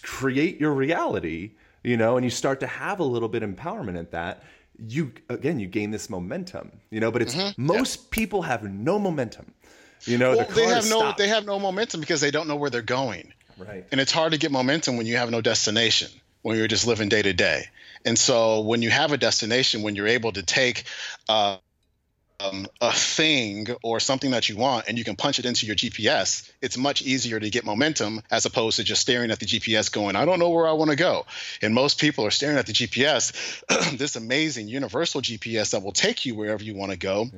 create 0.03 0.59
your 0.59 0.73
reality, 0.73 1.53
you 1.85 1.97
know, 1.97 2.17
and 2.17 2.25
you 2.25 2.31
start 2.31 2.61
to 2.61 2.67
have 2.67 2.99
a 2.99 3.05
little 3.05 3.29
bit 3.29 3.43
empowerment 3.43 3.99
at 3.99 4.11
that, 4.11 4.43
you 4.89 5.13
again 5.29 5.61
you 5.61 5.69
gain 5.69 5.93
this 5.93 6.11
momentum, 6.11 6.73
you 6.91 6.99
know. 6.99 7.13
But 7.13 7.23
it's 7.23 7.37
most 7.57 8.11
people 8.11 8.43
have 8.43 8.65
no 8.65 8.99
momentum. 8.99 9.53
You 10.07 10.19
know, 10.19 10.37
Well, 10.37 10.47
the 10.47 10.55
they 10.55 10.67
have 10.67 10.85
no. 10.85 10.99
stopped. 10.99 11.19
They 11.19 11.29
have 11.29 11.47
no 11.47 11.59
momentum 11.59 12.01
because 12.01 12.21
they 12.21 12.31
don't 12.31 12.49
know 12.49 12.57
where 12.57 12.71
they're 12.71 12.83
going. 12.83 13.33
Right. 13.57 13.87
And 13.93 14.01
it's 14.01 14.13
hard 14.13 14.33
to 14.33 14.39
get 14.39 14.51
momentum 14.51 14.97
when 14.97 15.07
you 15.07 15.17
have 15.17 15.31
no 15.31 15.41
destination, 15.41 16.11
when 16.43 16.57
you're 16.59 16.69
just 16.69 16.87
living 16.87 17.09
day 17.09 17.23
to 17.23 17.33
day. 17.33 17.67
And 18.05 18.19
so 18.19 18.61
when 18.61 18.83
you 18.83 18.91
have 18.91 19.13
a 19.13 19.17
destination, 19.17 19.83
when 19.83 19.95
you're 19.95 20.09
able 20.09 20.33
to 20.33 20.43
take 20.43 20.85
uh, 21.29 21.59
um, 22.41 22.67
a 22.81 22.93
thing 22.93 23.69
or 23.83 24.01
something 24.01 24.33
that 24.33 24.49
you 24.49 24.57
want 24.57 24.87
and 24.89 24.99
you 24.99 25.05
can 25.05 25.17
punch 25.17 25.39
it 25.39 25.47
into 25.47 25.67
your 25.67 25.77
GPS, 25.77 26.51
it's 26.61 26.77
much 26.77 27.03
easier 27.03 27.39
to 27.39 27.51
get 27.51 27.65
momentum 27.65 28.23
as 28.31 28.47
opposed 28.47 28.77
to 28.77 28.85
just 28.85 29.01
staring 29.01 29.31
at 29.31 29.39
the 29.39 29.47
GPS 29.47 29.91
going, 29.93 30.17
I 30.17 30.25
don't 30.25 30.39
know 30.39 30.51
where 30.51 30.67
I 30.67 30.73
want 30.73 30.91
to 30.91 30.97
go. 30.97 31.27
And 31.63 31.75
most 31.75 32.01
people 32.01 32.25
are 32.27 32.31
staring 32.31 32.59
at 32.59 32.67
the 32.67 32.73
GPS, 32.73 33.97
this 33.99 34.17
amazing 34.17 34.69
universal 34.69 35.21
GPS 35.21 35.71
that 35.71 35.83
will 35.83 35.93
take 35.93 36.27
you 36.27 36.35
wherever 36.35 36.63
you 36.63 36.75
want 36.75 36.93
to 36.93 36.99
go. 36.99 37.29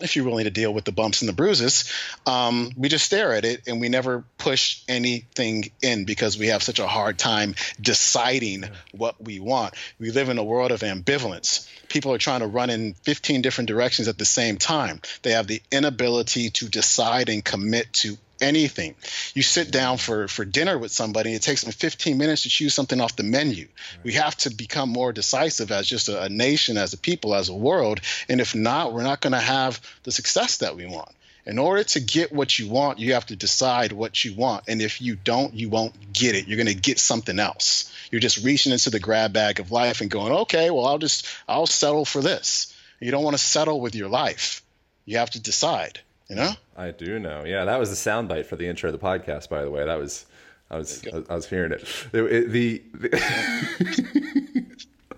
If 0.00 0.14
you're 0.14 0.24
willing 0.24 0.44
to 0.44 0.50
deal 0.50 0.72
with 0.72 0.84
the 0.84 0.92
bumps 0.92 1.22
and 1.22 1.28
the 1.28 1.32
bruises, 1.32 1.92
um, 2.26 2.70
we 2.76 2.88
just 2.88 3.04
stare 3.04 3.34
at 3.34 3.44
it 3.44 3.62
and 3.66 3.80
we 3.80 3.88
never 3.88 4.24
push 4.38 4.82
anything 4.88 5.70
in 5.82 6.04
because 6.04 6.38
we 6.38 6.48
have 6.48 6.62
such 6.62 6.78
a 6.78 6.86
hard 6.86 7.18
time 7.18 7.54
deciding 7.80 8.64
what 8.92 9.22
we 9.22 9.40
want. 9.40 9.74
We 9.98 10.10
live 10.10 10.28
in 10.28 10.38
a 10.38 10.44
world 10.44 10.70
of 10.70 10.80
ambivalence. 10.80 11.68
People 11.88 12.12
are 12.12 12.18
trying 12.18 12.40
to 12.40 12.46
run 12.46 12.70
in 12.70 12.94
15 12.94 13.42
different 13.42 13.68
directions 13.68 14.08
at 14.08 14.18
the 14.18 14.24
same 14.24 14.56
time. 14.56 15.00
They 15.22 15.32
have 15.32 15.46
the 15.46 15.62
inability 15.72 16.50
to 16.50 16.68
decide 16.68 17.28
and 17.28 17.44
commit 17.44 17.92
to 17.94 18.16
anything. 18.40 18.94
You 19.34 19.42
sit 19.42 19.70
down 19.70 19.98
for 19.98 20.28
for 20.28 20.44
dinner 20.44 20.78
with 20.78 20.92
somebody, 20.92 21.34
it 21.34 21.42
takes 21.42 21.62
them 21.62 21.72
15 21.72 22.18
minutes 22.18 22.42
to 22.42 22.48
choose 22.48 22.74
something 22.74 23.00
off 23.00 23.16
the 23.16 23.22
menu. 23.22 23.68
We 24.02 24.14
have 24.14 24.36
to 24.38 24.50
become 24.50 24.90
more 24.90 25.12
decisive 25.12 25.70
as 25.72 25.86
just 25.86 26.08
a, 26.08 26.22
a 26.22 26.28
nation, 26.28 26.76
as 26.76 26.92
a 26.92 26.98
people, 26.98 27.34
as 27.34 27.48
a 27.48 27.54
world. 27.54 28.00
And 28.28 28.40
if 28.40 28.54
not, 28.54 28.92
we're 28.92 29.02
not 29.02 29.20
going 29.20 29.32
to 29.32 29.38
have 29.38 29.80
the 30.02 30.12
success 30.12 30.58
that 30.58 30.76
we 30.76 30.86
want. 30.86 31.10
In 31.48 31.58
order 31.58 31.82
to 31.82 32.00
get 32.00 32.30
what 32.30 32.58
you 32.58 32.68
want, 32.68 32.98
you 32.98 33.14
have 33.14 33.24
to 33.26 33.36
decide 33.36 33.92
what 33.92 34.22
you 34.22 34.34
want. 34.34 34.64
And 34.68 34.82
if 34.82 35.00
you 35.00 35.16
don't, 35.16 35.54
you 35.54 35.70
won't 35.70 36.12
get 36.12 36.34
it. 36.34 36.46
You're 36.46 36.58
going 36.58 36.66
to 36.66 36.74
get 36.74 36.98
something 36.98 37.38
else. 37.38 37.90
You're 38.10 38.20
just 38.20 38.44
reaching 38.44 38.70
into 38.70 38.90
the 38.90 39.00
grab 39.00 39.32
bag 39.32 39.58
of 39.58 39.72
life 39.72 40.02
and 40.02 40.10
going, 40.10 40.32
okay, 40.32 40.68
well, 40.70 40.84
I'll 40.84 40.98
just, 40.98 41.26
I'll 41.48 41.66
settle 41.66 42.04
for 42.04 42.20
this. 42.20 42.74
You 43.00 43.10
don't 43.10 43.24
want 43.24 43.34
to 43.34 43.42
settle 43.42 43.80
with 43.80 43.94
your 43.94 44.08
life. 44.08 44.62
You 45.06 45.16
have 45.16 45.30
to 45.30 45.40
decide, 45.40 46.00
you 46.28 46.36
know? 46.36 46.50
I 46.76 46.90
do 46.92 47.18
know. 47.18 47.44
Yeah, 47.44 47.64
that 47.64 47.78
was 47.78 47.90
the 47.90 48.10
soundbite 48.10 48.46
for 48.46 48.56
the 48.56 48.66
intro 48.68 48.90
of 48.92 48.98
the 48.98 49.04
podcast. 49.04 49.48
By 49.48 49.62
the 49.64 49.70
way, 49.70 49.84
that 49.84 49.98
was 49.98 50.26
I 50.70 50.76
was 50.76 51.02
I, 51.30 51.34
was 51.34 51.46
hearing 51.48 51.72
it. 51.72 51.84
The, 52.12 52.24
it- 52.26 52.50
the, 52.50 52.82
the 52.92 54.68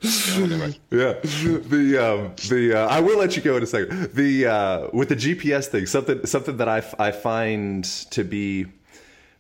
yeah, 0.91 1.15
the 1.23 1.99
um, 1.99 2.35
the 2.49 2.75
uh, 2.75 2.87
I 2.89 3.01
will 3.01 3.19
let 3.19 3.37
you 3.37 3.43
go 3.43 3.57
in 3.57 3.63
a 3.63 3.67
second. 3.67 4.13
The 4.15 4.47
uh, 4.47 4.89
with 4.93 5.09
the 5.11 5.17
GPS 5.17 5.67
thing, 5.67 5.87
something 5.87 6.25
something 6.27 6.57
that 6.57 6.69
I, 6.69 6.79
f- 6.79 6.95
I 6.99 7.11
find 7.11 7.85
to 7.85 8.25
be 8.25 8.67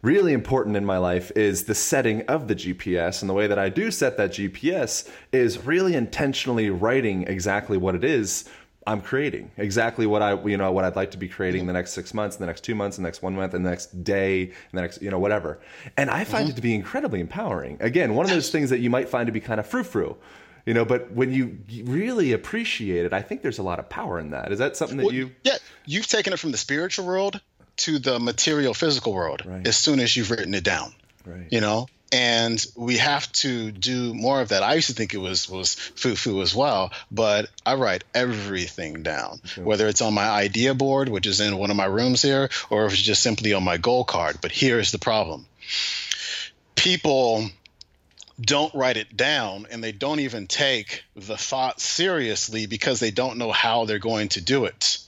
really 0.02 0.32
important 0.32 0.76
in 0.76 0.84
my 0.84 0.98
life 0.98 1.30
is 1.36 1.64
the 1.64 1.74
setting 1.74 2.22
of 2.26 2.48
the 2.48 2.54
GPS, 2.54 3.20
and 3.22 3.28
the 3.30 3.34
way 3.34 3.46
that 3.46 3.58
I 3.58 3.68
do 3.70 3.90
set 3.90 4.16
that 4.18 4.30
GPS 4.32 5.08
is 5.32 5.64
really 5.64 5.94
intentionally 5.94 6.68
writing 6.70 7.22
exactly 7.26 7.78
what 7.78 7.94
it 7.94 8.04
is 8.04 8.44
I'm 8.91 9.01
creating, 9.01 9.51
exactly 9.57 10.07
what 10.07 10.20
I 10.22 10.32
you 10.45 10.57
know 10.57 10.70
what 10.72 10.84
I'd 10.84 10.97
like 10.97 11.12
to 11.12 11.18
be 11.18 11.28
creating 11.28 11.62
in 11.62 11.66
the 11.66 11.72
next 11.72 11.93
six 11.93 12.12
months, 12.12 12.36
in 12.36 12.41
the 12.41 12.47
next 12.47 12.62
two 12.62 12.74
months, 12.74 12.97
the 12.97 13.03
next 13.03 13.22
one 13.22 13.34
month, 13.34 13.55
in 13.55 13.62
the 13.62 13.70
next 13.70 14.05
day, 14.05 14.47
the 14.72 14.80
next 14.82 15.01
you 15.03 15.11
know 15.11 15.18
whatever. 15.18 15.61
And 15.97 16.11
I 16.11 16.24
find 16.24 16.49
it 16.49 16.57
to 16.57 16.62
be 16.62 16.74
incredibly 16.74 17.20
empowering. 17.20 17.76
Again, 17.80 18.14
one 18.14 18.24
of 18.26 18.30
those 18.30 18.51
things 18.51 18.70
that 18.70 18.80
you 18.80 18.91
might 18.91 19.09
find 19.09 19.26
to 19.26 19.32
be 19.32 19.41
kind 19.41 19.61
of 19.61 19.66
frou 19.66 19.82
frou. 19.84 20.16
You 20.66 20.74
know, 20.74 20.84
but 20.84 21.11
when 21.12 21.32
you 21.32 21.59
really 21.84 22.32
appreciate 22.32 23.07
it, 23.07 23.12
I 23.14 23.22
think 23.22 23.41
there's 23.43 23.59
a 23.59 23.62
lot 23.62 23.78
of 23.78 23.88
power 23.88 24.18
in 24.20 24.30
that. 24.32 24.53
Is 24.53 24.59
that 24.59 24.76
something 24.76 24.99
that 24.99 25.07
Well, 25.07 25.14
you? 25.14 25.30
yeah, 25.43 25.57
you've 25.86 26.07
taken 26.07 26.32
it 26.34 26.38
from 26.38 26.51
the 26.53 26.59
spiritual 26.59 27.07
world 27.07 27.41
to 27.78 27.99
the 27.99 28.20
material 28.20 28.74
physical 28.74 29.14
world 29.14 29.43
Right. 29.47 29.66
as 29.66 29.76
soon 29.78 30.01
as 30.01 30.14
you've 30.16 30.30
written 30.30 30.53
it 30.53 30.62
down. 30.62 30.93
Right. 31.24 31.47
You 31.51 31.62
know, 31.62 31.88
and 32.12 32.64
we 32.76 32.96
have 32.96 33.30
to 33.32 33.70
do 33.70 34.14
more 34.14 34.40
of 34.40 34.48
that. 34.48 34.62
I 34.62 34.74
used 34.74 34.88
to 34.88 34.94
think 34.94 35.14
it 35.14 35.18
was 35.18 35.48
was 35.48 35.74
foo 35.74 36.16
foo 36.16 36.42
as 36.42 36.54
well, 36.54 36.92
but 37.11 37.48
I 37.64 37.74
write 37.74 38.04
everything 38.14 39.02
down, 39.02 39.40
whether 39.56 39.86
it's 39.86 40.02
on 40.02 40.14
my 40.14 40.28
idea 40.28 40.74
board, 40.74 41.08
which 41.08 41.26
is 41.26 41.40
in 41.40 41.56
one 41.56 41.70
of 41.70 41.76
my 41.76 41.86
rooms 41.86 42.22
here, 42.22 42.50
or 42.68 42.86
if 42.86 42.92
it's 42.92 43.02
just 43.02 43.22
simply 43.22 43.52
on 43.52 43.62
my 43.62 43.76
goal 43.76 44.04
card. 44.04 44.38
But 44.40 44.52
here's 44.52 44.92
the 44.92 44.98
problem: 44.98 45.46
people 46.74 47.48
don't 48.40 48.74
write 48.74 48.96
it 48.96 49.16
down 49.16 49.66
and 49.70 49.84
they 49.84 49.92
don't 49.92 50.20
even 50.20 50.46
take 50.46 51.04
the 51.14 51.36
thought 51.36 51.80
seriously 51.80 52.66
because 52.66 52.98
they 52.98 53.11
don't 53.11 53.36
know 53.36 53.52
how 53.52 53.84
they're 53.84 53.98
going 53.98 54.28
to 54.30 54.40
do 54.40 54.64
it. 54.64 54.98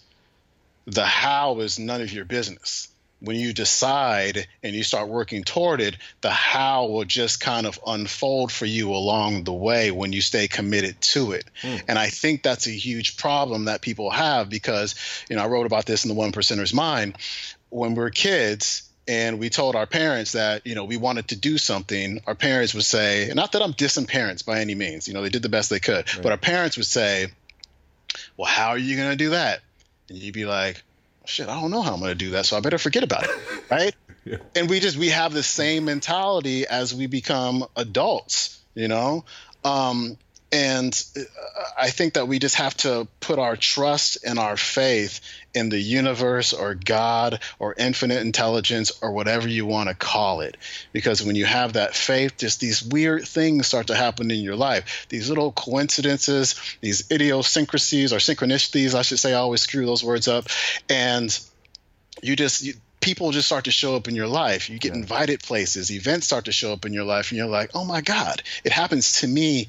The 0.87 1.07
how 1.07 1.61
is 1.61 1.79
none 1.79 2.03
of 2.03 2.13
your 2.13 2.25
business. 2.25 2.92
When 3.23 3.37
you 3.37 3.53
decide 3.53 4.49
and 4.63 4.75
you 4.75 4.83
start 4.83 5.09
working 5.09 5.45
toward 5.45 5.81
it, 5.81 5.97
the 6.21 6.31
how 6.31 6.87
will 6.87 7.05
just 7.05 7.41
kind 7.41 7.67
of 7.67 7.79
unfold 7.87 8.51
for 8.51 8.67
you 8.67 8.91
along 8.91 9.45
the 9.45 9.53
way 9.53 9.91
when 9.91 10.13
you 10.13 10.21
stay 10.21 10.49
committed 10.49 11.01
to 11.01 11.33
it. 11.33 11.45
Hmm. 11.63 11.77
And 11.89 11.99
I 11.99 12.09
think 12.09 12.43
that's 12.43 12.67
a 12.67 12.71
huge 12.71 13.17
problem 13.17 13.67
that 13.67 13.81
people 13.81 14.11
have 14.11 14.51
because, 14.51 14.95
you 15.31 15.37
know, 15.37 15.43
I 15.43 15.47
wrote 15.47 15.67
about 15.67 15.87
this 15.87 16.05
in 16.05 16.09
the 16.09 16.15
One 16.15 16.33
Percenter's 16.33 16.75
Mind. 16.75 17.17
When 17.71 17.93
we 17.95 17.99
we're 17.99 18.11
kids, 18.11 18.89
and 19.09 19.39
we 19.39 19.51
told 19.51 19.75
our 19.75 19.87
parents 19.87 20.33
that 20.33 20.67
you 20.67 20.75
know 20.75 20.85
we 20.85 20.97
wanted 20.97 21.29
to 21.29 21.37
do 21.37 21.59
something 21.59 22.21
our 22.27 22.35
parents 22.35 22.73
would 22.75 22.85
say 22.85 23.25
and 23.25 23.35
not 23.35 23.53
that 23.53 23.63
i'm 23.63 23.73
dissing 23.73 24.07
parents 24.07 24.43
by 24.43 24.61
any 24.61 24.75
means 24.75 25.09
you 25.09 25.15
know 25.15 25.23
they 25.23 25.29
did 25.29 25.43
the 25.43 25.49
best 25.49 25.71
they 25.71 25.81
could 25.81 26.07
but 26.23 26.31
our 26.31 26.39
parents 26.39 26.77
would 26.77 26.87
say 26.87 27.27
well 28.37 28.47
how 28.47 28.69
are 28.69 28.79
you 28.79 28.97
going 28.97 29.11
to 29.11 29.17
do 29.17 29.31
that 29.31 29.61
and 30.09 30.19
you'd 30.19 30.35
be 30.35 30.45
like 30.45 30.83
shit 31.27 31.49
i 31.49 31.61
don't 31.61 31.71
know 31.71 31.83
how 31.83 31.95
i'm 31.95 32.01
going 32.01 32.11
to 32.11 32.15
do 32.15 32.31
that 32.31 32.47
so 32.47 32.57
i 32.57 32.61
better 32.61 32.79
forget 32.79 33.03
about 33.03 33.25
it 33.25 33.31
right? 33.71 33.95
And 34.55 34.71
we 34.71 34.79
just 34.79 34.97
we 34.97 35.09
have 35.09 35.33
the 35.33 35.43
same 35.43 35.87
mentality 35.87 36.65
as 36.65 36.95
we 36.95 37.09
become 37.09 37.65
adults 37.75 38.65
you 38.75 38.89
know? 38.89 39.25
Um 39.65 40.17
and 40.53 41.05
uh, 41.17 41.23
I 41.79 41.89
think 41.89 42.15
that 42.15 42.29
we 42.29 42.39
just 42.39 42.57
have 42.57 42.77
to 42.79 43.09
put 43.21 43.39
our 43.39 43.57
trust 43.57 44.19
and 44.25 44.39
our 44.39 44.59
faith 44.59 45.21
in 45.55 45.71
the 45.71 45.81
universe 45.81 46.53
or 46.53 46.75
God 46.75 47.41
or 47.59 47.75
infinite 47.77 48.21
intelligence 48.21 48.93
or 49.01 49.13
whatever 49.13 49.49
you 49.49 49.65
want 49.65 49.89
to 49.89 49.95
call 49.95 50.43
it. 50.43 50.59
Because 50.93 51.23
when 51.25 51.37
you 51.37 51.47
have 51.47 51.73
that 51.73 51.95
faith, 51.95 52.37
just 52.37 52.61
these 52.61 52.83
weird 52.83 53.27
things 53.27 53.67
start 53.67 53.87
to 53.87 53.95
happen 53.95 54.31
in 54.31 54.41
your 54.41 54.57
life. 54.57 55.07
These 55.09 55.31
little 55.31 55.53
coincidences, 55.53 56.61
these 56.83 57.11
idiosyncrasies 57.11 58.13
or 58.13 58.19
synchronicities, 58.19 58.95
I 58.95 59.03
should 59.03 59.19
say, 59.19 59.33
I 59.33 59.39
always 59.39 59.63
screw 59.63 59.87
those 59.87 60.05
words 60.05 60.29
up. 60.29 60.47
And 60.89 61.39
you 62.23 62.37
just, 62.37 62.63
you, 62.63 62.75
people 63.03 63.33
just 63.33 63.47
start 63.47 63.65
to 63.65 63.71
show 63.71 63.97
up 63.97 64.09
in 64.09 64.15
your 64.15 64.29
life. 64.29 64.71
You 64.71 64.79
get 64.79 64.95
invited 64.95 65.43
places, 65.43 65.91
events 65.91 66.27
start 66.27 66.47
to 66.47 66.53
show 66.53 66.73
up 66.73 66.87
in 66.87 66.95
your 66.95 67.05
life, 67.05 67.31
and 67.31 67.39
you're 67.39 67.49
like, 67.49 67.73
oh 67.75 67.85
my 67.85 68.01
God, 68.01 68.43
it 68.65 68.73
happens 68.73 69.21
to 69.21 69.27
me 69.27 69.69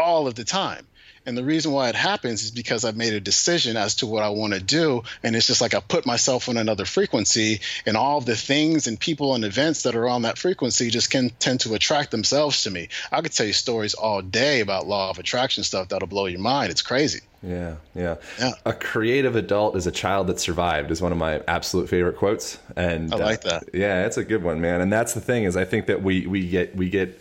all 0.00 0.26
of 0.26 0.34
the 0.34 0.44
time. 0.44 0.86
And 1.26 1.36
the 1.36 1.44
reason 1.44 1.72
why 1.72 1.90
it 1.90 1.94
happens 1.94 2.42
is 2.42 2.50
because 2.50 2.84
I've 2.84 2.96
made 2.96 3.12
a 3.12 3.20
decision 3.20 3.76
as 3.76 3.96
to 3.96 4.06
what 4.06 4.22
I 4.22 4.30
want 4.30 4.54
to 4.54 4.60
do. 4.60 5.02
And 5.22 5.36
it's 5.36 5.46
just 5.46 5.60
like 5.60 5.74
I 5.74 5.80
put 5.80 6.06
myself 6.06 6.48
on 6.48 6.56
another 6.56 6.86
frequency, 6.86 7.60
and 7.84 7.96
all 7.96 8.20
the 8.20 8.36
things 8.36 8.86
and 8.86 8.98
people 8.98 9.34
and 9.34 9.44
events 9.44 9.82
that 9.82 9.94
are 9.94 10.08
on 10.08 10.22
that 10.22 10.38
frequency 10.38 10.88
just 10.90 11.10
can 11.10 11.30
tend 11.38 11.60
to 11.60 11.74
attract 11.74 12.10
themselves 12.10 12.62
to 12.62 12.70
me. 12.70 12.88
I 13.12 13.20
could 13.20 13.32
tell 13.32 13.46
you 13.46 13.52
stories 13.52 13.94
all 13.94 14.22
day 14.22 14.60
about 14.60 14.86
law 14.86 15.10
of 15.10 15.18
attraction 15.18 15.62
stuff 15.62 15.88
that'll 15.88 16.08
blow 16.08 16.26
your 16.26 16.40
mind. 16.40 16.70
It's 16.70 16.82
crazy. 16.82 17.20
Yeah, 17.42 17.76
yeah, 17.94 18.16
Yeah. 18.38 18.52
A 18.66 18.72
creative 18.74 19.34
adult 19.34 19.74
is 19.76 19.86
a 19.86 19.90
child 19.90 20.26
that 20.26 20.38
survived 20.38 20.90
is 20.90 21.00
one 21.00 21.10
of 21.10 21.16
my 21.16 21.42
absolute 21.48 21.88
favorite 21.88 22.16
quotes, 22.16 22.58
and 22.76 23.14
I 23.14 23.16
like 23.16 23.46
uh, 23.46 23.60
that. 23.60 23.70
yeah, 23.72 24.04
it's 24.04 24.18
a 24.18 24.24
good 24.24 24.42
one, 24.42 24.60
man. 24.60 24.82
And 24.82 24.92
that's 24.92 25.14
the 25.14 25.22
thing 25.22 25.44
is, 25.44 25.56
I 25.56 25.64
think 25.64 25.86
that 25.86 26.02
we 26.02 26.26
we 26.26 26.46
get 26.46 26.76
we 26.76 26.90
get 26.90 27.18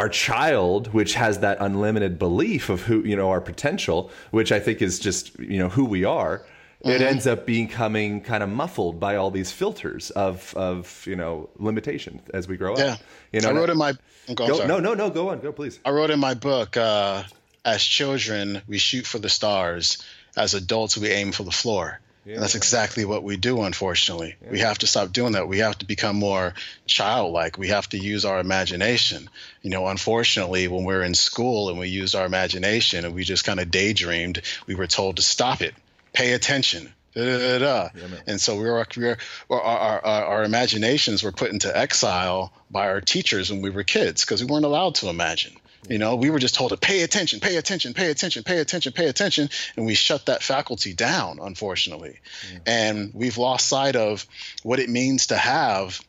our 0.00 0.08
child, 0.08 0.94
which 0.94 1.12
has 1.12 1.40
that 1.40 1.58
unlimited 1.60 2.18
belief 2.18 2.70
of 2.70 2.80
who 2.80 3.02
you 3.04 3.14
know 3.14 3.28
our 3.28 3.40
potential, 3.40 4.10
which 4.30 4.50
I 4.50 4.58
think 4.58 4.80
is 4.80 4.98
just 4.98 5.38
you 5.38 5.58
know 5.58 5.68
who 5.68 5.84
we 5.84 6.04
are. 6.04 6.38
Mm-hmm. 6.38 6.90
It 6.90 7.02
ends 7.02 7.26
up 7.26 7.44
becoming 7.44 8.22
kind 8.22 8.42
of 8.42 8.48
muffled 8.48 8.98
by 8.98 9.16
all 9.16 9.30
these 9.30 9.52
filters 9.52 10.08
of 10.12 10.54
of 10.56 11.04
you 11.06 11.16
know 11.16 11.50
limitation 11.58 12.22
as 12.32 12.48
we 12.48 12.56
grow 12.56 12.78
Yeah. 12.78 12.92
up. 12.92 13.00
You 13.32 13.42
know, 13.42 13.50
I 13.50 13.52
wrote 13.52 13.68
in 13.68 13.76
my. 13.76 13.92
I'm 14.26 14.34
go, 14.34 14.46
no, 14.66 14.78
no, 14.80 14.94
no. 14.94 15.10
Go 15.10 15.28
on, 15.28 15.40
go 15.40 15.52
please. 15.52 15.78
I 15.84 15.90
wrote 15.90 16.10
in 16.10 16.18
my 16.18 16.32
book, 16.34 16.78
uh, 16.78 17.24
as 17.64 17.82
children, 17.84 18.62
we 18.66 18.78
shoot 18.78 19.06
for 19.06 19.18
the 19.18 19.28
stars. 19.28 20.02
As 20.34 20.54
adults, 20.54 20.96
we 20.96 21.08
aim 21.08 21.32
for 21.32 21.42
the 21.42 21.50
floor. 21.50 22.00
And 22.34 22.42
that's 22.42 22.54
exactly 22.54 23.04
what 23.04 23.22
we 23.22 23.36
do, 23.36 23.62
unfortunately. 23.62 24.36
We 24.50 24.60
have 24.60 24.78
to 24.78 24.86
stop 24.86 25.12
doing 25.12 25.32
that. 25.32 25.48
We 25.48 25.58
have 25.58 25.78
to 25.78 25.86
become 25.86 26.16
more 26.16 26.54
childlike. 26.86 27.58
We 27.58 27.68
have 27.68 27.88
to 27.90 27.98
use 27.98 28.24
our 28.24 28.40
imagination. 28.40 29.28
You 29.62 29.70
know, 29.70 29.86
unfortunately, 29.86 30.68
when 30.68 30.84
we're 30.84 31.02
in 31.02 31.14
school 31.14 31.70
and 31.70 31.78
we 31.78 31.88
use 31.88 32.14
our 32.14 32.26
imagination 32.26 33.04
and 33.04 33.14
we 33.14 33.24
just 33.24 33.44
kind 33.44 33.60
of 33.60 33.70
daydreamed, 33.70 34.42
we 34.66 34.74
were 34.74 34.86
told 34.86 35.16
to 35.16 35.22
stop 35.22 35.60
it, 35.62 35.74
pay 36.12 36.32
attention. 36.32 36.92
Da, 37.14 37.24
da, 37.24 37.38
da, 37.38 37.58
da. 37.58 37.88
and 38.28 38.40
so 38.40 38.54
we 38.54 38.62
were, 38.62 38.86
we 38.96 39.04
were 39.04 39.18
our, 39.50 39.60
our, 39.60 40.04
our, 40.04 40.24
our 40.26 40.44
imaginations 40.44 41.24
were 41.24 41.32
put 41.32 41.50
into 41.50 41.76
exile 41.76 42.52
by 42.70 42.86
our 42.86 43.00
teachers 43.00 43.50
when 43.50 43.62
we 43.62 43.70
were 43.70 43.82
kids 43.82 44.24
because 44.24 44.44
we 44.44 44.48
weren't 44.48 44.64
allowed 44.64 44.94
to 44.96 45.08
imagine. 45.08 45.52
You 45.88 45.98
know, 45.98 46.16
we 46.16 46.30
were 46.30 46.38
just 46.38 46.54
told 46.54 46.70
to 46.70 46.76
pay 46.76 47.02
attention, 47.02 47.40
pay 47.40 47.56
attention, 47.56 47.94
pay 47.94 48.10
attention, 48.10 48.42
pay 48.42 48.58
attention, 48.58 48.92
pay 48.92 49.08
attention, 49.08 49.48
and 49.76 49.86
we 49.86 49.94
shut 49.94 50.26
that 50.26 50.42
faculty 50.42 50.92
down, 50.92 51.38
unfortunately. 51.40 52.18
And 52.66 53.12
we've 53.14 53.38
lost 53.38 53.66
sight 53.66 53.96
of 53.96 54.26
what 54.62 54.78
it 54.78 54.90
means 54.90 55.28
to 55.28 55.36
have 55.36 56.00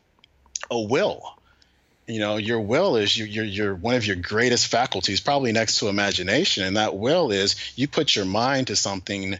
a 0.70 0.80
will. 0.80 1.38
You 2.06 2.18
know, 2.18 2.36
your 2.36 2.60
will 2.60 2.96
is 2.96 3.16
your, 3.16 3.26
your, 3.26 3.44
your 3.44 3.74
one 3.74 3.94
of 3.94 4.06
your 4.06 4.16
greatest 4.16 4.66
faculties, 4.66 5.20
probably 5.20 5.52
next 5.52 5.78
to 5.78 5.88
imagination, 5.88 6.64
and 6.64 6.76
that 6.76 6.96
will 6.96 7.30
is 7.30 7.56
you 7.76 7.88
put 7.88 8.14
your 8.14 8.24
mind 8.24 8.66
to 8.66 8.76
something 8.76 9.38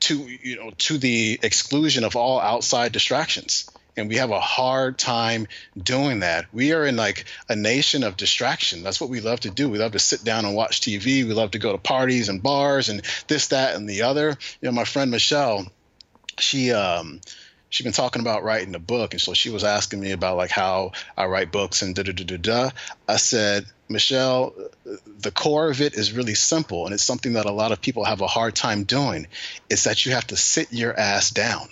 to 0.00 0.16
you 0.16 0.56
know 0.56 0.70
to 0.78 0.98
the 0.98 1.38
exclusion 1.42 2.04
of 2.04 2.16
all 2.16 2.40
outside 2.40 2.90
distractions 2.90 3.70
and 4.00 4.08
we 4.08 4.16
have 4.16 4.30
a 4.30 4.40
hard 4.40 4.98
time 4.98 5.46
doing 5.76 6.20
that. 6.20 6.46
We 6.52 6.72
are 6.72 6.84
in 6.84 6.96
like 6.96 7.26
a 7.48 7.54
nation 7.54 8.02
of 8.02 8.16
distraction. 8.16 8.82
That's 8.82 9.00
what 9.00 9.10
we 9.10 9.20
love 9.20 9.40
to 9.40 9.50
do. 9.50 9.68
We 9.68 9.78
love 9.78 9.92
to 9.92 9.98
sit 9.98 10.24
down 10.24 10.44
and 10.44 10.56
watch 10.56 10.80
tv 10.80 11.24
we 11.24 11.34
love 11.34 11.52
to 11.52 11.58
go 11.58 11.72
to 11.72 11.78
parties 11.78 12.28
and 12.28 12.42
bars 12.42 12.88
and 12.88 13.02
this 13.28 13.48
that 13.48 13.76
and 13.76 13.88
the 13.88 14.02
other. 14.02 14.36
You 14.60 14.68
know 14.68 14.72
my 14.72 14.84
friend 14.84 15.10
michelle 15.10 15.66
she 16.38 16.72
um 16.72 17.20
she's 17.68 17.84
been 17.84 17.92
talking 17.92 18.20
about 18.20 18.42
writing 18.42 18.74
a 18.74 18.78
book 18.78 19.12
and 19.14 19.20
so 19.20 19.34
she 19.34 19.50
was 19.50 19.64
asking 19.64 20.00
me 20.00 20.12
about 20.12 20.36
like 20.36 20.50
how 20.50 20.92
i 21.16 21.26
write 21.26 21.52
books 21.52 21.82
and 21.82 21.94
da 21.94 22.02
da 22.02 22.12
da 22.12 22.24
da 22.24 22.36
da. 22.36 22.70
I 23.08 23.16
said 23.16 23.66
michelle 23.88 24.54
the 25.18 25.30
core 25.30 25.70
of 25.70 25.80
it 25.80 25.94
is 25.94 26.12
really 26.12 26.34
simple 26.34 26.86
and 26.86 26.94
it's 26.94 27.02
something 27.02 27.34
that 27.34 27.46
a 27.46 27.52
lot 27.52 27.72
of 27.72 27.80
people 27.80 28.04
have 28.04 28.20
a 28.20 28.26
hard 28.26 28.54
time 28.54 28.84
doing 28.84 29.26
is 29.68 29.84
that 29.84 30.06
you 30.06 30.12
have 30.12 30.26
to 30.28 30.36
sit 30.36 30.72
your 30.72 30.98
ass 30.98 31.30
down 31.30 31.68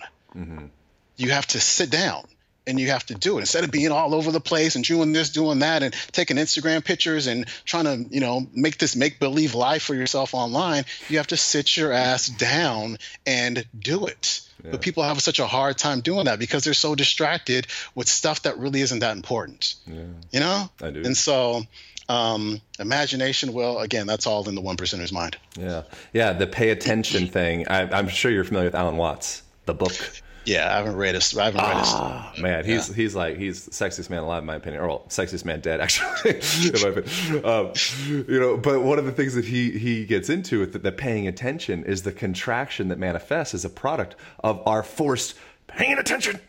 you 1.19 1.31
have 1.31 1.47
to 1.49 1.61
sit 1.61 1.91
down 1.91 2.25
and 2.67 2.79
you 2.79 2.89
have 2.89 3.07
to 3.07 3.15
do 3.15 3.39
it 3.39 3.41
instead 3.41 3.65
of 3.65 3.71
being 3.71 3.91
all 3.91 4.15
over 4.15 4.31
the 4.31 4.41
place 4.41 4.77
and 4.77 4.85
doing 4.85 5.13
this 5.13 5.31
doing 5.31 5.59
that 5.61 5.83
and 5.83 5.95
taking 6.13 6.37
instagram 6.37 6.85
pictures 6.85 7.27
and 7.27 7.47
trying 7.65 7.85
to 7.85 8.15
you 8.15 8.21
know 8.21 8.47
make 8.55 8.79
this 8.79 8.95
make 8.95 9.19
believe 9.19 9.55
life 9.55 9.83
for 9.83 9.95
yourself 9.95 10.35
online 10.35 10.85
you 11.09 11.17
have 11.17 11.27
to 11.27 11.37
sit 11.37 11.77
your 11.77 11.93
ass 11.93 12.29
down 12.29 12.99
and 13.27 13.65
do 13.79 14.07
it 14.07 14.43
but 14.71 14.83
people 14.83 15.05
have 15.05 15.23
such 15.23 15.39
a 15.39 15.47
hard 15.47 15.79
time 15.79 16.01
doing 16.01 16.25
that 16.25 16.39
because 16.39 16.65
they're 16.65 16.75
so 16.75 16.95
distracted 16.95 17.67
with 17.95 18.09
stuff 18.09 18.43
that 18.43 18.59
really 18.59 18.81
isn't 18.81 18.99
that 18.99 19.17
important 19.17 19.77
yeah. 19.87 20.03
you 20.31 20.41
know 20.41 20.71
I 20.83 20.91
do. 20.91 21.03
and 21.05 21.17
so 21.17 21.63
um, 22.11 22.61
imagination 22.79 23.53
well 23.53 23.79
again 23.79 24.07
that's 24.07 24.27
all 24.27 24.49
in 24.49 24.55
the 24.55 24.61
one 24.61 24.77
percenter's 24.77 25.13
mind 25.13 25.37
Yeah, 25.59 25.83
yeah. 26.13 26.33
The 26.33 26.47
pay 26.47 26.71
attention 26.71 27.27
thing. 27.29 27.69
I, 27.69 27.83
I'm 27.83 28.09
sure 28.09 28.31
you're 28.31 28.45
familiar 28.45 28.69
with 28.69 28.75
Alan 28.75 28.97
Watts, 28.97 29.43
the 29.67 29.75
book. 29.75 29.93
Yeah, 30.49 30.73
I 30.73 30.79
haven't 30.79 30.97
read 30.97 31.15
his. 31.15 31.37
I 31.37 31.45
haven't 31.47 31.61
read 31.63 31.77
his. 31.79 31.89
Ah, 31.91 32.33
man, 32.39 32.65
he's 32.65 32.93
he's 32.95 33.15
like 33.15 33.37
he's 33.37 33.67
the 33.67 33.71
sexiest 33.71 34.09
man 34.11 34.23
alive 34.23 34.43
in 34.43 34.47
my 34.47 34.55
opinion, 34.57 34.83
or 34.83 34.89
well, 34.89 35.05
sexiest 35.09 35.45
man 35.45 35.61
dead 35.61 35.81
actually. 35.87 36.37
in 36.37 36.83
my 36.83 36.89
opinion. 37.01 37.45
Um, 37.45 37.73
you 38.07 38.41
know, 38.41 38.57
but 38.57 38.83
one 38.83 38.99
of 38.99 39.05
the 39.05 39.13
things 39.13 39.35
that 39.35 39.45
he 39.45 39.79
he 39.79 40.05
gets 40.07 40.29
into 40.31 40.61
with 40.61 40.73
the, 40.73 40.79
the 40.79 40.93
paying 40.93 41.27
attention 41.29 41.85
is 41.85 42.03
the 42.03 42.13
contraction 42.13 42.89
that 42.89 42.99
manifests 42.99 43.55
as 43.55 43.65
a 43.65 43.71
product 43.71 44.17
of 44.43 44.67
our 44.67 44.83
forced 44.83 45.35
paying 45.67 45.99
attention. 45.99 46.41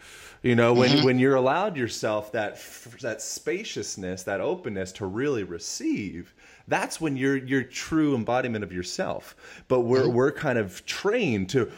You 0.41 0.55
know, 0.55 0.73
when 0.73 0.89
Mm-hmm. 0.91 1.05
when 1.05 1.19
you're 1.19 1.35
allowed 1.35 1.75
yourself 1.75 2.31
that 2.31 2.57
that 3.01 3.21
spaciousness, 3.21 4.23
that 4.23 4.39
openness 4.39 4.93
to 4.93 5.05
really 5.05 5.43
receive, 5.43 6.33
that's 6.69 7.01
when 7.01 7.17
you're 7.17 7.35
your 7.35 7.63
true 7.63 8.15
embodiment 8.15 8.63
of 8.63 8.71
yourself. 8.71 9.35
But 9.67 9.81
we're 9.81 10.03
Mm-hmm. 10.03 10.13
we're 10.15 10.31
kind 10.31 10.57
of 10.57 10.85
trained 10.85 11.49
to 11.49 11.69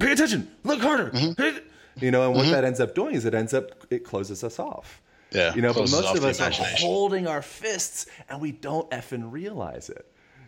pay 0.00 0.12
attention, 0.12 0.50
look 0.64 0.80
harder. 0.80 1.10
Mm-hmm. 1.10 1.58
You 2.04 2.10
know, 2.10 2.26
and 2.26 2.34
what 2.36 2.46
that 2.50 2.64
ends 2.64 2.80
up 2.80 2.94
doing 2.94 3.14
is 3.14 3.24
it 3.24 3.34
ends 3.34 3.52
up 3.54 3.86
it 3.90 4.04
closes 4.04 4.42
us 4.44 4.58
off. 4.58 5.00
Yeah, 5.32 5.54
You 5.54 5.62
know, 5.62 5.72
but 5.72 5.88
most 5.90 6.16
of 6.16 6.24
us 6.24 6.40
are 6.40 6.50
holding 6.50 7.28
our 7.28 7.40
fists 7.42 8.06
and 8.28 8.40
we 8.40 8.50
don't 8.50 8.90
effing 8.90 9.30
realize 9.30 9.88
it. 9.88 10.04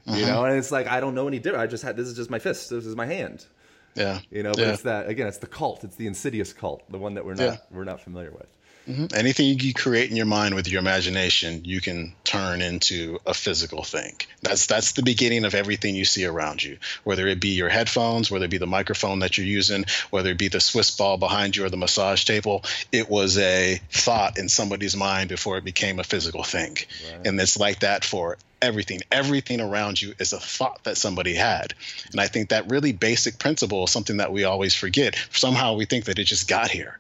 Mm-hmm. 0.06 0.18
You 0.18 0.26
know, 0.26 0.44
and 0.44 0.56
it's 0.58 0.72
like 0.72 0.88
I 0.88 0.98
don't 0.98 1.14
know 1.14 1.28
any 1.28 1.38
different. 1.38 1.62
I 1.62 1.68
just 1.68 1.84
had 1.84 1.96
this 1.96 2.08
is 2.08 2.16
just 2.16 2.30
my 2.30 2.40
fist. 2.40 2.70
This 2.70 2.84
is 2.86 2.96
my 2.96 3.06
hand. 3.06 3.46
Yeah, 3.94 4.20
You 4.30 4.42
know, 4.42 4.52
but 4.52 4.60
yeah. 4.60 4.72
it's 4.72 4.82
that 4.82 5.08
again. 5.08 5.26
It's 5.28 5.38
the 5.38 5.46
cult. 5.46 5.84
It's 5.84 5.96
the 5.96 6.06
insidious 6.06 6.52
cult, 6.54 6.82
the 6.90 6.98
one 6.98 7.14
that 7.14 7.24
we're 7.26 7.34
not 7.34 7.44
Yeah. 7.44 7.56
we're 7.70 7.84
not 7.84 8.00
familiar 8.00 8.30
with. 8.30 8.48
Mm-hmm. 8.88 9.14
anything 9.14 9.60
you 9.60 9.72
create 9.72 10.10
in 10.10 10.16
your 10.16 10.26
mind 10.26 10.56
with 10.56 10.68
your 10.68 10.80
imagination, 10.80 11.64
you 11.64 11.80
can 11.80 12.14
turn 12.24 12.60
into 12.60 13.20
a 13.24 13.32
physical 13.32 13.84
thing. 13.84 14.16
That's 14.42 14.66
that's 14.66 14.92
the 14.92 15.04
beginning 15.04 15.44
of 15.44 15.54
everything 15.54 15.94
you 15.94 16.04
see 16.04 16.24
around 16.24 16.64
you. 16.64 16.78
Whether 17.04 17.28
it 17.28 17.40
be 17.40 17.50
your 17.50 17.68
headphones, 17.68 18.30
whether 18.30 18.46
it 18.46 18.50
be 18.50 18.58
the 18.58 18.66
microphone 18.66 19.20
that 19.20 19.38
you're 19.38 19.46
using, 19.46 19.84
whether 20.10 20.30
it 20.30 20.38
be 20.38 20.48
the 20.48 20.60
Swiss 20.60 20.90
ball 20.90 21.16
behind 21.16 21.54
you 21.54 21.64
or 21.64 21.70
the 21.70 21.76
massage 21.76 22.24
table, 22.24 22.64
it 22.90 23.08
was 23.08 23.38
a 23.38 23.80
thought 23.90 24.36
in 24.36 24.48
somebody's 24.48 24.96
mind 24.96 25.28
before 25.28 25.58
it 25.58 25.64
became 25.64 26.00
a 26.00 26.04
physical 26.04 26.42
thing. 26.42 26.76
And 27.24 27.40
it's 27.40 27.58
like 27.58 27.80
that 27.80 28.04
for 28.04 28.36
everything. 28.60 29.00
Everything 29.10 29.60
around 29.60 30.02
you 30.02 30.14
is 30.18 30.32
a 30.32 30.40
thought 30.40 30.82
that 30.84 30.96
somebody 30.96 31.34
had. 31.34 31.74
And 32.10 32.20
I 32.20 32.26
think 32.26 32.48
that 32.48 32.70
really 32.70 32.92
basic 32.92 33.38
principle 33.38 33.84
is 33.84 33.90
something 33.90 34.16
that 34.16 34.32
we 34.32 34.44
always 34.44 34.74
forget. 34.74 35.16
Somehow 35.32 35.74
we 35.74 35.84
think 35.84 36.06
that 36.06 36.18
it 36.18 36.24
just 36.24 36.48
got 36.48 36.70
here 36.70 36.98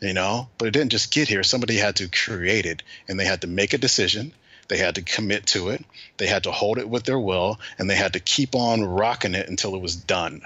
you 0.00 0.12
know 0.12 0.48
but 0.58 0.68
it 0.68 0.72
didn't 0.72 0.92
just 0.92 1.12
get 1.12 1.28
here 1.28 1.42
somebody 1.42 1.76
had 1.76 1.96
to 1.96 2.08
create 2.08 2.66
it 2.66 2.82
and 3.08 3.18
they 3.18 3.24
had 3.24 3.40
to 3.40 3.46
make 3.46 3.72
a 3.72 3.78
decision 3.78 4.32
they 4.68 4.78
had 4.78 4.94
to 4.94 5.02
commit 5.02 5.46
to 5.46 5.68
it 5.68 5.84
they 6.16 6.26
had 6.26 6.44
to 6.44 6.52
hold 6.52 6.78
it 6.78 6.88
with 6.88 7.04
their 7.04 7.18
will 7.18 7.58
and 7.78 7.88
they 7.88 7.96
had 7.96 8.12
to 8.12 8.20
keep 8.20 8.54
on 8.54 8.84
rocking 8.84 9.34
it 9.34 9.48
until 9.48 9.74
it 9.74 9.80
was 9.80 9.96
done 9.96 10.42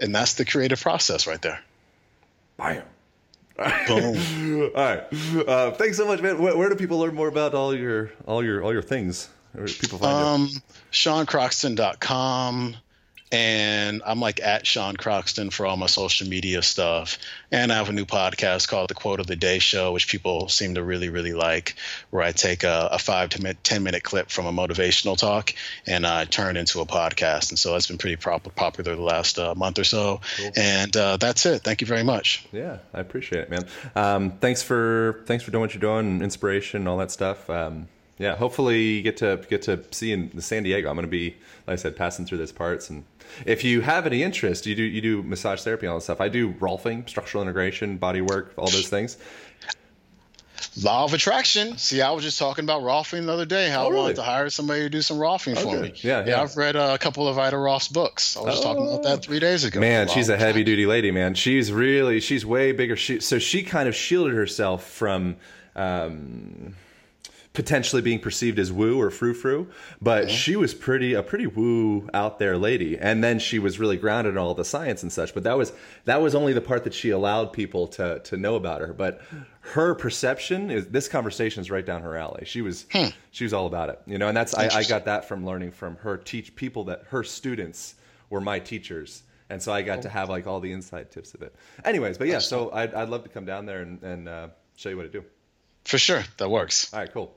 and 0.00 0.14
that's 0.14 0.34
the 0.34 0.44
creative 0.44 0.80
process 0.80 1.26
right 1.26 1.42
there 1.42 1.60
Bam. 2.56 2.82
boom 3.86 4.70
All 4.74 4.84
right. 4.84 5.04
Uh, 5.48 5.70
thanks 5.72 5.96
so 5.96 6.06
much, 6.06 6.20
man. 6.20 6.38
Where, 6.40 6.56
where 6.56 6.68
do 6.68 6.76
people 6.76 6.98
learn 6.98 7.14
more 7.14 7.28
about 7.28 7.54
all 7.54 7.74
your 7.74 8.10
all 8.26 8.44
your 8.44 8.62
all 8.62 8.72
your 8.72 8.82
things? 8.82 9.28
Where 9.52 9.66
people 9.66 9.98
find 9.98 10.18
you? 10.18 10.24
um 10.24 10.50
seancroxton.com 10.92 12.76
and 13.32 14.02
I'm 14.06 14.20
like 14.20 14.40
at 14.40 14.66
Sean 14.66 14.96
Croxton 14.96 15.50
for 15.50 15.66
all 15.66 15.76
my 15.76 15.86
social 15.86 16.28
media 16.28 16.62
stuff. 16.62 17.18
And 17.50 17.72
I 17.72 17.76
have 17.76 17.88
a 17.88 17.92
new 17.92 18.04
podcast 18.04 18.68
called 18.68 18.88
The 18.88 18.94
Quote 18.94 19.20
of 19.20 19.26
the 19.26 19.36
Day 19.36 19.58
Show, 19.58 19.92
which 19.92 20.08
people 20.08 20.48
seem 20.48 20.74
to 20.74 20.82
really, 20.82 21.08
really 21.08 21.32
like, 21.32 21.74
where 22.10 22.22
I 22.22 22.32
take 22.32 22.62
a, 22.62 22.88
a 22.92 22.98
five 22.98 23.30
to 23.30 23.54
10 23.54 23.82
minute 23.82 24.02
clip 24.02 24.30
from 24.30 24.46
a 24.46 24.52
motivational 24.52 25.16
talk 25.16 25.54
and 25.86 26.06
I 26.06 26.24
turn 26.24 26.56
it 26.56 26.60
into 26.60 26.80
a 26.80 26.86
podcast. 26.86 27.50
And 27.50 27.58
so 27.58 27.72
that's 27.72 27.88
been 27.88 27.98
pretty 27.98 28.16
prop- 28.16 28.54
popular 28.54 28.94
the 28.94 29.02
last 29.02 29.38
uh, 29.38 29.54
month 29.54 29.78
or 29.78 29.84
so. 29.84 30.20
And 30.56 30.96
uh, 30.96 31.16
that's 31.16 31.46
it. 31.46 31.62
Thank 31.62 31.80
you 31.80 31.86
very 31.86 32.04
much. 32.04 32.46
Yeah, 32.52 32.78
I 32.94 33.00
appreciate 33.00 33.42
it, 33.42 33.50
man. 33.50 33.66
Um, 33.94 34.32
thanks 34.38 34.62
for 34.62 35.22
thanks 35.26 35.42
for 35.44 35.50
doing 35.50 35.62
what 35.62 35.74
you're 35.74 35.80
doing, 35.80 36.22
inspiration, 36.22 36.82
and 36.82 36.88
all 36.88 36.98
that 36.98 37.10
stuff. 37.10 37.48
Um, 37.50 37.88
yeah, 38.18 38.34
hopefully 38.36 38.82
you 38.82 39.02
get 39.02 39.16
to 39.18 39.44
get 39.48 39.62
to 39.62 39.82
see 39.90 40.12
in 40.12 40.30
the 40.34 40.42
San 40.42 40.62
Diego. 40.62 40.88
I'm 40.88 40.96
going 40.96 41.06
to 41.06 41.10
be, 41.10 41.30
like 41.66 41.74
I 41.74 41.76
said, 41.76 41.96
passing 41.96 42.24
through 42.26 42.38
those 42.38 42.52
parts. 42.52 42.88
And 42.90 43.04
if 43.44 43.62
you 43.64 43.80
have 43.82 44.06
any 44.06 44.22
interest, 44.22 44.66
you 44.66 44.74
do 44.74 44.82
you 44.82 45.00
do 45.00 45.22
massage 45.22 45.62
therapy 45.62 45.86
and 45.86 45.92
all 45.92 45.98
that 45.98 46.04
stuff. 46.04 46.20
I 46.20 46.28
do 46.28 46.52
rolfing, 46.54 47.08
structural 47.08 47.42
integration, 47.42 47.96
body 47.98 48.20
work, 48.20 48.54
all 48.56 48.68
those 48.70 48.88
things. 48.88 49.16
Law 50.82 51.04
of 51.04 51.14
attraction. 51.14 51.78
See, 51.78 52.02
I 52.02 52.10
was 52.10 52.22
just 52.22 52.38
talking 52.38 52.64
about 52.64 52.82
Rolfing 52.82 53.24
the 53.26 53.32
other 53.32 53.46
day. 53.46 53.70
How 53.70 53.84
Oh, 53.84 53.86
I 53.86 53.90
really? 53.90 54.00
wanted 54.02 54.16
to 54.16 54.22
hire 54.22 54.50
somebody 54.50 54.80
to 54.82 54.90
do 54.90 55.00
some 55.00 55.16
Rolfing 55.18 55.56
for 55.56 55.80
me. 55.80 55.92
Yeah, 55.96 56.24
yeah. 56.26 56.40
I've 56.42 56.56
read 56.56 56.76
uh, 56.76 56.90
a 56.94 56.98
couple 56.98 57.26
of 57.28 57.38
Ida 57.38 57.56
Rolf's 57.56 57.88
books. 57.88 58.36
I 58.36 58.40
was 58.40 58.54
just 58.54 58.62
talking 58.62 58.82
about 58.86 59.02
that 59.04 59.22
three 59.22 59.38
days 59.38 59.64
ago. 59.64 59.80
Man, 59.80 60.08
she's 60.08 60.28
a 60.28 60.36
heavy 60.36 60.64
duty 60.64 60.84
lady, 60.84 61.10
man. 61.10 61.34
She's 61.34 61.72
really 61.72 62.20
she's 62.20 62.44
way 62.44 62.72
bigger. 62.72 62.94
She 62.96 63.20
so 63.20 63.38
she 63.38 63.62
kind 63.62 63.88
of 63.88 63.94
shielded 63.94 64.34
herself 64.34 64.84
from 64.86 65.36
um, 65.76 66.74
potentially 67.56 68.02
being 68.02 68.20
perceived 68.20 68.58
as 68.58 68.70
woo 68.70 69.00
or 69.00 69.10
frou 69.10 69.32
frou, 69.32 69.66
but 70.00 70.30
she 70.30 70.54
was 70.56 70.74
pretty 70.74 71.14
a 71.14 71.22
pretty 71.22 71.46
woo 71.46 72.08
out 72.12 72.38
there 72.38 72.56
lady. 72.58 72.98
And 72.98 73.24
then 73.24 73.38
she 73.38 73.58
was 73.58 73.80
really 73.80 73.96
grounded 73.96 74.34
in 74.34 74.38
all 74.38 74.54
the 74.54 74.64
science 74.64 75.02
and 75.02 75.10
such. 75.10 75.34
But 75.34 75.42
that 75.44 75.56
was 75.56 75.72
that 76.04 76.20
was 76.20 76.34
only 76.34 76.52
the 76.52 76.60
part 76.60 76.84
that 76.84 76.94
she 76.94 77.10
allowed 77.10 77.52
people 77.52 77.88
to 77.88 78.20
to 78.20 78.36
know 78.36 78.54
about 78.54 78.82
her. 78.82 78.92
But 78.92 79.22
her 79.60 79.94
perception 79.94 80.70
is 80.70 80.86
this 80.88 81.08
conversation 81.08 81.62
is 81.62 81.70
right 81.70 81.84
down 81.84 82.02
her 82.02 82.16
alley. 82.16 82.44
She 82.44 82.60
was 82.60 82.86
she 83.30 83.44
was 83.44 83.54
all 83.54 83.66
about 83.66 83.88
it, 83.88 84.00
you 84.06 84.18
know. 84.18 84.28
And 84.28 84.36
that's 84.36 84.54
I, 84.54 84.68
I 84.68 84.84
got 84.84 85.06
that 85.06 85.26
from 85.26 85.44
learning 85.46 85.72
from 85.72 85.96
her 85.96 86.18
teach 86.18 86.54
people 86.54 86.84
that 86.84 87.04
her 87.08 87.24
students 87.24 87.94
were 88.28 88.40
my 88.40 88.58
teachers. 88.58 89.22
And 89.48 89.62
so 89.62 89.72
I 89.72 89.82
got 89.82 90.02
to 90.02 90.08
have 90.08 90.28
like 90.28 90.46
all 90.46 90.60
the 90.60 90.72
inside 90.72 91.10
tips 91.10 91.32
of 91.34 91.40
it. 91.42 91.54
Anyways, 91.84 92.18
but 92.18 92.26
yeah, 92.26 92.40
so 92.40 92.70
I'd, 92.72 92.92
I'd 92.92 93.08
love 93.08 93.22
to 93.22 93.28
come 93.28 93.44
down 93.44 93.64
there 93.64 93.80
and, 93.80 94.02
and 94.02 94.28
uh, 94.28 94.48
show 94.76 94.88
you 94.88 94.96
what 94.96 95.04
to 95.04 95.08
do. 95.08 95.24
For 95.84 95.98
sure. 95.98 96.24
That 96.38 96.50
works. 96.50 96.92
All 96.92 96.98
right, 96.98 97.12
cool. 97.12 97.32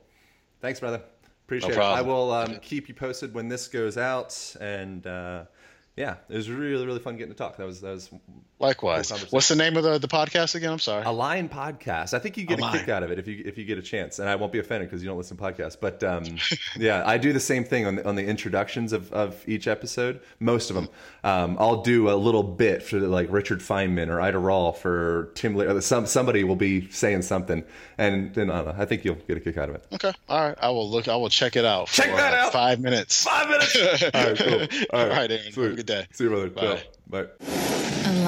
Thanks, 0.61 0.79
brother. 0.79 1.01
Appreciate 1.45 1.71
it. 1.71 1.79
I 1.79 2.01
will 2.01 2.31
um, 2.31 2.57
keep 2.61 2.87
you 2.87 2.93
posted 2.93 3.33
when 3.33 3.47
this 3.47 3.67
goes 3.67 3.97
out. 3.97 4.55
And 4.61 5.07
uh, 5.07 5.45
yeah, 5.95 6.15
it 6.29 6.35
was 6.35 6.51
really, 6.51 6.85
really 6.85 6.99
fun 6.99 7.17
getting 7.17 7.33
to 7.33 7.37
talk. 7.37 7.57
That 7.57 7.65
was 7.65 7.81
that 7.81 7.91
was 7.91 8.09
Likewise. 8.59 9.09
Cool. 9.09 9.19
What's 9.29 9.47
the 9.47 9.55
name 9.55 9.77
of 9.77 9.83
the, 9.83 9.99
the 9.99 10.09
podcast 10.09 10.53
again? 10.55 10.73
I'm 10.73 10.79
sorry. 10.79 11.05
Align 11.05 11.47
podcast. 11.47 12.13
I 12.13 12.19
think 12.19 12.35
you 12.37 12.45
get 12.45 12.59
a, 12.59 12.65
A 12.65 12.71
kick 12.71 12.89
out 12.89 13.03
of 13.03 13.11
it 13.11 13.17
if 13.17 13.25
you 13.25 13.41
if 13.45 13.57
you 13.57 13.63
get 13.63 13.77
a 13.77 13.81
chance. 13.81 14.19
And 14.19 14.27
I 14.27 14.35
won't 14.35 14.51
be 14.51 14.59
offended 14.59 14.89
because 14.89 15.01
you 15.01 15.07
don't 15.07 15.17
listen 15.17 15.37
to 15.37 15.43
podcasts. 15.43 15.77
But 15.79 16.03
um, 16.03 16.25
yeah, 16.77 17.03
I 17.05 17.17
do 17.17 17.31
the 17.31 17.39
same 17.39 17.63
thing 17.63 17.85
on 17.85 17.95
the, 17.95 18.07
on 18.07 18.15
the 18.15 18.25
introductions 18.25 18.91
of, 18.91 19.13
of 19.13 19.41
each 19.47 19.67
episode. 19.67 20.19
Most 20.41 20.69
of 20.69 20.75
them, 20.75 20.89
um, 21.23 21.55
I'll 21.57 21.83
do 21.83 22.09
a 22.09 22.15
little 22.15 22.43
bit 22.43 22.83
for 22.83 22.99
like 22.99 23.31
Richard 23.31 23.61
Feynman 23.61 24.09
or 24.09 24.19
Ida 24.19 24.37
Rolf 24.37 24.81
for 24.81 25.31
Tim. 25.35 25.55
Le- 25.55 25.75
or 25.75 25.81
some 25.81 26.05
somebody 26.05 26.43
will 26.43 26.57
be 26.57 26.89
saying 26.89 27.21
something, 27.21 27.63
and 27.97 28.35
then 28.35 28.51
I 28.51 28.57
don't 28.61 28.77
know. 28.77 28.81
I 28.83 28.85
think 28.85 29.05
you'll 29.05 29.15
get 29.15 29.37
a 29.37 29.39
kick 29.39 29.57
out 29.57 29.69
of 29.69 29.75
it. 29.75 29.85
Okay. 29.93 30.11
All 30.27 30.47
right. 30.47 30.57
I 30.61 30.69
will 30.69 30.89
look. 30.89 31.07
I 31.07 31.15
will 31.15 31.29
check 31.29 31.55
it 31.55 31.63
out. 31.63 31.87
Check 31.87 32.09
for, 32.09 32.17
that 32.17 32.33
uh, 32.33 32.47
out. 32.47 32.51
Five 32.51 32.81
minutes. 32.81 33.23
Five 33.23 33.47
minutes. 33.47 34.03
All 34.13 34.23
right, 34.25 34.37
cool. 34.37 34.85
All 34.91 35.07
right, 35.07 35.31
Aaron. 35.31 35.53
Have 35.53 35.57
a 35.57 35.75
good 35.75 35.85
day. 35.85 36.07
See 36.11 36.25
you, 36.25 36.29
brother. 36.29 36.49
Bye. 36.49 36.81
Ciao. 37.09 37.23
Bye. 37.23 37.98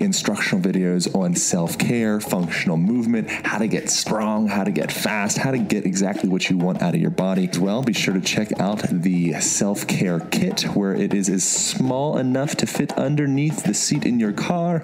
instructional 0.00 0.62
videos 0.62 1.12
on 1.14 1.34
self 1.34 1.78
care, 1.78 2.20
functional 2.20 2.76
movement, 2.76 3.28
how 3.28 3.58
to 3.58 3.66
get 3.66 3.90
strong, 3.90 4.48
how 4.48 4.64
to 4.64 4.70
get 4.70 4.92
fast, 4.92 5.38
how 5.38 5.50
to 5.50 5.58
get 5.58 5.84
exactly 5.84 6.28
what 6.28 6.48
you 6.48 6.56
want 6.56 6.82
out 6.82 6.94
of 6.94 7.00
your 7.00 7.10
body. 7.10 7.48
As 7.48 7.58
well, 7.58 7.82
be 7.82 7.92
sure 7.92 8.14
to 8.14 8.20
check 8.20 8.58
out 8.60 8.82
the 8.90 9.34
self 9.40 9.86
care 9.86 10.20
kit, 10.20 10.62
where 10.74 10.94
it 10.94 11.12
is 11.14 11.28
as 11.28 11.44
small 11.44 12.18
enough 12.18 12.56
to 12.56 12.66
fit 12.66 12.92
underneath 12.92 13.64
the 13.64 13.74
seat 13.74 14.04
in 14.04 14.20
your 14.20 14.32
car. 14.32 14.82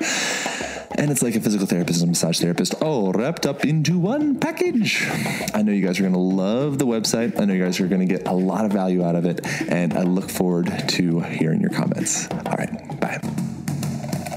And 0.98 1.10
it's 1.10 1.22
like 1.22 1.36
a 1.36 1.40
physical 1.40 1.66
therapist 1.66 2.00
and 2.00 2.10
massage 2.10 2.40
therapist 2.40 2.74
all 2.82 3.12
wrapped 3.12 3.46
up 3.46 3.64
into 3.64 3.98
one 3.98 4.38
package. 4.38 5.06
I 5.54 5.62
know 5.62 5.70
you 5.70 5.86
guys 5.86 6.00
are 6.00 6.02
going 6.02 6.14
to 6.14 6.18
love 6.18 6.78
the 6.78 6.86
website. 6.86 7.38
I 7.40 7.44
know 7.44 7.54
you 7.54 7.62
guys 7.62 7.78
are 7.80 7.86
going 7.86 8.06
to 8.06 8.12
get 8.12 8.26
a 8.26 8.32
lot 8.32 8.64
of 8.64 8.72
value 8.72 9.04
out 9.04 9.14
of 9.14 9.24
it. 9.24 9.46
And 9.68 9.94
I 9.94 10.02
look 10.02 10.28
forward 10.28 10.72
to 10.88 11.20
hearing 11.20 11.60
your 11.60 11.70
comments. 11.70 12.28
All 12.30 12.56
right. 12.58 13.00
Bye. 13.00 13.20